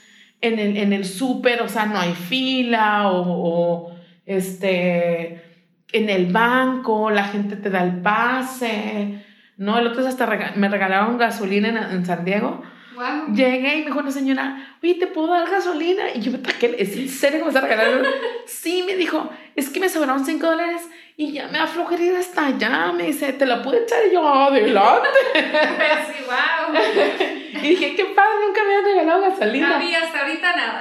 en 0.40 0.58
el, 0.58 0.76
en 0.76 0.92
el 0.92 1.04
súper, 1.04 1.62
o 1.62 1.68
sea, 1.68 1.86
no 1.86 1.98
hay 1.98 2.12
fila 2.12 3.10
o, 3.10 3.94
este, 4.24 5.42
en 5.92 6.10
el 6.10 6.32
banco, 6.32 7.10
la 7.10 7.24
gente 7.24 7.56
te 7.56 7.70
da 7.70 7.82
el 7.82 8.00
pase. 8.00 9.24
No, 9.56 9.78
el 9.78 9.86
otro 9.86 10.00
día 10.02 10.10
hasta 10.10 10.52
me 10.56 10.68
regalaron 10.68 11.18
gasolina 11.18 11.90
en, 11.92 12.04
San 12.04 12.24
Diego. 12.24 12.62
Llegué 13.32 13.76
y 13.76 13.78
me 13.80 13.86
dijo 13.86 13.98
una 13.98 14.10
señora, 14.10 14.76
oye, 14.82 14.94
¿te 14.94 15.06
puedo 15.06 15.28
dar 15.28 15.48
gasolina? 15.48 16.04
Y 16.14 16.20
yo 16.20 16.32
me 16.32 16.38
taqué, 16.38 16.74
¿es 16.78 16.96
en 16.96 17.08
serio 17.08 17.38
que 17.38 17.44
me 17.44 17.50
está 17.50 17.60
regalando? 17.60 18.08
sí, 18.46 18.82
me 18.86 18.94
dijo, 18.94 19.30
es 19.54 19.68
que 19.68 19.80
me 19.80 19.88
sobraron 19.88 20.24
5 20.24 20.46
dólares 20.46 20.82
y 21.16 21.32
ya 21.32 21.48
me 21.48 21.58
aflojé 21.58 22.02
ir 22.02 22.16
hasta 22.16 22.46
allá. 22.46 22.92
Me 22.92 23.04
dice, 23.06 23.32
¿te 23.32 23.46
la 23.46 23.62
puedo 23.62 23.78
echar? 23.82 23.98
Y 24.08 24.14
yo, 24.14 24.26
adelante. 24.26 25.08
sí, 25.34 26.24
wow. 26.24 27.62
y 27.62 27.68
dije, 27.68 27.94
qué 27.96 28.04
padre, 28.06 28.46
nunca 28.46 28.60
me 28.64 28.76
han 28.76 28.84
regalado 28.84 29.20
gasolina. 29.22 29.68
No 29.68 29.74
había 29.76 29.98
hasta 29.98 30.20
ahorita 30.22 30.56
nada. 30.56 30.80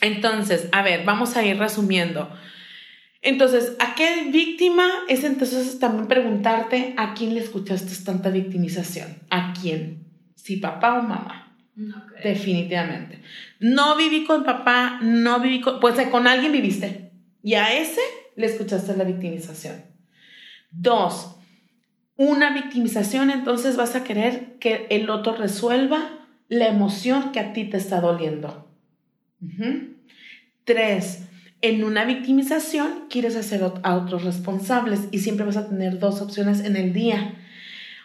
Entonces, 0.00 0.68
a 0.72 0.82
ver, 0.82 1.04
vamos 1.04 1.36
a 1.36 1.42
ir 1.42 1.58
resumiendo. 1.58 2.30
Entonces, 3.20 3.74
¿a 3.80 3.94
qué 3.94 4.28
víctima 4.30 4.88
es 5.08 5.24
entonces 5.24 5.78
también 5.80 6.06
preguntarte 6.06 6.94
a 6.96 7.14
quién 7.14 7.34
le 7.34 7.40
escuchaste 7.40 7.92
tanta 8.04 8.30
victimización? 8.30 9.18
¿A 9.30 9.52
quién? 9.52 10.07
Si 10.48 10.56
papá 10.56 10.94
o 10.94 11.02
mamá. 11.02 11.54
Definitivamente. 12.24 13.20
No 13.60 13.98
viví 13.98 14.24
con 14.24 14.44
papá, 14.44 14.98
no 15.02 15.40
viví 15.40 15.60
con, 15.60 15.78
pues 15.78 16.00
con 16.08 16.26
alguien 16.26 16.52
viviste. 16.52 17.10
Y 17.42 17.52
a 17.52 17.76
ese 17.78 18.00
le 18.34 18.46
escuchaste 18.46 18.96
la 18.96 19.04
victimización. 19.04 19.84
Dos, 20.70 21.36
una 22.16 22.54
victimización, 22.54 23.30
entonces 23.30 23.76
vas 23.76 23.94
a 23.94 24.04
querer 24.04 24.56
que 24.58 24.86
el 24.88 25.10
otro 25.10 25.36
resuelva 25.36 26.26
la 26.48 26.68
emoción 26.68 27.30
que 27.30 27.40
a 27.40 27.52
ti 27.52 27.64
te 27.64 27.76
está 27.76 28.00
doliendo. 28.00 28.72
Tres, 30.64 31.24
en 31.60 31.84
una 31.84 32.06
victimización 32.06 33.04
quieres 33.10 33.36
hacer 33.36 33.70
a 33.82 33.96
otros 33.96 34.24
responsables 34.24 35.08
y 35.10 35.18
siempre 35.18 35.44
vas 35.44 35.58
a 35.58 35.68
tener 35.68 35.98
dos 35.98 36.22
opciones 36.22 36.64
en 36.64 36.76
el 36.76 36.94
día. 36.94 37.34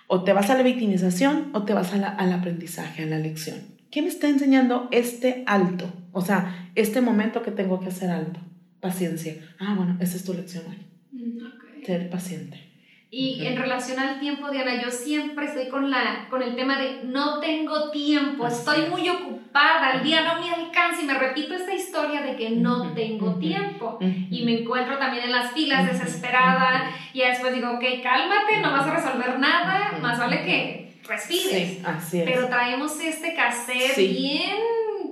O 0.07 0.23
te 0.23 0.33
vas 0.33 0.49
a 0.49 0.55
la 0.55 0.63
victimización 0.63 1.49
o 1.53 1.63
te 1.63 1.73
vas 1.73 1.93
al 1.93 2.33
aprendizaje, 2.33 3.03
a 3.03 3.05
la 3.05 3.19
lección. 3.19 3.57
¿Qué 3.89 4.01
me 4.01 4.07
está 4.07 4.27
enseñando 4.27 4.87
este 4.91 5.43
alto? 5.45 5.91
O 6.11 6.21
sea, 6.21 6.71
este 6.75 7.01
momento 7.01 7.43
que 7.43 7.51
tengo 7.51 7.79
que 7.79 7.89
hacer 7.89 8.09
alto. 8.09 8.39
Paciencia. 8.79 9.35
Ah, 9.59 9.75
bueno, 9.77 9.97
esa 9.99 10.17
es 10.17 10.23
tu 10.23 10.33
lección 10.33 10.63
hoy. 10.67 10.77
Mm, 11.11 11.85
Ser 11.85 12.09
paciente. 12.09 12.72
Y 13.15 13.45
en 13.45 13.55
relación 13.57 13.99
al 13.99 14.19
tiempo, 14.19 14.49
Diana, 14.49 14.81
yo 14.81 14.89
siempre 14.89 15.45
estoy 15.45 15.67
con, 15.67 15.91
la, 15.91 16.25
con 16.31 16.41
el 16.41 16.55
tema 16.55 16.79
de 16.79 17.01
no 17.03 17.39
tengo 17.39 17.91
tiempo, 17.91 18.47
estoy 18.47 18.89
muy 18.89 19.07
ocupada, 19.07 19.91
el 19.91 20.03
día 20.03 20.23
no 20.23 20.41
me 20.41 20.51
alcanza 20.51 20.99
y 20.99 21.05
me 21.05 21.13
repito 21.13 21.53
esta 21.53 21.75
historia 21.75 22.23
de 22.23 22.35
que 22.35 22.49
no 22.49 22.91
tengo 22.93 23.35
tiempo. 23.35 23.99
Y 24.01 24.43
me 24.45 24.61
encuentro 24.61 24.97
también 24.97 25.25
en 25.25 25.31
las 25.31 25.51
filas 25.51 25.85
desesperada 25.85 26.89
y 27.13 27.19
después 27.19 27.53
digo, 27.53 27.73
ok, 27.73 27.83
cálmate, 28.01 28.57
no 28.63 28.71
vas 28.71 28.87
a 28.87 28.95
resolver 28.95 29.37
nada, 29.37 29.95
más 30.01 30.17
vale 30.17 30.43
que 30.43 30.95
respires. 31.07 31.85
así 31.85 32.19
es. 32.19 32.25
Pero 32.25 32.47
traemos 32.47 32.99
este 32.99 33.35
cassette 33.35 33.95
bien 33.95 34.57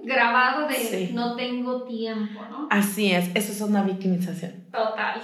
grabado 0.04 0.68
de 0.68 1.10
no 1.14 1.36
tengo 1.36 1.84
tiempo, 1.84 2.46
¿no? 2.50 2.68
Así 2.70 3.12
es, 3.12 3.30
eso 3.34 3.52
es 3.52 3.62
una 3.62 3.84
victimización. 3.84 4.66
Total. 4.72 5.22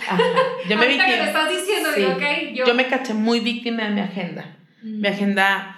Yo 0.70 0.78
me 0.78 0.88
que 0.88 1.24
estás 1.24 1.50
diciendo, 1.50 1.90
okay, 2.16 2.54
yo... 2.56 2.74
me 2.74 2.88
caché 2.88 3.14
muy 3.14 3.40
víctima 3.40 3.84
de 3.86 3.92
mi 3.92 4.02
agenda. 4.02 4.58
Mm. 4.84 5.02
Mi 5.02 5.08
agenda 5.08 5.78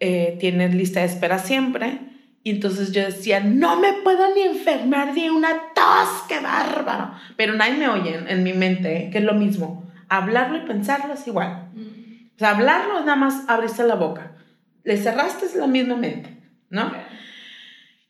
eh, 0.00 0.36
tiene 0.40 0.68
lista 0.68 1.00
de 1.00 1.06
espera 1.06 1.38
siempre. 1.38 2.00
Y 2.42 2.50
entonces 2.50 2.92
yo 2.92 3.04
decía, 3.04 3.40
no 3.40 3.78
me 3.78 3.92
puedo 4.04 4.34
ni 4.34 4.42
enfermar 4.42 5.14
de 5.14 5.30
una 5.30 5.50
tos, 5.74 6.24
qué 6.28 6.40
bárbaro. 6.40 7.12
Pero 7.36 7.54
nadie 7.54 7.74
me 7.74 7.88
oye 7.88 8.18
en, 8.26 8.42
mi 8.42 8.52
mente, 8.52 8.96
¿eh? 8.96 9.10
que 9.10 9.18
es 9.18 9.24
lo 9.24 9.34
mismo. 9.34 9.90
Hablarlo 10.08 10.58
y 10.58 10.66
pensarlo 10.66 11.14
es 11.14 11.26
igual. 11.26 11.68
Mm. 11.74 12.34
O 12.36 12.38
sea, 12.38 12.50
hablarlo 12.50 13.00
es 13.00 13.04
nada 13.04 13.16
más 13.16 13.48
abriste 13.48 13.82
la 13.82 13.96
boca. 13.96 14.32
Le 14.84 14.96
cerraste 14.96 15.44
es 15.44 15.56
la 15.56 15.66
misma 15.66 15.96
mente, 15.96 16.38
¿no? 16.70 16.90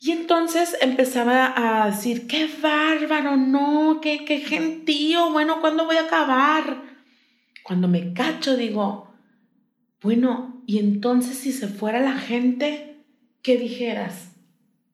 Y 0.01 0.12
entonces 0.12 0.76
empezaba 0.80 1.53
a 1.57 1.90
decir, 1.90 2.28
qué 2.28 2.49
bárbaro, 2.62 3.36
no, 3.36 3.99
qué, 4.01 4.24
qué 4.24 4.38
gentío, 4.38 5.32
bueno, 5.32 5.61
¿cuándo 5.61 5.86
voy 5.86 5.96
a 5.96 6.03
acabar? 6.03 6.82
Cuando 7.64 7.88
me 7.88 8.12
cacho 8.12 8.57
digo, 8.57 9.12
bueno, 10.01 10.62
y 10.66 10.78
entonces 10.78 11.38
si 11.38 11.53
se 11.53 11.66
fuera 11.66 11.99
la 11.99 12.16
gente, 12.16 13.03
¿qué 13.42 13.57
dijeras? 13.57 14.36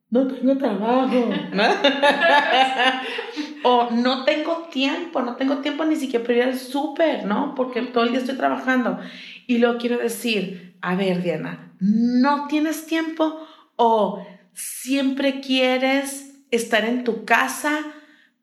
No 0.09 0.27
tengo 0.27 0.57
trabajo. 0.57 1.31
o 3.65 3.91
no 3.91 4.25
tengo 4.25 4.69
tiempo, 4.71 5.21
no 5.21 5.37
tengo 5.37 5.59
tiempo 5.59 5.85
ni 5.85 5.97
siquiera 5.97 6.25
para 6.25 6.39
ir 6.39 6.45
al 6.45 6.59
súper, 6.59 7.27
¿no? 7.27 7.55
Porque 7.55 7.83
todo 7.83 8.05
el 8.05 8.11
día 8.11 8.21
estoy 8.21 8.37
trabajando. 8.37 8.99
Y 9.47 9.59
luego 9.59 9.79
quiero 9.79 9.99
decir, 9.99 10.77
a 10.81 10.95
ver, 10.95 11.23
Diana, 11.23 11.73
¿no 11.81 12.47
tienes 12.47 12.87
tiempo? 12.87 13.47
O 13.77 14.25
siempre 14.55 15.41
quieres 15.41 16.35
estar 16.51 16.85
en 16.85 17.05
tu 17.05 17.25
casa 17.25 17.81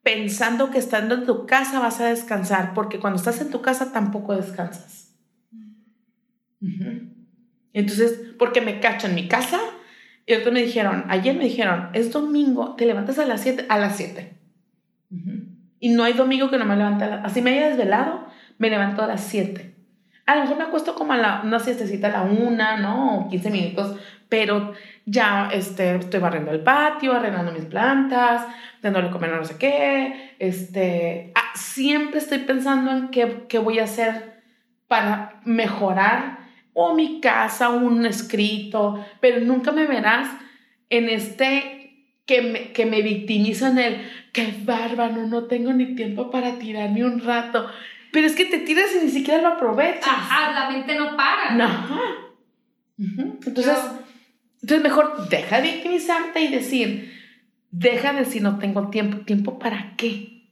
pensando 0.04 0.72
que 0.72 0.80
estando 0.80 1.16
en 1.16 1.26
tu 1.26 1.46
casa 1.46 1.80
vas 1.80 2.00
a 2.02 2.08
descansar, 2.08 2.74
porque 2.74 3.00
cuando 3.00 3.18
estás 3.18 3.42
en 3.42 3.52
tu 3.52 3.62
casa 3.62 3.92
tampoco 3.92 4.36
descansas. 4.36 5.16
Entonces, 7.74 8.20
porque 8.38 8.62
me 8.62 8.80
cacho 8.80 9.08
en 9.08 9.16
mi 9.16 9.28
casa, 9.28 9.60
y 10.26 10.34
otros 10.34 10.54
me 10.54 10.64
dijeron, 10.64 11.06
ayer 11.08 11.36
me 11.36 11.46
dijeron, 11.46 11.90
es 11.94 12.12
domingo, 12.12 12.76
te 12.76 12.86
levantas 12.86 13.20
a 13.20 13.26
las 13.26 13.42
7, 13.42 13.66
a 13.70 13.78
las 13.78 13.98
7. 13.98 14.38
Y 15.80 15.90
no 15.90 16.04
hay 16.04 16.14
domingo 16.14 16.50
que 16.50 16.58
no 16.58 16.66
me 16.66 16.76
levante, 16.76 17.06
así 17.06 17.42
me 17.42 17.52
haya 17.52 17.70
desvelado, 17.70 18.28
me 18.58 18.70
levanto 18.70 19.02
a 19.02 19.08
las 19.08 19.22
7. 19.22 19.76
A 20.26 20.36
lo 20.36 20.42
mejor 20.42 20.58
me 20.58 20.64
acuesto 20.64 20.96
como 20.96 21.14
a 21.14 21.18
la, 21.18 21.42
una 21.44 21.60
siestecita 21.60 22.08
a 22.08 22.12
la 22.12 22.22
una, 22.22 22.78
¿no? 22.78 23.26
O 23.26 23.30
15 23.30 23.50
minutos, 23.50 24.00
pero 24.30 24.74
ya 25.06 25.50
este, 25.52 25.96
estoy 25.96 26.20
barriendo 26.20 26.52
el 26.52 26.62
patio, 26.62 27.14
arreglando 27.14 27.52
mis 27.52 27.66
plantas, 27.66 28.46
dándole 28.82 29.10
comer 29.10 29.34
a 29.34 29.38
no 29.38 29.46
sé 29.46 29.58
qué, 29.58 30.36
este, 30.40 31.32
ah, 31.36 31.52
siempre 31.56 32.20
estoy 32.20 32.40
pensando 32.40 32.92
en 32.92 33.10
qué, 33.10 33.46
qué 33.48 33.60
voy 33.60 33.80
a 33.80 33.86
hacer 33.86 34.42
para 34.88 35.42
mejorar 35.46 36.40
o 36.74 36.94
mi 36.94 37.20
casa, 37.22 37.70
un 37.70 38.06
escrito, 38.06 39.06
pero 39.20 39.42
nunca 39.42 39.72
me 39.72 39.86
verás 39.86 40.30
en 40.90 41.10
este 41.10 41.82
que 42.26 42.42
me, 42.42 42.72
que 42.72 42.86
me 42.86 43.02
victimizo 43.02 43.68
en 43.68 43.80
el, 43.80 44.12
qué 44.32 44.54
bárbaro, 44.64 45.28
no 45.28 45.46
tengo 45.46 45.74
ni 45.74 45.96
tiempo 45.96 46.30
para 46.32 46.58
tirarme 46.60 47.04
un 47.04 47.20
rato. 47.20 47.68
Pero 48.12 48.28
es 48.28 48.36
que 48.36 48.46
te 48.46 48.60
tiras 48.60 48.88
y 48.96 49.06
ni 49.06 49.12
siquiera 49.12 49.42
lo 49.42 49.48
aprovechas. 49.50 50.08
Ajá, 50.08 50.52
la 50.52 50.70
mente 50.70 50.96
no 50.96 51.16
para. 51.16 51.52
No. 51.52 52.22
Entonces, 52.98 53.78
entonces 54.62 54.84
mejor 54.84 55.28
deja 55.30 55.58
de 55.60 55.72
victimizarte 55.72 56.42
y 56.42 56.48
decir, 56.50 57.12
deja 57.72 58.14
de 58.14 58.20
decir 58.20 58.44
no 58.44 58.60
tengo 58.60 58.90
tiempo. 58.90 59.26
¿Tiempo 59.26 59.58
para 59.58 59.96
qué? 59.98 60.48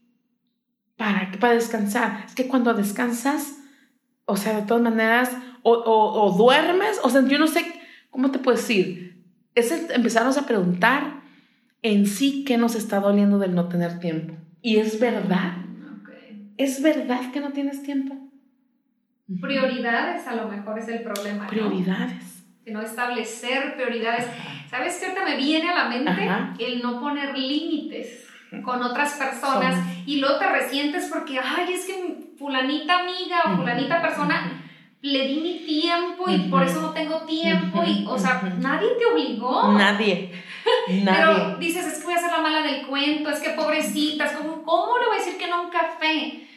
¿Para 0.98 1.30
qué? 1.32 1.38
Para 1.38 1.54
descansar. 1.54 2.24
Es 2.26 2.34
que 2.34 2.48
cuando 2.48 2.74
descansas, 2.74 3.60
o 4.26 4.36
sea, 4.36 4.60
de 4.60 4.66
todas 4.66 4.82
maneras, 4.82 5.32
o, 5.62 5.74
o, 5.74 6.38
duermes, 6.38 7.00
o 7.04 7.10
sea, 7.10 7.26
yo 7.28 7.38
no 7.38 7.48
sé 7.48 7.66
cómo 8.10 8.32
te 8.32 8.40
puedo 8.40 8.58
decir. 8.58 9.24
Es 9.54 9.72
empezarnos 9.72 10.38
a 10.38 10.48
preguntar 10.48 11.22
en 11.82 12.08
sí 12.08 12.44
qué 12.46 12.58
nos 12.58 12.76
está 12.76 13.00
doliendo 13.00 13.38
del 13.38 13.54
no 13.54 13.68
tener 13.70 14.00
tiempo. 14.00 14.36
Y 14.62 14.78
es 14.78 15.00
verdad. 15.00 15.54
Es 16.58 16.82
verdad 16.82 17.32
que 17.32 17.40
no 17.40 17.52
tienes 17.52 17.84
tiempo. 17.84 18.18
Prioridades 19.40 20.28
a 20.28 20.36
lo 20.36 20.48
mejor 20.48 20.80
es 20.80 20.88
el 20.88 21.04
problema. 21.04 21.48
Prioridades 21.48 22.39
no 22.39 22.39
establecer 22.82 23.76
prioridades. 23.76 24.26
¿Sabes 24.70 24.98
qué 24.98 25.08
ahorita 25.08 25.26
me 25.26 25.38
viene 25.38 25.70
a 25.70 25.76
la 25.76 25.86
mente? 25.86 26.64
El 26.64 26.82
no 26.82 27.00
poner 27.00 27.38
límites 27.38 28.28
con 28.64 28.82
otras 28.82 29.14
personas 29.14 29.76
y 30.06 30.20
luego 30.20 30.38
te 30.38 30.50
resientes 30.50 31.10
porque, 31.12 31.40
ay, 31.40 31.74
es 31.74 31.86
que 31.86 32.34
fulanita 32.38 33.00
amiga 33.00 33.44
o 33.46 33.58
fulanita 33.58 34.02
persona 34.02 34.66
le 35.02 35.28
di 35.28 35.40
mi 35.40 35.60
tiempo 35.66 36.30
y 36.30 36.50
por 36.50 36.64
eso 36.64 36.82
no 36.82 36.92
tengo 36.92 37.20
tiempo 37.22 37.84
y, 37.86 38.06
o 38.08 38.18
sea, 38.18 38.42
nadie 38.60 38.90
te 38.98 39.06
obligó. 39.06 39.72
Nadie. 39.74 40.32
Pero 41.06 41.58
dices, 41.58 41.86
es 41.86 42.00
que 42.00 42.06
voy 42.06 42.14
a 42.16 42.20
ser 42.20 42.32
la 42.32 42.42
mala 42.42 42.62
del 42.62 42.86
cuento, 42.86 43.30
es 43.30 43.40
que 43.40 43.52
pobrecitas, 43.52 44.34
¿cómo, 44.34 44.64
cómo 44.64 44.98
le 44.98 45.08
voy 45.08 45.16
a 45.16 45.20
decir 45.20 45.38
que 45.38 45.48
no 45.48 45.56
a 45.56 45.62
un 45.62 45.70
café? 45.70 46.48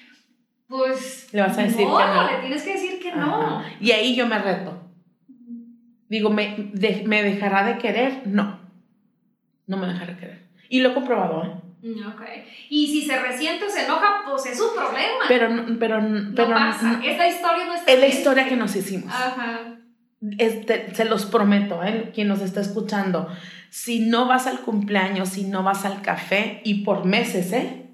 Pues 0.67 1.29
le 1.33 1.43
vas 1.43 1.57
a 1.57 1.63
decir 1.63 1.87
no, 1.87 1.99
que 1.99 2.05
no. 2.05 2.31
le 2.31 2.39
tienes 2.39 2.63
que 2.63 2.73
decir 2.73 3.01
que 3.01 3.13
no. 3.13 3.63
Y 3.81 3.91
ahí 3.93 4.17
yo 4.17 4.27
me 4.27 4.39
reto. 4.39 4.82
Digo, 6.13 6.29
¿me, 6.29 6.71
¿me 7.07 7.23
dejará 7.23 7.65
de 7.65 7.79
querer? 7.79 8.27
No. 8.27 8.61
No 9.67 9.79
me 9.79 9.87
dejará 9.87 10.13
de 10.13 10.19
querer. 10.19 10.43
Y 10.69 10.81
lo 10.81 10.91
he 10.91 10.95
comprobado, 10.95 11.43
¿eh? 11.43 11.89
Mm, 11.89 12.07
ok. 12.07 12.21
Y 12.69 12.87
si 12.89 13.07
se 13.07 13.19
resiente 13.19 13.65
o 13.65 13.71
se 13.71 13.87
enoja, 13.87 14.21
pues 14.29 14.45
es 14.45 14.59
su 14.59 14.75
problema. 14.75 15.25
Pero, 15.27 15.49
pero, 15.81 16.03
pero 16.37 16.49
no 16.49 16.55
pasa. 16.55 17.01
Esta 17.03 17.27
historia 17.27 17.65
no 17.65 17.75
Es 17.87 17.99
la 17.99 18.07
historia 18.07 18.47
que 18.47 18.57
nos 18.57 18.77
hicimos. 18.77 19.11
Ajá. 19.11 19.79
Este, 20.37 20.95
se 20.95 21.07
los 21.07 21.25
prometo, 21.25 21.83
¿eh? 21.83 22.11
quien 22.15 22.29
nos 22.29 22.43
está 22.43 22.61
escuchando. 22.61 23.29
Si 23.71 24.01
no 24.01 24.27
vas 24.27 24.47
al 24.47 24.61
cumpleaños, 24.61 25.31
si 25.31 25.45
no 25.45 25.63
vas 25.63 25.87
al 25.87 26.03
café 26.03 26.61
y 26.63 26.85
por 26.85 27.07
meses, 27.07 27.55
¿eh? 27.55 27.87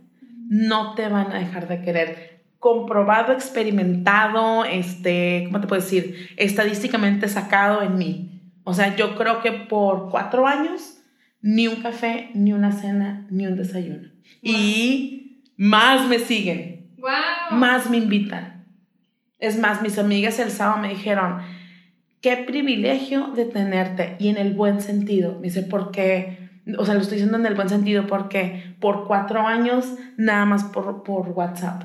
No 0.49 0.97
te 0.97 1.07
van 1.07 1.31
a 1.31 1.39
dejar 1.39 1.69
de 1.69 1.83
querer 1.83 2.38
comprobado, 2.59 3.33
experimentado, 3.33 4.65
este, 4.65 5.45
¿cómo 5.47 5.61
te 5.61 5.67
puedo 5.67 5.83
decir? 5.83 6.29
Estadísticamente 6.37 7.29
sacado 7.29 7.83
en 7.83 7.97
mí. 7.97 8.43
O 8.65 8.75
sea, 8.75 8.97
yo 8.97 9.17
creo 9.17 9.41
que 9.41 9.53
por 9.53 10.11
cuatro 10.11 10.47
años, 10.47 10.99
ni 11.41 11.69
un 11.69 11.77
café, 11.77 12.31
ni 12.35 12.53
una 12.53 12.73
cena, 12.73 13.27
ni 13.31 13.47
un 13.47 13.57
desayuno. 13.57 14.09
Y 14.43 15.45
más 15.57 16.07
me 16.09 16.19
siguen. 16.19 16.91
Más 17.51 17.89
me 17.89 17.97
invitan. 17.99 18.67
Es 19.39 19.59
más, 19.59 19.81
mis 19.83 19.99
amigas 19.99 20.39
el 20.41 20.51
sábado 20.51 20.83
me 20.83 20.89
dijeron, 20.89 21.39
qué 22.21 22.37
privilegio 22.39 23.29
de 23.29 23.45
tenerte. 23.45 24.17
Y 24.19 24.29
en 24.29 24.37
el 24.37 24.53
buen 24.53 24.81
sentido. 24.81 25.37
Me 25.37 25.43
dice, 25.43 25.63
porque, 25.63 26.51
o 26.77 26.85
sea, 26.85 26.95
lo 26.95 27.01
estoy 27.01 27.19
diciendo 27.19 27.39
en 27.39 27.47
el 27.47 27.55
buen 27.55 27.69
sentido, 27.69 28.09
porque 28.09 28.75
por 28.81 29.07
cuatro 29.07 29.47
años, 29.47 29.95
nada 30.17 30.45
más 30.45 30.65
por, 30.65 31.05
por 31.05 31.29
WhatsApp. 31.29 31.85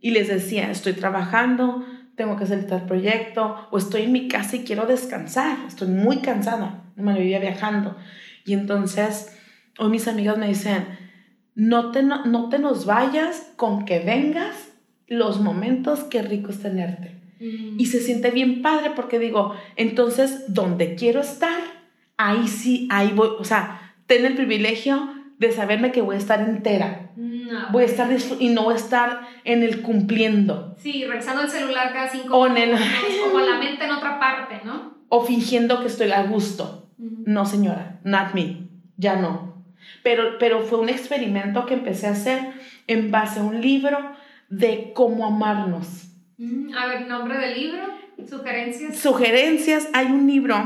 Y 0.00 0.10
les 0.10 0.28
decía, 0.28 0.70
estoy 0.70 0.92
trabajando, 0.92 1.84
tengo 2.14 2.36
que 2.36 2.44
hacer 2.44 2.66
tal 2.66 2.86
proyecto, 2.86 3.68
o 3.70 3.78
estoy 3.78 4.02
en 4.02 4.12
mi 4.12 4.28
casa 4.28 4.56
y 4.56 4.64
quiero 4.64 4.86
descansar, 4.86 5.56
estoy 5.66 5.88
muy 5.88 6.18
cansada, 6.18 6.84
me 6.96 7.18
vivía 7.18 7.38
viajando. 7.38 7.96
Y 8.44 8.54
entonces, 8.54 9.36
hoy 9.78 9.90
mis 9.90 10.08
amigas 10.08 10.38
me 10.38 10.48
dicen, 10.48 10.84
no 11.54 11.90
te, 11.90 12.02
no, 12.02 12.48
te 12.48 12.58
nos 12.58 12.86
vayas 12.86 13.52
con 13.56 13.84
que 13.84 14.00
vengas 14.00 14.72
los 15.06 15.40
momentos, 15.40 16.04
qué 16.04 16.22
rico 16.22 16.50
es 16.50 16.60
tenerte. 16.60 17.16
Y 17.40 17.86
se 17.86 18.00
siente 18.00 18.32
bien 18.32 18.62
padre 18.62 18.90
porque 18.96 19.20
digo, 19.20 19.54
entonces, 19.76 20.52
donde 20.52 20.96
quiero 20.96 21.20
estar, 21.20 21.60
ahí 22.16 22.48
sí, 22.48 22.88
ahí 22.90 23.12
voy, 23.14 23.28
o 23.38 23.44
sea, 23.44 23.94
ten 24.06 24.24
el 24.24 24.34
privilegio 24.34 25.17
de 25.38 25.52
saberme 25.52 25.92
que 25.92 26.02
voy 26.02 26.16
a 26.16 26.18
estar 26.18 26.40
entera. 26.40 27.10
Voy 27.72 27.84
a 27.84 27.86
estar 27.86 28.10
y 28.38 28.48
no 28.50 28.64
voy 28.64 28.74
a 28.74 28.76
estar 28.76 29.20
en 29.44 29.62
el 29.62 29.82
cumpliendo. 29.82 30.76
Sí, 30.78 31.04
revisando 31.04 31.42
el 31.42 31.48
celular 31.48 31.92
cada 31.92 32.08
cinco 32.08 32.36
o 32.36 32.48
minutos, 32.48 32.80
como 33.24 33.40
la 33.40 33.58
mente 33.58 33.84
en 33.84 33.90
otra 33.90 34.18
parte, 34.18 34.60
¿no? 34.64 34.98
O 35.08 35.24
fingiendo 35.24 35.80
que 35.80 35.86
estoy 35.86 36.10
a 36.10 36.24
gusto. 36.24 36.90
No, 36.98 37.46
señora, 37.46 38.00
not 38.04 38.34
me. 38.34 38.68
Ya 38.96 39.16
no. 39.16 39.64
Pero, 40.02 40.38
pero 40.38 40.60
fue 40.60 40.78
un 40.80 40.88
experimento 40.88 41.64
que 41.64 41.74
empecé 41.74 42.08
a 42.08 42.12
hacer 42.12 42.52
en 42.86 43.10
base 43.10 43.40
a 43.40 43.44
un 43.44 43.60
libro 43.60 43.98
de 44.48 44.92
cómo 44.94 45.26
amarnos. 45.26 46.08
A 46.76 46.86
ver, 46.86 47.06
nombre 47.06 47.38
del 47.38 47.58
libro, 47.58 47.82
sugerencias. 48.28 48.96
Sugerencias, 48.98 49.88
hay 49.92 50.06
un 50.06 50.26
libro, 50.26 50.56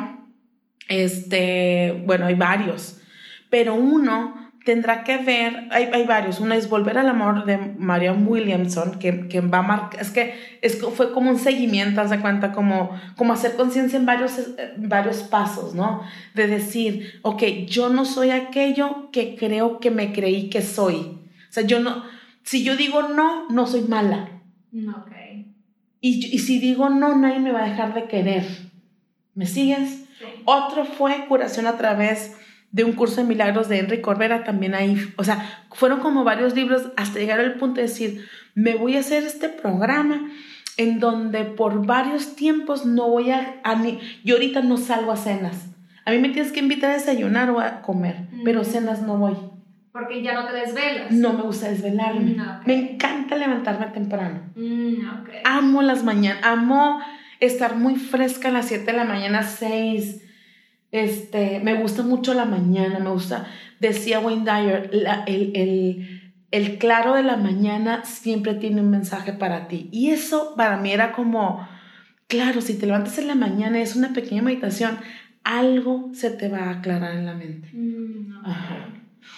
este, 0.88 2.02
bueno, 2.04 2.26
hay 2.26 2.34
varios, 2.34 3.00
pero 3.48 3.74
uno 3.74 4.41
tendrá 4.64 5.04
que 5.04 5.18
ver, 5.18 5.68
hay, 5.70 5.90
hay, 5.92 6.06
varios, 6.06 6.40
uno 6.40 6.54
es 6.54 6.68
Volver 6.68 6.98
al 6.98 7.08
Amor 7.08 7.44
de 7.44 7.56
Marion 7.56 8.26
Williamson, 8.26 8.98
que, 8.98 9.28
que 9.28 9.40
va 9.40 9.58
a 9.58 9.62
marcar, 9.62 10.00
es 10.00 10.10
que 10.10 10.58
es, 10.62 10.80
fue 10.80 11.12
como 11.12 11.30
un 11.30 11.38
seguimiento, 11.38 12.00
haz 12.00 12.10
de 12.10 12.20
cuenta, 12.20 12.52
como, 12.52 12.90
como 13.16 13.32
hacer 13.32 13.56
conciencia 13.56 13.98
en 13.98 14.06
varios, 14.06 14.32
varios 14.76 15.18
pasos, 15.24 15.74
¿no? 15.74 16.02
De 16.34 16.46
decir, 16.46 17.20
ok, 17.22 17.42
yo 17.66 17.88
no 17.88 18.04
soy 18.04 18.30
aquello 18.30 19.10
que 19.10 19.36
creo 19.36 19.80
que 19.80 19.90
me 19.90 20.12
creí 20.12 20.48
que 20.48 20.62
soy. 20.62 20.96
O 20.96 21.52
sea, 21.52 21.64
yo 21.64 21.80
no, 21.80 22.04
si 22.44 22.62
yo 22.62 22.76
digo 22.76 23.02
no, 23.02 23.48
no 23.48 23.66
soy 23.66 23.82
mala. 23.82 24.28
Ok. 24.96 25.12
Y, 26.00 26.34
y 26.34 26.38
si 26.38 26.58
digo 26.58 26.88
no, 26.88 27.16
nadie 27.16 27.40
me 27.40 27.52
va 27.52 27.64
a 27.64 27.68
dejar 27.68 27.94
de 27.94 28.04
querer. 28.04 28.44
¿Me 29.34 29.46
sigues? 29.46 30.04
Otro 30.44 30.84
fue 30.84 31.26
curación 31.26 31.66
a 31.66 31.76
través 31.76 32.36
de 32.72 32.84
un 32.84 32.92
curso 32.92 33.16
de 33.20 33.28
milagros 33.28 33.68
de 33.68 33.78
Enrique 33.78 34.02
Corbera, 34.02 34.44
también 34.44 34.74
ahí, 34.74 35.12
o 35.16 35.24
sea, 35.24 35.64
fueron 35.70 36.00
como 36.00 36.24
varios 36.24 36.54
libros 36.54 36.88
hasta 36.96 37.18
llegar 37.18 37.38
al 37.38 37.54
punto 37.54 37.76
de 37.76 37.86
decir, 37.86 38.26
me 38.54 38.74
voy 38.74 38.96
a 38.96 39.00
hacer 39.00 39.24
este 39.24 39.50
programa 39.50 40.30
en 40.78 40.98
donde 40.98 41.44
por 41.44 41.86
varios 41.86 42.34
tiempos 42.34 42.86
no 42.86 43.10
voy 43.10 43.30
a, 43.30 43.60
a 43.62 43.82
yo 44.24 44.34
ahorita 44.34 44.62
no 44.62 44.78
salgo 44.78 45.12
a 45.12 45.16
cenas. 45.16 45.68
A 46.06 46.10
mí 46.10 46.18
me 46.18 46.30
tienes 46.30 46.50
que 46.50 46.60
invitar 46.60 46.90
a 46.90 46.94
desayunar 46.94 47.50
o 47.50 47.60
a 47.60 47.82
comer, 47.82 48.26
pero 48.42 48.64
cenas 48.64 49.02
no 49.02 49.18
voy. 49.18 49.36
Porque 49.92 50.22
ya 50.22 50.32
no 50.32 50.46
te 50.46 50.54
desvelas. 50.54 51.10
No 51.10 51.34
me 51.34 51.42
gusta 51.42 51.68
desvelarme. 51.68 52.34
Mm, 52.34 52.66
me 52.66 52.74
encanta 52.74 53.36
levantarme 53.36 53.86
temprano. 53.88 54.40
Mm, 54.56 55.04
amo 55.44 55.82
las 55.82 56.02
mañanas, 56.02 56.42
amo 56.42 57.00
estar 57.38 57.76
muy 57.76 57.96
fresca 57.96 58.48
a 58.48 58.52
las 58.52 58.66
7 58.66 58.86
de 58.86 58.92
la 58.94 59.04
mañana, 59.04 59.42
6 59.42 60.22
este, 60.92 61.58
me 61.60 61.74
gusta 61.74 62.02
mucho 62.02 62.34
la 62.34 62.44
mañana, 62.44 62.98
me 62.98 63.10
gusta, 63.10 63.46
decía 63.80 64.20
Wayne 64.20 64.44
Dyer, 64.44 64.90
el, 66.50 66.78
claro 66.78 67.14
de 67.14 67.22
la 67.22 67.38
mañana 67.38 68.04
siempre 68.04 68.54
tiene 68.54 68.82
un 68.82 68.90
mensaje 68.90 69.32
para 69.32 69.68
ti. 69.68 69.88
Y 69.90 70.10
eso 70.10 70.54
para 70.54 70.76
mí 70.76 70.92
era 70.92 71.12
como, 71.12 71.66
claro, 72.28 72.60
si 72.60 72.78
te 72.78 72.84
levantas 72.84 73.16
en 73.18 73.28
la 73.28 73.34
mañana, 73.34 73.80
es 73.80 73.96
una 73.96 74.12
pequeña 74.12 74.42
meditación, 74.42 74.98
algo 75.44 76.10
se 76.12 76.30
te 76.30 76.50
va 76.50 76.64
a 76.64 76.70
aclarar 76.72 77.14
en 77.14 77.24
la 77.24 77.34
mente. 77.34 77.70
Mm, 77.72 78.44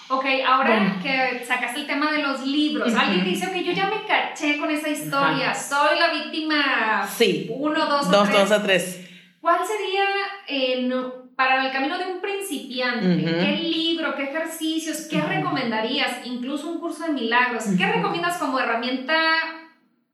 ok, 0.09 0.24
ahora 0.44 0.98
que 1.00 1.44
sacaste 1.44 1.82
el 1.82 1.86
tema 1.86 2.11
de 2.11 2.18
los 2.18 2.44
libros, 2.44 2.92
alguien 2.92 3.24
dice 3.24 3.52
que 3.52 3.62
yo 3.62 3.70
ya 3.70 3.86
me 3.86 4.05
caché 4.09 4.59
con 4.59 4.72
esa 4.72 4.88
historia, 4.88 5.55
soy 5.55 6.00
la 6.00 6.12
víctima 6.12 7.07
sí. 7.07 7.48
uno, 7.48 7.86
dos, 7.86 8.11
dos, 8.11 8.28
tres. 8.28 8.40
dos 8.40 8.50
a 8.50 8.62
tres. 8.62 9.00
¿Cuál 9.40 9.59
sería 9.64 10.05
eh, 10.48 10.88
para 11.37 11.66
el 11.66 11.72
camino 11.72 11.99
de 11.99 12.12
un 12.12 12.20
principiante, 12.20 13.24
¿qué 13.24 13.59
libro, 13.62 14.14
qué 14.14 14.24
ejercicios, 14.24 15.09
qué 15.11 15.20
recomendarías? 15.20 16.24
Incluso 16.26 16.70
un 16.70 16.80
curso 16.80 17.05
de 17.07 17.12
milagros. 17.12 17.64
¿Qué 17.76 17.87
recomiendas 17.87 18.39
como 18.39 18.59
herramienta 18.59 19.14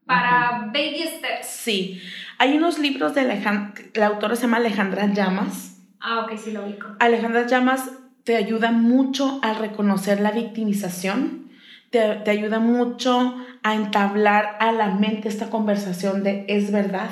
para 0.05 0.69
baby 0.73 1.03
steps? 1.17 1.47
Sí, 1.47 2.01
hay 2.37 2.57
unos 2.57 2.79
libros 2.79 3.13
de 3.13 3.21
Alejandra, 3.21 3.83
la 3.93 4.07
autora 4.07 4.35
se 4.35 4.43
llama 4.43 4.57
Alejandra 4.57 5.05
Llamas. 5.13 5.77
Ah, 5.99 6.21
ok, 6.21 6.37
sí 6.37 6.51
lo 6.51 6.65
ubico. 6.65 6.87
Alejandra 6.99 7.45
Llamas 7.45 7.91
te 8.23 8.35
ayuda 8.35 8.71
mucho 8.71 9.39
a 9.43 9.53
reconocer 9.53 10.19
la 10.21 10.31
victimización, 10.31 11.51
te, 11.91 11.99
te 12.23 12.31
ayuda 12.31 12.59
mucho 12.59 13.35
a 13.63 13.75
entablar 13.75 14.57
a 14.59 14.71
la 14.71 14.89
mente 14.89 15.27
esta 15.27 15.49
conversación 15.49 16.23
de 16.23 16.45
es 16.47 16.71
verdad, 16.71 17.09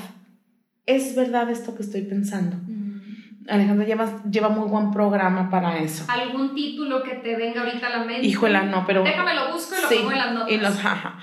es 0.88 1.16
verdad 1.16 1.50
esto 1.52 1.76
que 1.76 1.84
estoy 1.84 2.02
pensando. 2.02 2.58
Alejandra 3.50 3.86
lleva, 3.86 4.24
lleva 4.30 4.50
muy 4.50 4.68
buen 4.70 4.92
programa 4.92 5.50
para 5.50 5.78
eso. 5.78 6.06
¿Algún 6.08 6.54
título 6.54 7.04
que 7.04 7.16
te 7.16 7.36
venga 7.36 7.62
ahorita 7.62 7.88
a 7.88 7.90
la 7.90 8.06
mente? 8.06 8.26
Híjola, 8.26 8.64
no, 8.64 8.86
pero... 8.86 9.04
Déjame 9.04 9.34
lo 9.34 9.54
busco 9.54 9.76
y 9.76 9.82
lo 9.82 10.02
pongo 10.02 10.12
en 10.12 10.18
las 10.18 10.34
notas. 10.34 10.52
Y 10.52 10.58
los, 10.58 10.78
jaja. 10.78 11.20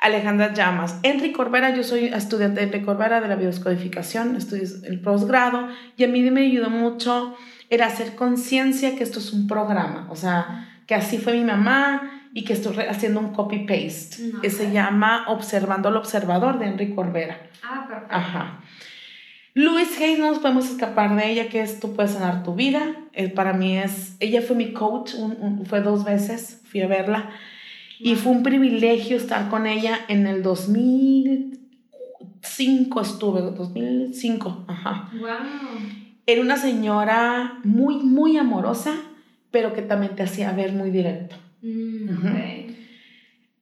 Alejandra 0.00 0.52
Llamas. 0.52 0.98
Enrique 1.04 1.32
Corbera, 1.32 1.74
yo 1.74 1.84
soy 1.84 2.06
estudiante 2.06 2.60
de 2.60 2.66
Enrique 2.66 2.84
Corbera 2.84 3.20
de 3.20 3.28
la 3.28 3.36
biodescodificación, 3.36 4.34
estudio 4.34 4.64
el 4.84 5.00
posgrado 5.00 5.68
y 5.96 6.04
a 6.04 6.08
mí 6.08 6.28
me 6.30 6.40
ayudó 6.42 6.70
mucho 6.70 7.36
era 7.72 7.86
hacer 7.86 8.14
conciencia 8.16 8.96
que 8.96 9.02
esto 9.02 9.18
es 9.18 9.32
un 9.32 9.46
programa, 9.46 10.06
o 10.10 10.14
sea, 10.14 10.68
que 10.86 10.94
así 10.94 11.16
fue 11.16 11.32
mi 11.32 11.44
mamá 11.44 12.02
y 12.34 12.44
que 12.44 12.52
estoy 12.52 12.76
haciendo 12.80 13.18
un 13.18 13.32
copy-paste, 13.32 14.40
que 14.42 14.50
se 14.50 14.72
llama 14.72 15.24
Observando 15.28 15.88
al 15.88 15.96
Observador 15.96 16.58
de 16.58 16.66
Enrique 16.66 16.94
Corbera. 16.94 17.38
Ah, 17.62 17.86
perfecto. 17.88 18.14
Ajá. 18.14 18.60
Luis 19.54 20.00
Hayes, 20.00 20.18
no 20.18 20.30
nos 20.30 20.38
podemos 20.38 20.70
escapar 20.70 21.14
de 21.14 21.30
ella, 21.30 21.48
que 21.48 21.60
es 21.60 21.78
Tú 21.78 21.94
puedes 21.94 22.12
sanar 22.12 22.42
tu 22.42 22.54
vida. 22.54 22.96
Eh, 23.12 23.28
para 23.28 23.52
mí 23.52 23.76
es, 23.76 24.16
ella 24.18 24.40
fue 24.40 24.56
mi 24.56 24.72
coach, 24.72 25.12
fue 25.66 25.82
dos 25.82 26.04
veces, 26.04 26.62
fui 26.64 26.80
a 26.80 26.86
verla. 26.86 27.28
Y 27.98 28.14
fue 28.16 28.32
un 28.32 28.42
privilegio 28.42 29.16
estar 29.16 29.48
con 29.50 29.66
ella 29.66 29.98
en 30.08 30.26
el 30.26 30.42
2005 30.42 33.00
estuve, 33.00 33.42
2005, 33.42 34.64
ajá. 34.66 35.10
Wow. 35.20 35.28
Era 36.26 36.40
una 36.40 36.56
señora 36.56 37.58
muy, 37.62 37.96
muy 37.96 38.38
amorosa, 38.38 38.94
pero 39.50 39.74
que 39.74 39.82
también 39.82 40.16
te 40.16 40.22
hacía 40.22 40.50
ver 40.52 40.72
muy 40.72 40.90
directo. 40.90 41.36
Mm, 41.60 42.08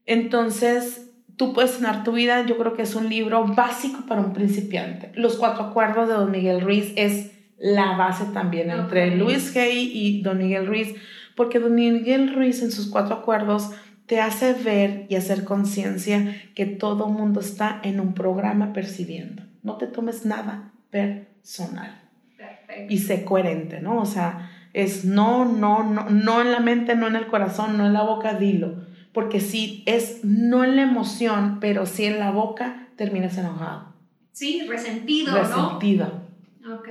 Entonces, 0.06 1.09
Tú 1.40 1.54
puedes 1.54 1.70
sanar 1.70 2.04
tu 2.04 2.12
vida, 2.12 2.44
yo 2.44 2.58
creo 2.58 2.74
que 2.74 2.82
es 2.82 2.94
un 2.94 3.08
libro 3.08 3.46
básico 3.46 4.04
para 4.06 4.20
un 4.20 4.34
principiante. 4.34 5.10
Los 5.14 5.36
cuatro 5.36 5.64
acuerdos 5.64 6.06
de 6.06 6.12
Don 6.12 6.30
Miguel 6.30 6.60
Ruiz 6.60 6.92
es 6.96 7.30
la 7.56 7.96
base 7.96 8.26
también 8.34 8.70
entre 8.70 9.16
Luis 9.16 9.56
Hay 9.56 9.90
y 9.90 10.20
Don 10.20 10.36
Miguel 10.36 10.66
Ruiz, 10.66 10.94
porque 11.36 11.58
Don 11.58 11.74
Miguel 11.74 12.34
Ruiz 12.34 12.60
en 12.60 12.70
sus 12.70 12.88
cuatro 12.88 13.14
acuerdos 13.14 13.70
te 14.04 14.20
hace 14.20 14.52
ver 14.52 15.06
y 15.08 15.14
hacer 15.14 15.44
conciencia 15.44 16.36
que 16.54 16.66
todo 16.66 17.08
mundo 17.08 17.40
está 17.40 17.80
en 17.84 18.00
un 18.00 18.12
programa 18.12 18.74
percibiendo. 18.74 19.42
No 19.62 19.78
te 19.78 19.86
tomes 19.86 20.26
nada 20.26 20.72
personal. 20.90 22.02
Perfecto. 22.36 22.92
Y 22.92 22.98
sé 22.98 23.24
coherente, 23.24 23.80
¿no? 23.80 23.98
O 23.98 24.04
sea, 24.04 24.50
es 24.74 25.06
no, 25.06 25.46
no, 25.46 25.84
no, 25.84 26.10
no 26.10 26.42
en 26.42 26.52
la 26.52 26.60
mente, 26.60 26.96
no 26.96 27.06
en 27.06 27.16
el 27.16 27.28
corazón, 27.28 27.78
no 27.78 27.86
en 27.86 27.94
la 27.94 28.02
boca, 28.02 28.34
dilo 28.34 28.89
porque 29.12 29.40
si 29.40 29.82
es 29.86 30.24
no 30.24 30.64
en 30.64 30.76
la 30.76 30.82
emoción, 30.82 31.58
pero 31.60 31.86
sí 31.86 32.04
en 32.04 32.18
la 32.18 32.30
boca, 32.30 32.88
terminas 32.96 33.36
enojado. 33.38 33.92
Sí, 34.32 34.62
resentido, 34.68 35.34
Resentido. 35.34 36.22
¿no? 36.60 36.76
Ok. 36.76 36.88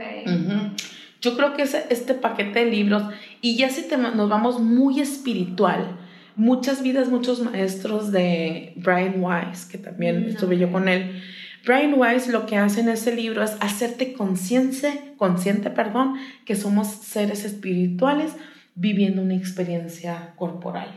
Yo 1.21 1.35
creo 1.35 1.53
que 1.53 1.63
es 1.63 1.73
este 1.73 2.13
paquete 2.13 2.65
de 2.65 2.71
libros, 2.71 3.03
y 3.41 3.57
ya 3.57 3.69
si 3.69 3.85
nos 4.15 4.29
vamos 4.29 4.59
muy 4.61 5.01
espiritual, 5.01 5.97
muchas 6.35 6.81
vidas, 6.81 7.09
muchos 7.09 7.41
maestros 7.41 8.11
de 8.11 8.73
Brian 8.77 9.21
Weiss, 9.21 9.65
que 9.65 9.77
también 9.77 10.23
mm, 10.23 10.29
estuve 10.29 10.57
yo 10.57 10.71
con 10.71 10.87
él. 10.87 11.21
Brian 11.65 11.93
Weiss 11.95 12.29
lo 12.29 12.45
que 12.45 12.55
hace 12.55 12.79
en 12.79 12.89
ese 12.89 13.13
libro 13.13 13.43
es 13.43 13.57
hacerte 13.59 14.13
consciente, 14.13 15.13
consciente, 15.17 15.69
perdón, 15.69 16.15
que 16.45 16.55
somos 16.55 16.87
seres 16.87 17.43
espirituales 17.43 18.31
viviendo 18.75 19.21
una 19.21 19.35
experiencia 19.35 20.33
corporal. 20.37 20.87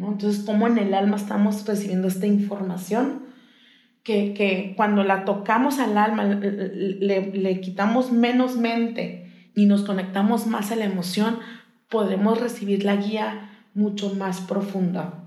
Entonces, 0.00 0.44
¿cómo 0.44 0.66
en 0.66 0.78
el 0.78 0.94
alma 0.94 1.16
estamos 1.16 1.66
recibiendo 1.66 2.08
esta 2.08 2.26
información? 2.26 3.26
Que, 4.02 4.32
que 4.32 4.74
cuando 4.76 5.04
la 5.04 5.24
tocamos 5.24 5.78
al 5.78 5.98
alma, 5.98 6.24
le, 6.24 7.32
le, 7.32 7.60
quitamos 7.60 8.12
menos 8.12 8.56
mente 8.56 9.50
y 9.54 9.66
nos 9.66 9.82
conectamos 9.82 10.46
más 10.46 10.70
a 10.70 10.76
la 10.76 10.84
emoción, 10.84 11.40
podremos 11.88 12.40
recibir 12.40 12.84
la 12.84 12.96
guía 12.96 13.50
mucho 13.74 14.14
más 14.14 14.40
profunda. 14.40 15.24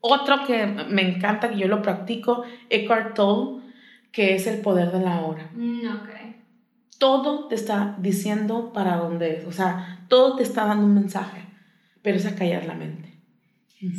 Otro 0.00 0.44
que 0.46 0.66
me 0.66 1.16
encanta, 1.16 1.50
que 1.50 1.58
yo 1.58 1.68
lo 1.68 1.82
practico, 1.82 2.44
Eckhart 2.68 3.14
Tolle, 3.14 3.62
que 4.12 4.34
es 4.34 4.46
el 4.46 4.60
poder 4.60 4.90
de 4.92 5.00
la 5.00 5.20
hora. 5.20 5.50
Mm, 5.54 5.86
okay. 6.02 6.36
Todo 6.98 7.48
te 7.48 7.54
está 7.54 7.96
diciendo 7.98 8.72
para 8.72 8.96
dónde 8.96 9.38
es, 9.38 9.44
o 9.46 9.52
sea, 9.52 10.04
todo 10.08 10.36
te 10.36 10.42
está 10.42 10.66
dando 10.66 10.84
un 10.84 10.94
mensaje, 10.94 11.44
pero 12.02 12.16
es 12.16 12.26
a 12.26 12.34
callar 12.34 12.64
la 12.64 12.74
mente. 12.74 13.07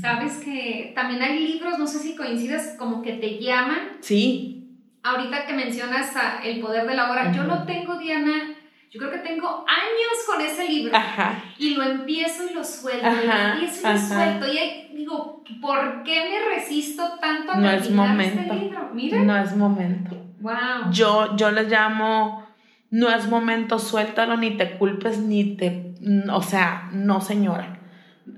Sabes 0.02 0.38
que 0.40 0.92
también 0.94 1.22
hay 1.22 1.40
libros, 1.40 1.80
no 1.80 1.88
sé 1.88 2.00
si 2.00 2.16
coincides, 2.16 2.76
como 2.78 3.02
que 3.02 3.14
te 3.14 3.40
llaman. 3.40 3.98
Sí. 4.02 4.68
Ahorita 5.04 5.46
que 5.46 5.54
mencionas 5.54 6.12
El 6.44 6.60
poder 6.60 6.86
de 6.86 6.96
la 6.96 7.10
hora, 7.10 7.32
yo 7.32 7.44
lo 7.44 7.64
tengo, 7.64 7.98
Diana, 7.98 8.56
yo 8.92 9.00
creo 9.00 9.12
que 9.12 9.20
tengo 9.20 9.48
años 9.68 10.26
con 10.28 10.42
ese 10.42 10.68
libro. 10.68 10.96
Ajá. 10.96 11.42
Y 11.58 11.76
lo 11.76 11.84
empiezo 11.84 12.50
y 12.50 12.54
lo 12.54 12.64
suelto. 12.64 13.08
y 13.08 13.28
lo 13.28 13.34
empiezo 13.34 13.90
y 13.90 13.94
lo 13.94 14.00
suelto. 14.00 14.48
Y 14.52 14.98
digo, 14.98 15.44
¿por 15.62 16.04
qué 16.04 16.30
me 16.30 16.56
resisto 16.56 17.18
tanto 17.22 17.54
a 17.54 17.56
no 17.56 17.70
es 17.70 17.84
este 17.84 17.94
momento. 17.94 18.42
este 18.42 18.56
libro? 18.56 18.90
Mira. 18.94 19.24
No 19.24 19.38
es 19.38 19.56
momento. 19.56 20.18
Wow. 20.42 20.92
Yo, 20.92 21.38
yo 21.38 21.52
le 21.52 21.64
llamo, 21.64 22.46
no 22.90 23.10
es 23.10 23.28
momento, 23.28 23.80
suéltalo, 23.80 24.36
ni 24.36 24.58
te 24.58 24.78
culpes, 24.78 25.20
ni 25.20 25.56
te, 25.56 25.94
o 26.32 26.42
sea, 26.42 26.90
no 26.92 27.22
señora 27.22 27.79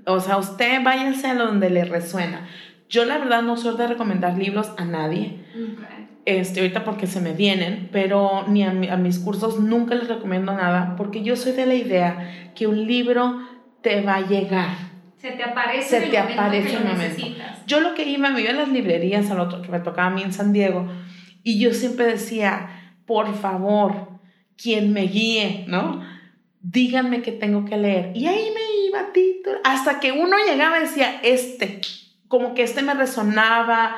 o 0.06 0.20
sea, 0.20 0.36
usted 0.36 0.82
váyase 0.82 1.28
a 1.28 1.34
donde 1.34 1.70
le 1.70 1.84
resuena. 1.84 2.48
Yo 2.88 3.04
la 3.04 3.18
verdad 3.18 3.42
no 3.42 3.56
soy 3.56 3.76
de 3.76 3.86
recomendar 3.86 4.36
libros 4.36 4.72
a 4.76 4.84
nadie. 4.84 5.40
Este, 6.24 6.60
ahorita 6.60 6.84
porque 6.84 7.06
se 7.06 7.20
me 7.20 7.32
vienen, 7.32 7.88
pero 7.90 8.44
ni 8.46 8.62
a, 8.62 8.70
mis 8.70 9.18
cursos 9.18 9.58
nunca 9.58 9.94
les 9.94 10.08
recomiendo 10.08 10.52
nada, 10.52 10.94
porque 10.96 11.24
yo 11.24 11.34
soy 11.34 11.52
de 11.52 11.66
la 11.66 11.74
idea 11.74 12.52
que 12.54 12.66
un 12.66 12.86
libro 12.86 13.40
te 13.80 14.02
va 14.02 14.16
a 14.16 14.26
llegar. 14.26 14.68
Se 15.16 15.32
te 15.32 15.42
aparece 15.42 16.00
Se 16.00 16.06
te 16.08 16.18
aparece 16.18 16.76
en 16.76 16.86
el 16.86 16.92
momento. 16.92 17.26
Yo 17.66 17.80
lo 17.80 17.94
que 17.94 18.04
iba, 18.08 18.30
me 18.30 18.40
iba 18.40 18.50
a 18.50 18.54
las 18.54 18.68
librerías, 18.68 19.30
al 19.30 19.40
otro 19.40 19.62
que 19.62 19.70
me 19.70 19.80
tocaba 19.80 20.08
a 20.08 20.10
mí 20.10 20.22
en 20.22 20.32
San 20.32 20.52
Diego, 20.52 20.86
y 21.42 21.58
yo 21.58 21.72
siempre 21.72 22.06
decía, 22.06 22.94
por 23.06 23.34
favor, 23.34 24.20
quien 24.56 24.92
me 24.92 25.02
guíe, 25.02 25.64
¿no? 25.66 26.02
Díganme 26.60 27.22
qué 27.22 27.32
tengo 27.32 27.64
que 27.64 27.76
leer. 27.76 28.12
Y 28.14 28.26
ahí 28.26 28.48
me 28.54 28.71
hasta 29.64 30.00
que 30.00 30.12
uno 30.12 30.36
llegaba 30.46 30.78
y 30.78 30.82
decía, 30.82 31.20
este, 31.22 31.80
como 32.28 32.54
que 32.54 32.62
este 32.62 32.82
me 32.82 32.94
resonaba, 32.94 33.96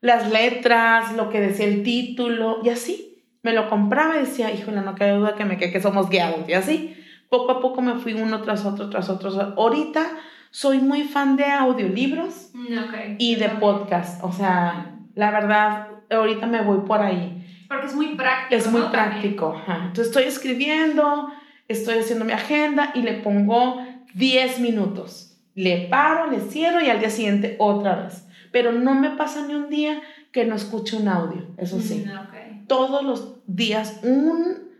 las 0.00 0.30
letras, 0.30 1.14
lo 1.14 1.30
que 1.30 1.40
decía 1.40 1.66
el 1.66 1.82
título, 1.82 2.60
y 2.62 2.70
así. 2.70 3.24
Me 3.42 3.52
lo 3.52 3.68
compraba 3.68 4.16
y 4.16 4.20
decía, 4.20 4.52
híjole, 4.52 4.80
no 4.80 4.94
queda 4.94 5.16
duda 5.16 5.36
que 5.36 5.44
me 5.44 5.56
que 5.56 5.80
somos 5.80 6.08
guiados, 6.10 6.48
y 6.48 6.54
así. 6.54 6.96
Poco 7.28 7.52
a 7.52 7.60
poco 7.60 7.82
me 7.82 7.94
fui 7.94 8.14
uno 8.14 8.42
tras 8.42 8.64
otro, 8.64 8.90
tras 8.90 9.08
otro. 9.08 9.30
Ahorita 9.56 10.06
soy 10.50 10.78
muy 10.78 11.04
fan 11.04 11.36
de 11.36 11.44
audiolibros 11.44 12.50
mm, 12.54 13.16
y 13.18 13.34
de 13.36 13.48
podcast. 13.50 14.22
O 14.22 14.32
sea, 14.32 14.96
la 15.14 15.30
verdad, 15.30 15.88
ahorita 16.10 16.46
me 16.46 16.62
voy 16.62 16.86
por 16.86 17.02
ahí. 17.02 17.64
Porque 17.68 17.86
es 17.86 17.94
muy 17.94 18.14
práctico. 18.14 18.54
Es 18.56 18.70
muy 18.70 18.82
práctico. 18.82 19.62
Entonces 19.66 20.06
estoy 20.06 20.24
escribiendo, 20.24 21.32
estoy 21.68 21.98
haciendo 21.98 22.24
mi 22.24 22.32
agenda 22.32 22.92
y 22.94 23.02
le 23.02 23.14
pongo 23.14 23.84
10 24.16 24.60
minutos. 24.60 25.38
Le 25.54 25.88
paro, 25.88 26.30
le 26.30 26.40
cierro 26.40 26.80
y 26.80 26.88
al 26.88 27.00
día 27.00 27.10
siguiente 27.10 27.56
otra 27.58 27.96
vez. 27.96 28.26
Pero 28.50 28.72
no 28.72 28.94
me 28.94 29.10
pasa 29.10 29.46
ni 29.46 29.54
un 29.54 29.68
día 29.68 30.00
que 30.32 30.44
no 30.44 30.54
escuche 30.54 30.96
un 30.96 31.08
audio, 31.08 31.46
eso 31.58 31.80
sí. 31.80 32.04
Mm, 32.06 32.66
Todos 32.66 33.04
los 33.04 33.40
días, 33.46 34.00
un, 34.02 34.70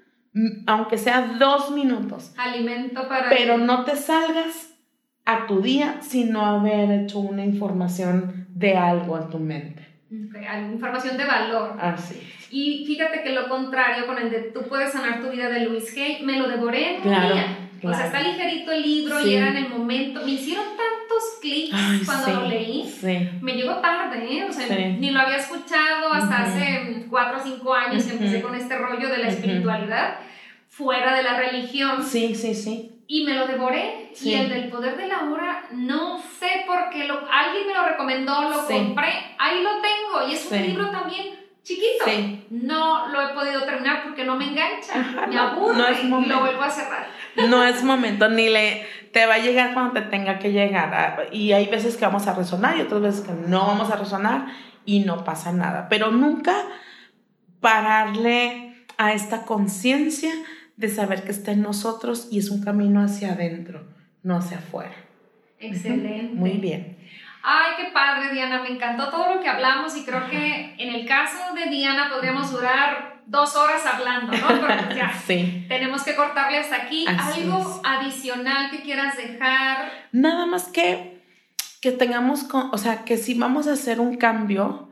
aunque 0.66 0.98
sea 0.98 1.36
dos 1.38 1.70
minutos. 1.70 2.34
Alimento 2.36 3.08
para... 3.08 3.28
Pero 3.28 3.58
no 3.58 3.84
te 3.84 3.96
salgas 3.96 4.74
a 5.24 5.46
tu 5.46 5.60
día 5.60 6.00
sin 6.00 6.32
no 6.32 6.44
haber 6.44 6.90
hecho 6.90 7.18
una 7.18 7.44
información 7.44 8.46
de 8.50 8.76
algo 8.76 9.18
en 9.18 9.28
tu 9.28 9.38
mente. 9.38 9.86
Información 10.10 11.16
de 11.16 11.24
valor. 11.24 11.76
Así. 11.78 12.20
Y 12.50 12.86
fíjate 12.86 13.22
que 13.22 13.32
lo 13.32 13.48
contrario 13.48 14.06
con 14.06 14.18
el 14.18 14.30
de 14.30 14.40
tú 14.54 14.62
puedes 14.68 14.92
sanar 14.92 15.20
tu 15.20 15.30
vida 15.30 15.48
de 15.48 15.66
Luis 15.66 15.94
Hay, 15.96 16.24
me 16.24 16.38
lo 16.38 16.48
devoré 16.48 16.96
en 16.96 17.02
un 17.02 17.10
día. 17.10 17.65
O 17.82 17.92
sea, 17.92 18.06
está 18.06 18.20
ligerito 18.20 18.72
el 18.72 18.82
libro 18.82 19.20
y 19.20 19.34
era 19.34 19.48
en 19.48 19.56
el 19.56 19.68
momento. 19.68 20.22
Me 20.24 20.32
hicieron 20.32 20.64
tantos 20.64 21.38
clics 21.40 22.06
cuando 22.06 22.40
lo 22.40 22.48
leí. 22.48 22.92
Me 23.40 23.52
llegó 23.52 23.76
tarde, 23.76 24.38
¿eh? 24.38 24.44
O 24.48 24.52
sea, 24.52 24.66
ni 24.68 25.10
lo 25.10 25.20
había 25.20 25.36
escuchado 25.36 26.12
hasta 26.12 26.42
hace 26.42 27.06
cuatro 27.08 27.38
o 27.38 27.42
cinco 27.42 27.74
años 27.74 28.04
que 28.04 28.12
empecé 28.12 28.40
con 28.40 28.54
este 28.54 28.76
rollo 28.76 29.08
de 29.08 29.18
la 29.18 29.28
espiritualidad 29.28 30.18
fuera 30.68 31.16
de 31.16 31.22
la 31.22 31.38
religión. 31.38 32.02
Sí, 32.04 32.34
sí, 32.34 32.54
sí. 32.54 32.92
Y 33.08 33.24
me 33.24 33.34
lo 33.34 33.46
devoré. 33.46 34.10
Y 34.20 34.34
el 34.34 34.48
del 34.48 34.68
poder 34.68 34.96
de 34.96 35.06
la 35.06 35.24
hora, 35.30 35.68
no 35.72 36.20
sé 36.40 36.64
por 36.66 36.90
qué. 36.90 37.04
Lo, 37.04 37.20
alguien 37.30 37.66
me 37.66 37.74
lo 37.74 37.84
recomendó, 37.84 38.48
lo 38.48 38.66
compré. 38.66 39.12
Ahí 39.38 39.62
lo 39.62 39.70
tengo. 39.80 40.28
Y 40.28 40.34
es 40.34 40.50
un 40.50 40.62
libro 40.62 40.90
también 40.90 41.45
chiquito. 41.66 42.04
Sí. 42.06 42.46
No 42.50 43.08
lo 43.08 43.20
he 43.20 43.34
podido 43.34 43.64
terminar 43.64 44.04
porque 44.04 44.24
no 44.24 44.36
me 44.36 44.44
engancha, 44.50 44.98
Ajá, 45.00 45.26
me 45.28 45.36
aburre 45.38 45.76
no 45.76 45.86
es 45.88 46.04
y 46.04 46.06
momento. 46.06 46.34
lo 46.36 46.40
vuelvo 46.42 46.62
a 46.62 46.70
cerrar. 46.70 47.06
No 47.48 47.64
es 47.64 47.82
momento, 47.82 48.28
ni 48.28 48.48
le 48.48 48.86
te 49.12 49.26
va 49.26 49.34
a 49.34 49.38
llegar 49.38 49.74
cuando 49.74 49.92
te 49.94 50.02
tenga 50.02 50.38
que 50.38 50.52
llegar. 50.52 50.94
Ah, 50.94 51.22
Y 51.32 51.52
hay 51.52 51.66
veces 51.66 51.96
que 51.96 52.04
vamos 52.04 52.26
a 52.28 52.34
resonar 52.34 52.76
y 52.76 52.82
otras 52.82 53.00
veces 53.02 53.20
que 53.22 53.32
no 53.32 53.66
vamos 53.66 53.90
a 53.90 53.96
resonar 53.96 54.46
y 54.84 55.00
no 55.00 55.24
pasa 55.24 55.52
nada. 55.52 55.88
Pero 55.88 56.10
nunca 56.12 56.54
pararle 57.60 58.74
a 58.98 59.12
esta 59.12 59.42
conciencia 59.42 60.32
de 60.76 60.88
saber 60.88 61.24
que 61.24 61.30
está 61.32 61.52
en 61.52 61.62
nosotros 61.62 62.28
y 62.30 62.38
es 62.38 62.50
un 62.50 62.62
camino 62.62 63.02
hacia 63.02 63.32
adentro, 63.32 63.86
no 64.22 64.36
hacia 64.36 64.58
afuera. 64.58 64.94
Excelente. 65.58 66.34
Muy 66.34 66.52
bien. 66.52 66.98
Ay, 67.48 67.72
qué 67.76 67.92
padre, 67.92 68.32
Diana. 68.32 68.60
Me 68.62 68.70
encantó 68.70 69.08
todo 69.08 69.34
lo 69.36 69.40
que 69.40 69.48
hablamos 69.48 69.96
y 69.96 70.04
creo 70.04 70.28
que 70.28 70.74
en 70.78 70.94
el 70.94 71.06
caso 71.06 71.54
de 71.54 71.70
Diana 71.70 72.10
podríamos 72.12 72.50
durar 72.50 73.22
dos 73.26 73.54
horas 73.56 73.84
hablando, 73.86 74.32
¿no? 74.32 74.46
Pero 74.66 74.94
ya, 74.96 75.12
Sí. 75.26 75.64
tenemos 75.68 76.02
que 76.02 76.14
cortarle 76.16 76.58
hasta 76.58 76.76
aquí. 76.76 77.04
Así 77.08 77.42
¿Algo 77.42 77.60
es. 77.60 77.80
adicional 77.84 78.70
que 78.70 78.82
quieras 78.82 79.16
dejar? 79.16 79.90
Nada 80.12 80.46
más 80.46 80.64
que 80.68 81.14
que 81.80 81.92
tengamos, 81.92 82.42
con- 82.42 82.70
o 82.72 82.78
sea, 82.78 83.04
que 83.04 83.16
si 83.16 83.34
vamos 83.34 83.68
a 83.68 83.74
hacer 83.74 84.00
un 84.00 84.16
cambio, 84.16 84.88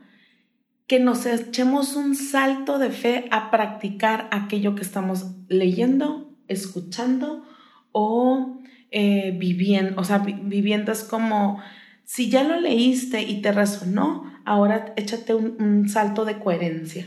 que 0.87 1.01
nos 1.01 1.27
echemos 1.27 1.97
un 1.97 2.15
salto 2.15 2.79
de 2.79 2.91
fe 2.91 3.27
a 3.33 3.51
practicar 3.51 4.29
aquello 4.31 4.75
que 4.77 4.83
estamos 4.83 5.25
leyendo, 5.49 6.31
escuchando 6.47 7.45
o 7.91 8.61
eh, 8.93 9.33
viviendo. 9.37 10.01
O 10.01 10.05
sea, 10.05 10.19
vi- 10.19 10.39
viviendo 10.41 10.93
es 10.93 11.03
como, 11.03 11.61
si 12.05 12.31
ya 12.31 12.45
lo 12.45 12.61
leíste 12.61 13.23
y 13.23 13.41
te 13.43 13.53
resonó, 13.53 14.33
ahora 14.45 14.93
échate 14.97 15.35
un, 15.35 15.57
un 15.61 15.89
salto 15.89 16.25
de 16.25 16.39
coherencia, 16.39 17.07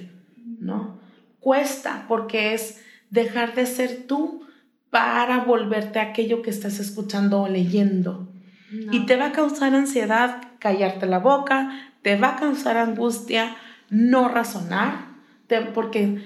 ¿no? 0.59 0.97
Cuesta 1.39 2.05
porque 2.07 2.53
es 2.53 2.81
dejar 3.09 3.55
de 3.55 3.65
ser 3.65 4.05
tú 4.07 4.41
para 4.89 5.43
volverte 5.43 5.99
aquello 5.99 6.41
que 6.41 6.49
estás 6.49 6.79
escuchando 6.79 7.41
o 7.41 7.47
leyendo. 7.47 8.27
No. 8.71 8.93
Y 8.93 9.05
te 9.05 9.15
va 9.15 9.27
a 9.27 9.31
causar 9.31 9.73
ansiedad 9.75 10.41
callarte 10.59 11.05
la 11.05 11.19
boca, 11.19 11.91
te 12.01 12.17
va 12.17 12.29
a 12.29 12.35
causar 12.37 12.77
angustia 12.77 13.55
no 13.89 14.27
razonar, 14.27 15.05
te- 15.47 15.61
porque, 15.61 16.23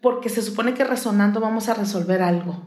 porque 0.00 0.28
se 0.28 0.42
supone 0.42 0.74
que 0.74 0.84
razonando 0.84 1.40
vamos 1.40 1.68
a 1.68 1.74
resolver 1.74 2.22
algo. 2.22 2.64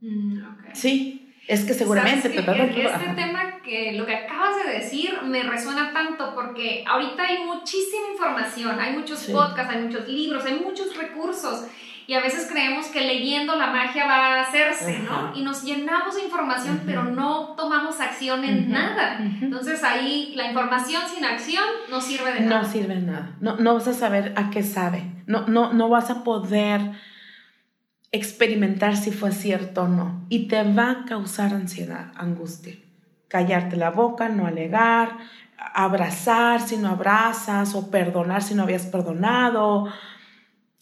Mm. 0.00 0.38
Sí, 0.74 1.17
es 1.48 1.64
que 1.64 1.74
seguramente 1.74 2.28
va 2.42 2.52
a- 2.52 2.56
Que 2.56 2.84
Este 2.84 3.08
tema 3.16 3.42
que 3.64 3.92
lo 3.92 4.06
que 4.06 4.14
acabas 4.14 4.56
de 4.64 4.72
decir 4.74 5.10
me 5.24 5.42
resuena 5.42 5.92
tanto 5.92 6.34
porque 6.34 6.84
ahorita 6.86 7.22
hay 7.24 7.44
muchísima 7.44 8.08
información, 8.12 8.78
hay 8.78 8.92
muchos 8.96 9.18
Sí. 9.20 9.32
podcasts, 9.32 9.74
hay 9.74 9.82
muchos 9.82 10.06
libros, 10.08 10.44
hay 10.46 10.60
muchos 10.60 10.96
recursos 10.96 11.64
y 12.06 12.14
a 12.14 12.20
veces 12.20 12.48
creemos 12.50 12.86
que 12.86 13.02
leyendo 13.02 13.54
la 13.56 13.66
magia 13.68 14.06
va 14.06 14.36
a 14.36 14.40
hacerse, 14.42 14.98
¿no? 15.00 15.32
Y 15.34 15.42
nos 15.42 15.62
llenamos 15.62 16.16
de 16.16 16.22
información 16.24 16.82
pero 16.86 17.04
no 17.04 17.54
tomamos 17.56 18.00
acción 18.00 18.44
en 18.44 18.70
nada. 18.70 19.18
Entonces 19.42 19.82
ahí 19.84 20.32
la 20.34 20.46
información 20.48 21.02
sin 21.14 21.24
acción 21.24 21.64
no 21.90 22.00
sirve 22.00 22.32
de 22.32 22.40
nada. 22.40 22.62
No 22.62 22.68
sirve 22.68 22.94
de 22.94 23.02
nada. 23.02 23.30
No, 23.40 23.56
no 23.56 23.74
vas 23.74 23.88
a 23.88 23.92
saber 23.94 24.32
a 24.36 24.48
qué 24.50 24.62
sabe. 24.62 25.02
No, 25.26 25.46
no, 25.46 25.72
no 25.74 25.88
vas 25.90 26.08
a 26.10 26.24
poder 26.24 26.80
experimentar 28.12 28.96
si 28.96 29.10
fue 29.10 29.32
cierto 29.32 29.82
o 29.82 29.88
no. 29.88 30.24
Y 30.28 30.48
te 30.48 30.62
va 30.62 30.90
a 30.90 31.04
causar 31.04 31.54
ansiedad, 31.54 32.12
angustia. 32.16 32.74
Callarte 33.28 33.76
la 33.76 33.90
boca, 33.90 34.28
no 34.28 34.46
alegar, 34.46 35.18
abrazar 35.58 36.60
si 36.60 36.76
no 36.76 36.88
abrazas 36.88 37.74
o 37.74 37.90
perdonar 37.90 38.42
si 38.42 38.54
no 38.54 38.62
habías 38.62 38.86
perdonado. 38.86 39.88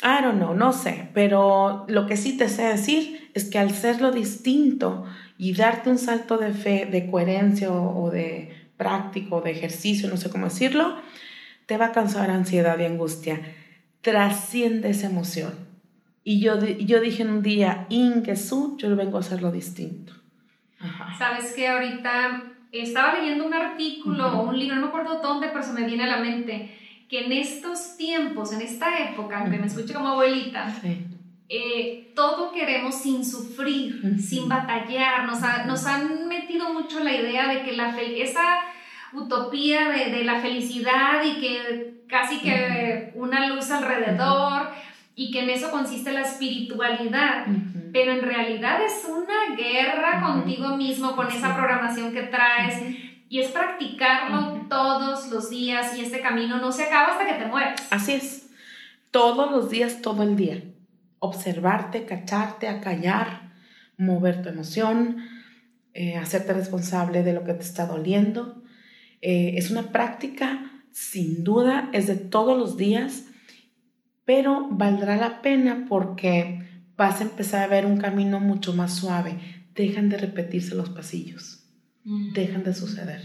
I 0.02 0.22
don't 0.22 0.36
know, 0.36 0.54
no 0.54 0.72
sé, 0.72 1.08
pero 1.14 1.86
lo 1.88 2.06
que 2.06 2.16
sí 2.16 2.36
te 2.36 2.48
sé 2.48 2.64
decir 2.64 3.30
es 3.34 3.44
que 3.44 3.58
al 3.58 3.70
serlo 3.70 4.12
distinto 4.12 5.06
y 5.38 5.54
darte 5.54 5.90
un 5.90 5.98
salto 5.98 6.38
de 6.38 6.52
fe, 6.52 6.86
de 6.86 7.10
coherencia 7.10 7.72
o, 7.72 8.10
de 8.10 8.70
práctico, 8.76 9.40
de 9.40 9.52
ejercicio, 9.52 10.08
no 10.08 10.16
sé 10.16 10.30
cómo 10.30 10.46
decirlo, 10.46 10.96
te 11.66 11.78
va 11.78 11.86
a 11.86 11.92
causar 11.92 12.30
ansiedad 12.30 12.78
y 12.78 12.84
angustia. 12.84 13.40
Trasciende 14.02 14.90
esa 14.90 15.06
emoción. 15.06 15.65
Y 16.28 16.40
yo, 16.40 16.58
yo 16.60 17.00
dije 17.00 17.22
en 17.22 17.30
un 17.30 17.42
día, 17.42 17.86
Ingesu, 17.88 18.76
yo 18.78 18.94
vengo 18.96 19.16
a 19.16 19.20
hacerlo 19.20 19.52
distinto. 19.52 20.12
Ajá. 20.80 21.16
Sabes 21.16 21.52
que 21.52 21.68
ahorita 21.68 22.42
estaba 22.72 23.14
leyendo 23.14 23.46
un 23.46 23.54
artículo 23.54 24.26
o 24.32 24.40
Ujú. 24.42 24.48
un 24.50 24.58
libro, 24.58 24.74
no 24.74 24.82
me 24.82 24.88
acuerdo 24.88 25.20
dónde, 25.22 25.46
pero 25.52 25.62
se 25.62 25.72
me 25.72 25.86
viene 25.86 26.02
a 26.02 26.08
la 26.08 26.16
mente 26.16 26.76
que 27.08 27.26
en 27.26 27.30
estos 27.30 27.96
tiempos, 27.96 28.52
en 28.52 28.60
esta 28.60 28.98
época, 29.08 29.38
aunque 29.38 29.56
me 29.58 29.66
Ujú. 29.66 29.76
escuche 29.76 29.94
como 29.94 30.08
abuelita, 30.08 30.68
Sí. 30.82 31.06
eh, 31.48 32.10
todo 32.16 32.50
queremos 32.50 32.96
sin 32.96 33.24
sufrir, 33.24 34.00
Ujú. 34.04 34.18
sin 34.20 34.48
batallar. 34.48 35.26
Nos, 35.26 35.44
ha- 35.44 35.64
nos 35.64 35.86
han 35.86 36.26
metido 36.26 36.72
mucho 36.72 36.98
la 37.04 37.14
idea 37.14 37.46
de 37.46 37.62
que 37.62 37.70
la 37.76 37.94
fel- 37.96 38.16
esa 38.20 38.58
utopía 39.12 39.90
de, 39.90 40.10
de 40.10 40.24
la 40.24 40.40
felicidad 40.40 41.22
y 41.24 41.40
que 41.40 42.02
casi 42.08 42.40
que 42.40 43.12
una 43.14 43.46
luz 43.48 43.70
alrededor 43.70 44.70
y 45.18 45.30
que 45.30 45.40
en 45.42 45.50
eso 45.50 45.70
consiste 45.70 46.12
la 46.12 46.20
espiritualidad. 46.20 47.46
Pero 47.90 48.12
en 48.12 48.20
realidad 48.20 48.78
es 48.84 49.06
una 49.08 49.56
guerra 49.56 50.20
contigo 50.20 50.76
mismo, 50.76 51.16
con 51.16 51.28
esa 51.28 51.56
programación 51.56 52.12
que 52.12 52.24
traes. 52.24 52.94
Y 53.30 53.40
es 53.40 53.50
practicarlo 53.50 54.66
todos 54.68 55.28
los 55.30 55.48
días 55.48 55.96
y 55.96 56.02
este 56.02 56.20
camino 56.20 56.58
no 56.58 56.70
se 56.70 56.84
acaba 56.84 57.14
hasta 57.14 57.26
que 57.26 57.42
te 57.42 57.46
mueres. 57.46 57.80
Así 57.90 58.12
es. 58.12 58.50
Todos 59.10 59.50
los 59.50 59.70
días, 59.70 60.02
todo 60.02 60.22
el 60.22 60.36
día. 60.36 60.62
Observarte, 61.18 62.04
cacharte, 62.04 62.68
acallar, 62.68 63.54
mover 63.96 64.42
tu 64.42 64.50
emoción, 64.50 65.24
eh, 65.94 66.18
hacerte 66.18 66.52
responsable 66.52 67.22
de 67.22 67.32
lo 67.32 67.42
que 67.42 67.54
te 67.54 67.62
está 67.62 67.86
doliendo. 67.86 68.62
Eh, 69.22 69.54
es 69.56 69.70
una 69.70 69.92
práctica, 69.92 70.70
sin 70.92 71.42
duda, 71.42 71.88
es 71.94 72.06
de 72.06 72.16
todos 72.16 72.58
los 72.58 72.76
días, 72.76 73.25
pero 74.26 74.68
valdrá 74.70 75.16
la 75.16 75.40
pena 75.40 75.86
porque 75.88 76.60
vas 76.98 77.20
a 77.20 77.24
empezar 77.24 77.62
a 77.62 77.68
ver 77.68 77.86
un 77.86 77.96
camino 77.96 78.38
mucho 78.40 78.74
más 78.74 78.94
suave. 78.94 79.38
Dejan 79.74 80.10
de 80.10 80.18
repetirse 80.18 80.74
los 80.74 80.90
pasillos, 80.90 81.64
dejan 82.04 82.64
de 82.64 82.74
suceder. 82.74 83.20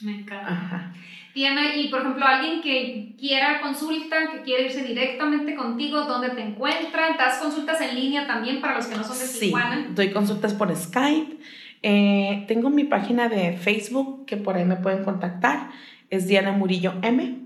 Me 0.00 0.20
encanta. 0.20 0.48
Ajá. 0.52 0.94
Diana, 1.34 1.74
y 1.76 1.88
por 1.88 2.00
ejemplo, 2.00 2.26
alguien 2.26 2.60
que 2.60 3.14
quiera 3.18 3.60
consulta, 3.62 4.16
que 4.32 4.42
quiere 4.42 4.66
irse 4.66 4.82
directamente 4.84 5.54
contigo, 5.54 6.02
¿dónde 6.04 6.28
te 6.30 6.42
encuentran? 6.42 7.16
¿Das 7.16 7.38
consultas 7.38 7.80
en 7.80 7.94
línea 7.94 8.26
también 8.26 8.60
para 8.60 8.74
los 8.76 8.86
que 8.86 8.96
no 8.96 9.02
son 9.04 9.18
de 9.18 9.24
Sí, 9.24 9.46
Tijuana? 9.46 9.86
doy 9.94 10.10
consultas 10.10 10.52
por 10.52 10.74
Skype. 10.76 11.38
Eh, 11.82 12.44
tengo 12.48 12.68
mi 12.68 12.84
página 12.84 13.28
de 13.28 13.56
Facebook 13.56 14.26
que 14.26 14.36
por 14.36 14.56
ahí 14.56 14.64
me 14.66 14.76
pueden 14.76 15.04
contactar. 15.04 15.70
Es 16.10 16.26
Diana 16.28 16.52
Murillo 16.52 16.94
M. 17.00 17.38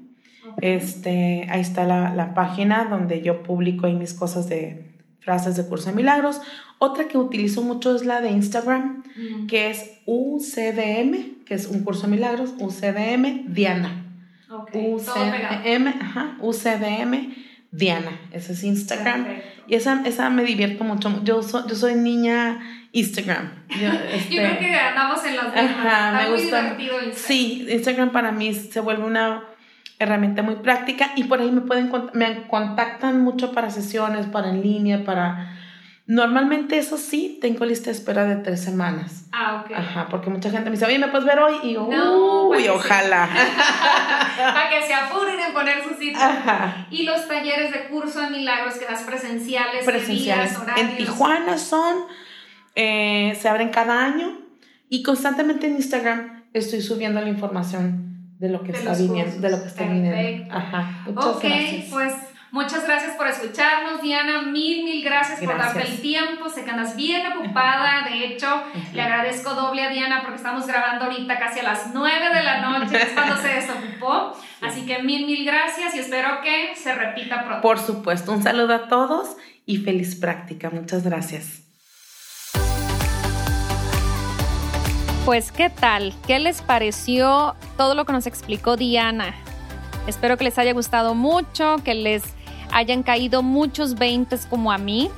Este, 0.62 1.46
ahí 1.50 1.60
está 1.60 1.84
la, 1.84 2.14
la 2.14 2.34
página 2.34 2.84
donde 2.86 3.22
yo 3.22 3.42
publico 3.42 3.86
ahí 3.86 3.94
mis 3.94 4.14
cosas 4.14 4.48
de 4.48 4.94
frases 5.20 5.56
de 5.56 5.66
curso 5.66 5.90
de 5.90 5.96
milagros. 5.96 6.40
Otra 6.78 7.08
que 7.08 7.18
utilizo 7.18 7.62
mucho 7.62 7.94
es 7.96 8.04
la 8.04 8.20
de 8.20 8.30
Instagram, 8.30 9.02
Mm, 9.16 9.46
que 9.46 9.70
es 9.70 10.00
UCDM, 10.04 11.44
que 11.46 11.54
es 11.54 11.66
un 11.66 11.82
curso 11.84 12.02
de 12.02 12.08
milagros, 12.08 12.52
UCDM 12.58 13.44
Diana. 13.52 14.04
ok, 14.50 14.70
todo 14.70 15.30
pegado. 15.30 15.60
UCDM, 15.62 15.86
ajá, 16.00 16.36
UCDM 16.40 17.34
Diana. 17.72 18.20
Ese 18.32 18.52
es 18.52 18.62
Instagram. 18.62 19.24
Perfecto. 19.24 19.62
Y 19.68 19.74
esa, 19.74 20.02
esa 20.04 20.30
me 20.30 20.44
divierte 20.44 20.84
mucho. 20.84 21.22
Yo, 21.24 21.42
so- 21.42 21.66
yo 21.66 21.74
soy 21.74 21.94
niña 21.94 22.60
Instagram. 22.92 23.50
Yo, 23.70 23.76
Yo 23.80 23.88
este, 24.12 24.36
creo 24.36 24.58
que 24.58 24.74
andamos 24.74 25.24
en 25.24 25.36
las 25.36 25.46
mismas. 25.46 25.64
Ajá, 25.70 26.08
Está 26.10 26.12
me 26.12 26.30
muy 26.30 26.40
gusta. 26.42 26.60
divertido 26.62 26.94
Instagram. 27.02 27.14
Sí, 27.26 27.66
Instagram 27.70 28.12
para 28.12 28.32
mí 28.32 28.54
se 28.54 28.80
vuelve 28.80 29.04
una 29.04 29.44
herramienta 29.98 30.42
muy 30.42 30.56
práctica 30.56 31.12
y 31.16 31.24
por 31.24 31.40
ahí 31.40 31.50
me 31.50 31.62
pueden 31.62 31.90
me 32.12 32.46
contactan 32.48 33.20
mucho 33.20 33.52
para 33.52 33.70
sesiones, 33.70 34.26
para 34.26 34.50
en 34.50 34.62
línea, 34.62 35.04
para 35.04 35.56
normalmente 36.06 36.78
eso 36.78 36.98
sí 36.98 37.38
tengo 37.40 37.64
lista 37.64 37.86
de 37.86 37.96
espera 37.96 38.24
de 38.24 38.36
tres 38.36 38.62
semanas. 38.62 39.24
Ah, 39.32 39.64
ok. 39.64 39.72
Ajá, 39.76 40.08
porque 40.08 40.30
mucha 40.30 40.50
gente 40.50 40.66
me 40.66 40.76
dice, 40.76 40.86
oye, 40.86 40.98
¿me 40.98 41.08
puedes 41.08 41.26
ver 41.26 41.38
hoy? 41.38 41.56
Y 41.64 41.72
yo, 41.74 41.88
No, 41.90 42.44
uy, 42.44 42.58
pues 42.58 42.68
ojalá. 42.68 43.28
Para 44.36 44.70
que 44.70 44.86
se 44.86 44.94
apuren 44.94 45.40
en 45.40 45.52
poner 45.52 45.82
su 45.82 45.94
sitio. 45.94 46.18
Ajá. 46.20 46.86
Y 46.90 47.02
los 47.02 47.26
talleres 47.26 47.72
de 47.72 47.88
curso 47.88 48.20
de 48.20 48.30
milagros 48.30 48.74
que 48.74 48.84
das 48.84 49.02
presenciales, 49.02 49.84
¿qué 49.84 49.90
presenciales. 49.90 50.50
días, 50.50 50.62
horarios? 50.62 50.90
En 50.90 50.96
Tijuana 50.96 51.58
son, 51.58 51.96
eh, 52.76 53.36
se 53.40 53.48
abren 53.48 53.70
cada 53.70 54.04
año 54.04 54.38
y 54.88 55.02
constantemente 55.02 55.66
en 55.66 55.76
Instagram 55.76 56.44
estoy 56.52 56.82
subiendo 56.82 57.20
la 57.20 57.28
información 57.28 58.15
de 58.38 58.48
lo 58.48 58.62
que 58.62 58.72
De 58.72 58.78
está 58.78 58.94
viniendo, 58.94 59.40
de 59.40 59.50
lo 59.50 59.60
que 59.62 59.68
está 59.68 59.84
Perfecto. 59.84 60.12
viniendo. 60.12 60.54
Ajá. 60.54 61.02
Muchas 61.06 61.26
Ok, 61.26 61.42
gracias. 61.44 61.84
pues 61.90 62.14
Muchas 62.52 62.84
gracias 62.84 63.16
por 63.16 63.26
escucharnos, 63.26 64.00
Diana. 64.00 64.42
Mil, 64.42 64.84
mil 64.84 65.04
gracias, 65.04 65.40
por 65.40 65.58
darte 65.58 65.82
el 65.82 66.00
tiempo. 66.00 66.48
Sé 66.48 66.64
que 66.64 66.70
andas 66.70 66.96
bien 66.96 67.26
ocupada. 67.26 68.08
De 68.08 68.24
hecho, 68.24 68.62
le 68.94 69.02
agradezco 69.02 69.52
doble 69.52 69.82
a 69.82 69.90
Diana 69.90 70.20
porque 70.22 70.36
estamos 70.36 70.66
grabando 70.66 71.04
ahorita 71.06 71.38
casi 71.38 71.58
a 71.60 71.64
las 71.64 71.92
9 71.92 72.34
de 72.34 72.42
la 72.42 72.60
noche, 72.62 72.96
es 72.96 73.08
cuando 73.10 73.36
se 73.36 73.48
desocupó. 73.48 74.32
Así 74.62 74.86
que 74.86 75.02
mil, 75.02 75.26
mil 75.26 75.44
gracias 75.44 75.94
y 75.96 75.98
espero 75.98 76.40
que 76.40 76.74
se 76.76 76.94
repita 76.94 77.44
pronto. 77.44 77.60
Por 77.60 77.78
supuesto, 77.78 78.32
un 78.32 78.42
saludo 78.42 78.74
a 78.74 78.88
todos 78.88 79.36
y 79.66 79.78
feliz 79.78 80.14
práctica. 80.14 80.70
Muchas 80.70 81.02
gracias. 81.02 81.65
Pues, 85.26 85.50
¿qué 85.50 85.70
tal? 85.70 86.14
¿Qué 86.24 86.38
les 86.38 86.62
pareció 86.62 87.56
todo 87.76 87.96
lo 87.96 88.04
que 88.04 88.12
nos 88.12 88.28
explicó 88.28 88.76
Diana? 88.76 89.34
Espero 90.06 90.36
que 90.36 90.44
les 90.44 90.56
haya 90.56 90.72
gustado 90.72 91.16
mucho, 91.16 91.78
que 91.84 91.94
les 91.94 92.22
hayan 92.70 93.02
caído 93.02 93.42
muchos 93.42 93.96
veintes 93.96 94.46
como 94.46 94.70
a 94.70 94.78
mí. 94.78 95.10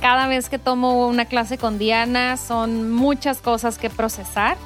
Cada 0.00 0.26
vez 0.26 0.48
que 0.48 0.58
tomo 0.58 1.06
una 1.06 1.26
clase 1.26 1.56
con 1.56 1.78
Diana 1.78 2.36
son 2.36 2.90
muchas 2.90 3.40
cosas 3.40 3.78
que 3.78 3.90
procesar. 3.90 4.56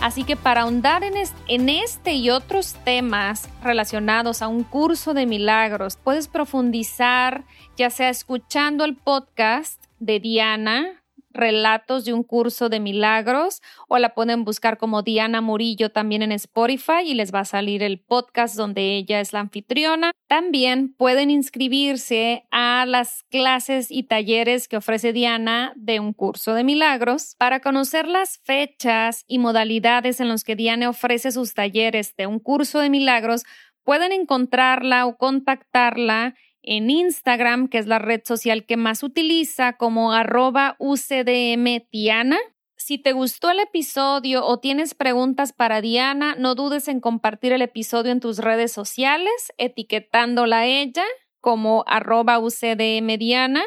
Así 0.00 0.22
que 0.22 0.36
para 0.36 0.60
ahondar 0.60 1.02
en, 1.02 1.14
en, 1.48 1.68
este 1.68 2.12
y 2.12 2.30
otros 2.30 2.74
temas 2.84 3.48
relacionados 3.64 4.42
a 4.42 4.46
un 4.46 4.62
curso 4.62 5.12
de 5.12 5.26
milagros, 5.26 5.96
puedes 5.96 6.28
profundizar 6.28 7.42
ya 7.76 7.90
sea 7.90 8.10
escuchando 8.10 8.84
el 8.84 8.94
podcast 8.94 9.82
de 9.98 10.20
Diana 10.20 11.02
relatos 11.36 12.04
de 12.04 12.12
un 12.12 12.22
curso 12.22 12.68
de 12.68 12.80
milagros 12.80 13.62
o 13.88 13.98
la 13.98 14.14
pueden 14.14 14.44
buscar 14.44 14.78
como 14.78 15.02
Diana 15.02 15.40
Murillo 15.40 15.90
también 15.90 16.22
en 16.22 16.32
Spotify 16.32 17.02
y 17.04 17.14
les 17.14 17.32
va 17.34 17.40
a 17.40 17.44
salir 17.44 17.82
el 17.82 18.00
podcast 18.00 18.56
donde 18.56 18.96
ella 18.96 19.20
es 19.20 19.32
la 19.32 19.40
anfitriona. 19.40 20.12
También 20.26 20.94
pueden 20.94 21.30
inscribirse 21.30 22.46
a 22.50 22.84
las 22.86 23.22
clases 23.30 23.90
y 23.90 24.04
talleres 24.04 24.66
que 24.68 24.76
ofrece 24.76 25.12
Diana 25.12 25.72
de 25.76 26.00
un 26.00 26.12
curso 26.12 26.54
de 26.54 26.64
milagros 26.64 27.36
para 27.38 27.60
conocer 27.60 28.08
las 28.08 28.38
fechas 28.44 29.24
y 29.28 29.38
modalidades 29.38 30.20
en 30.20 30.28
los 30.28 30.42
que 30.42 30.56
Diana 30.56 30.88
ofrece 30.88 31.32
sus 31.32 31.54
talleres 31.54 32.16
de 32.16 32.26
un 32.26 32.38
curso 32.40 32.80
de 32.80 32.90
milagros. 32.90 33.44
Pueden 33.84 34.12
encontrarla 34.12 35.06
o 35.06 35.16
contactarla 35.16 36.34
en 36.66 36.90
Instagram, 36.90 37.68
que 37.68 37.78
es 37.78 37.86
la 37.86 37.98
red 37.98 38.20
social 38.24 38.66
que 38.66 38.76
más 38.76 39.02
utiliza, 39.02 39.74
como 39.74 40.12
arroba 40.12 40.76
UCDMTiana. 40.78 42.38
Si 42.76 42.98
te 42.98 43.12
gustó 43.12 43.50
el 43.50 43.60
episodio 43.60 44.44
o 44.44 44.58
tienes 44.58 44.94
preguntas 44.94 45.52
para 45.52 45.80
Diana, 45.80 46.34
no 46.38 46.54
dudes 46.54 46.88
en 46.88 47.00
compartir 47.00 47.52
el 47.52 47.62
episodio 47.62 48.12
en 48.12 48.20
tus 48.20 48.38
redes 48.38 48.72
sociales, 48.72 49.52
etiquetándola 49.56 50.58
a 50.58 50.66
ella 50.66 51.04
como 51.40 51.84
arroba 51.86 52.38
UCDMDiana 52.38 53.62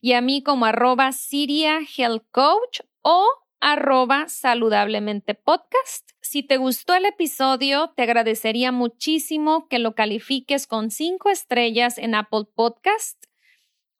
y 0.00 0.12
a 0.12 0.20
mí 0.20 0.42
como 0.42 0.66
arroba 0.66 1.12
Siria 1.12 1.80
Health 1.96 2.24
Coach 2.30 2.80
o 3.02 3.26
arroba 3.60 4.28
saludablemente 4.28 5.34
podcast. 5.34 6.13
Si 6.34 6.42
te 6.42 6.56
gustó 6.56 6.96
el 6.96 7.04
episodio, 7.04 7.92
te 7.94 8.02
agradecería 8.02 8.72
muchísimo 8.72 9.68
que 9.68 9.78
lo 9.78 9.94
califiques 9.94 10.66
con 10.66 10.90
cinco 10.90 11.30
estrellas 11.30 11.96
en 11.96 12.16
Apple 12.16 12.46
Podcast 12.52 13.26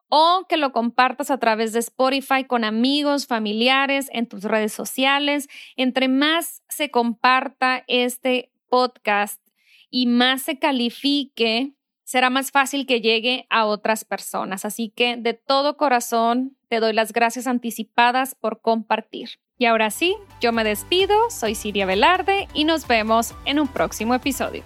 o 0.09 0.45
que 0.49 0.57
lo 0.57 0.73
compartas 0.73 1.31
a 1.31 1.39
través 1.39 1.73
de 1.73 1.79
Spotify 1.79 2.43
con 2.45 2.65
amigos, 2.65 3.29
familiares, 3.29 4.09
en 4.11 4.27
tus 4.27 4.43
redes 4.43 4.73
sociales. 4.73 5.49
Entre 5.77 6.09
más 6.09 6.65
se 6.69 6.91
comparta 6.91 7.85
este 7.87 8.51
podcast 8.69 9.41
y 9.89 10.09
más 10.09 10.43
se 10.43 10.59
califique, 10.59 11.75
será 12.03 12.31
más 12.31 12.51
fácil 12.51 12.85
que 12.85 13.01
llegue 13.01 13.47
a 13.49 13.65
otras 13.65 14.05
personas. 14.05 14.65
Así 14.65 14.89
que 14.89 15.17
de 15.17 15.35
todo 15.35 15.77
corazón 15.77 16.57
te 16.69 16.81
doy 16.81 16.95
las 16.95 17.13
gracias 17.13 17.47
anticipadas 17.47 18.35
por 18.35 18.61
compartir. 18.61 19.39
Y 19.57 19.67
ahora 19.67 19.91
sí, 19.91 20.17
yo 20.41 20.51
me 20.51 20.65
despido, 20.65 21.31
soy 21.31 21.55
Siria 21.55 21.87
Velarde 21.87 22.49
y 22.55 22.65
nos 22.65 22.89
vemos 22.89 23.35
en 23.45 23.61
un 23.61 23.69
próximo 23.69 24.13
episodio. 24.13 24.65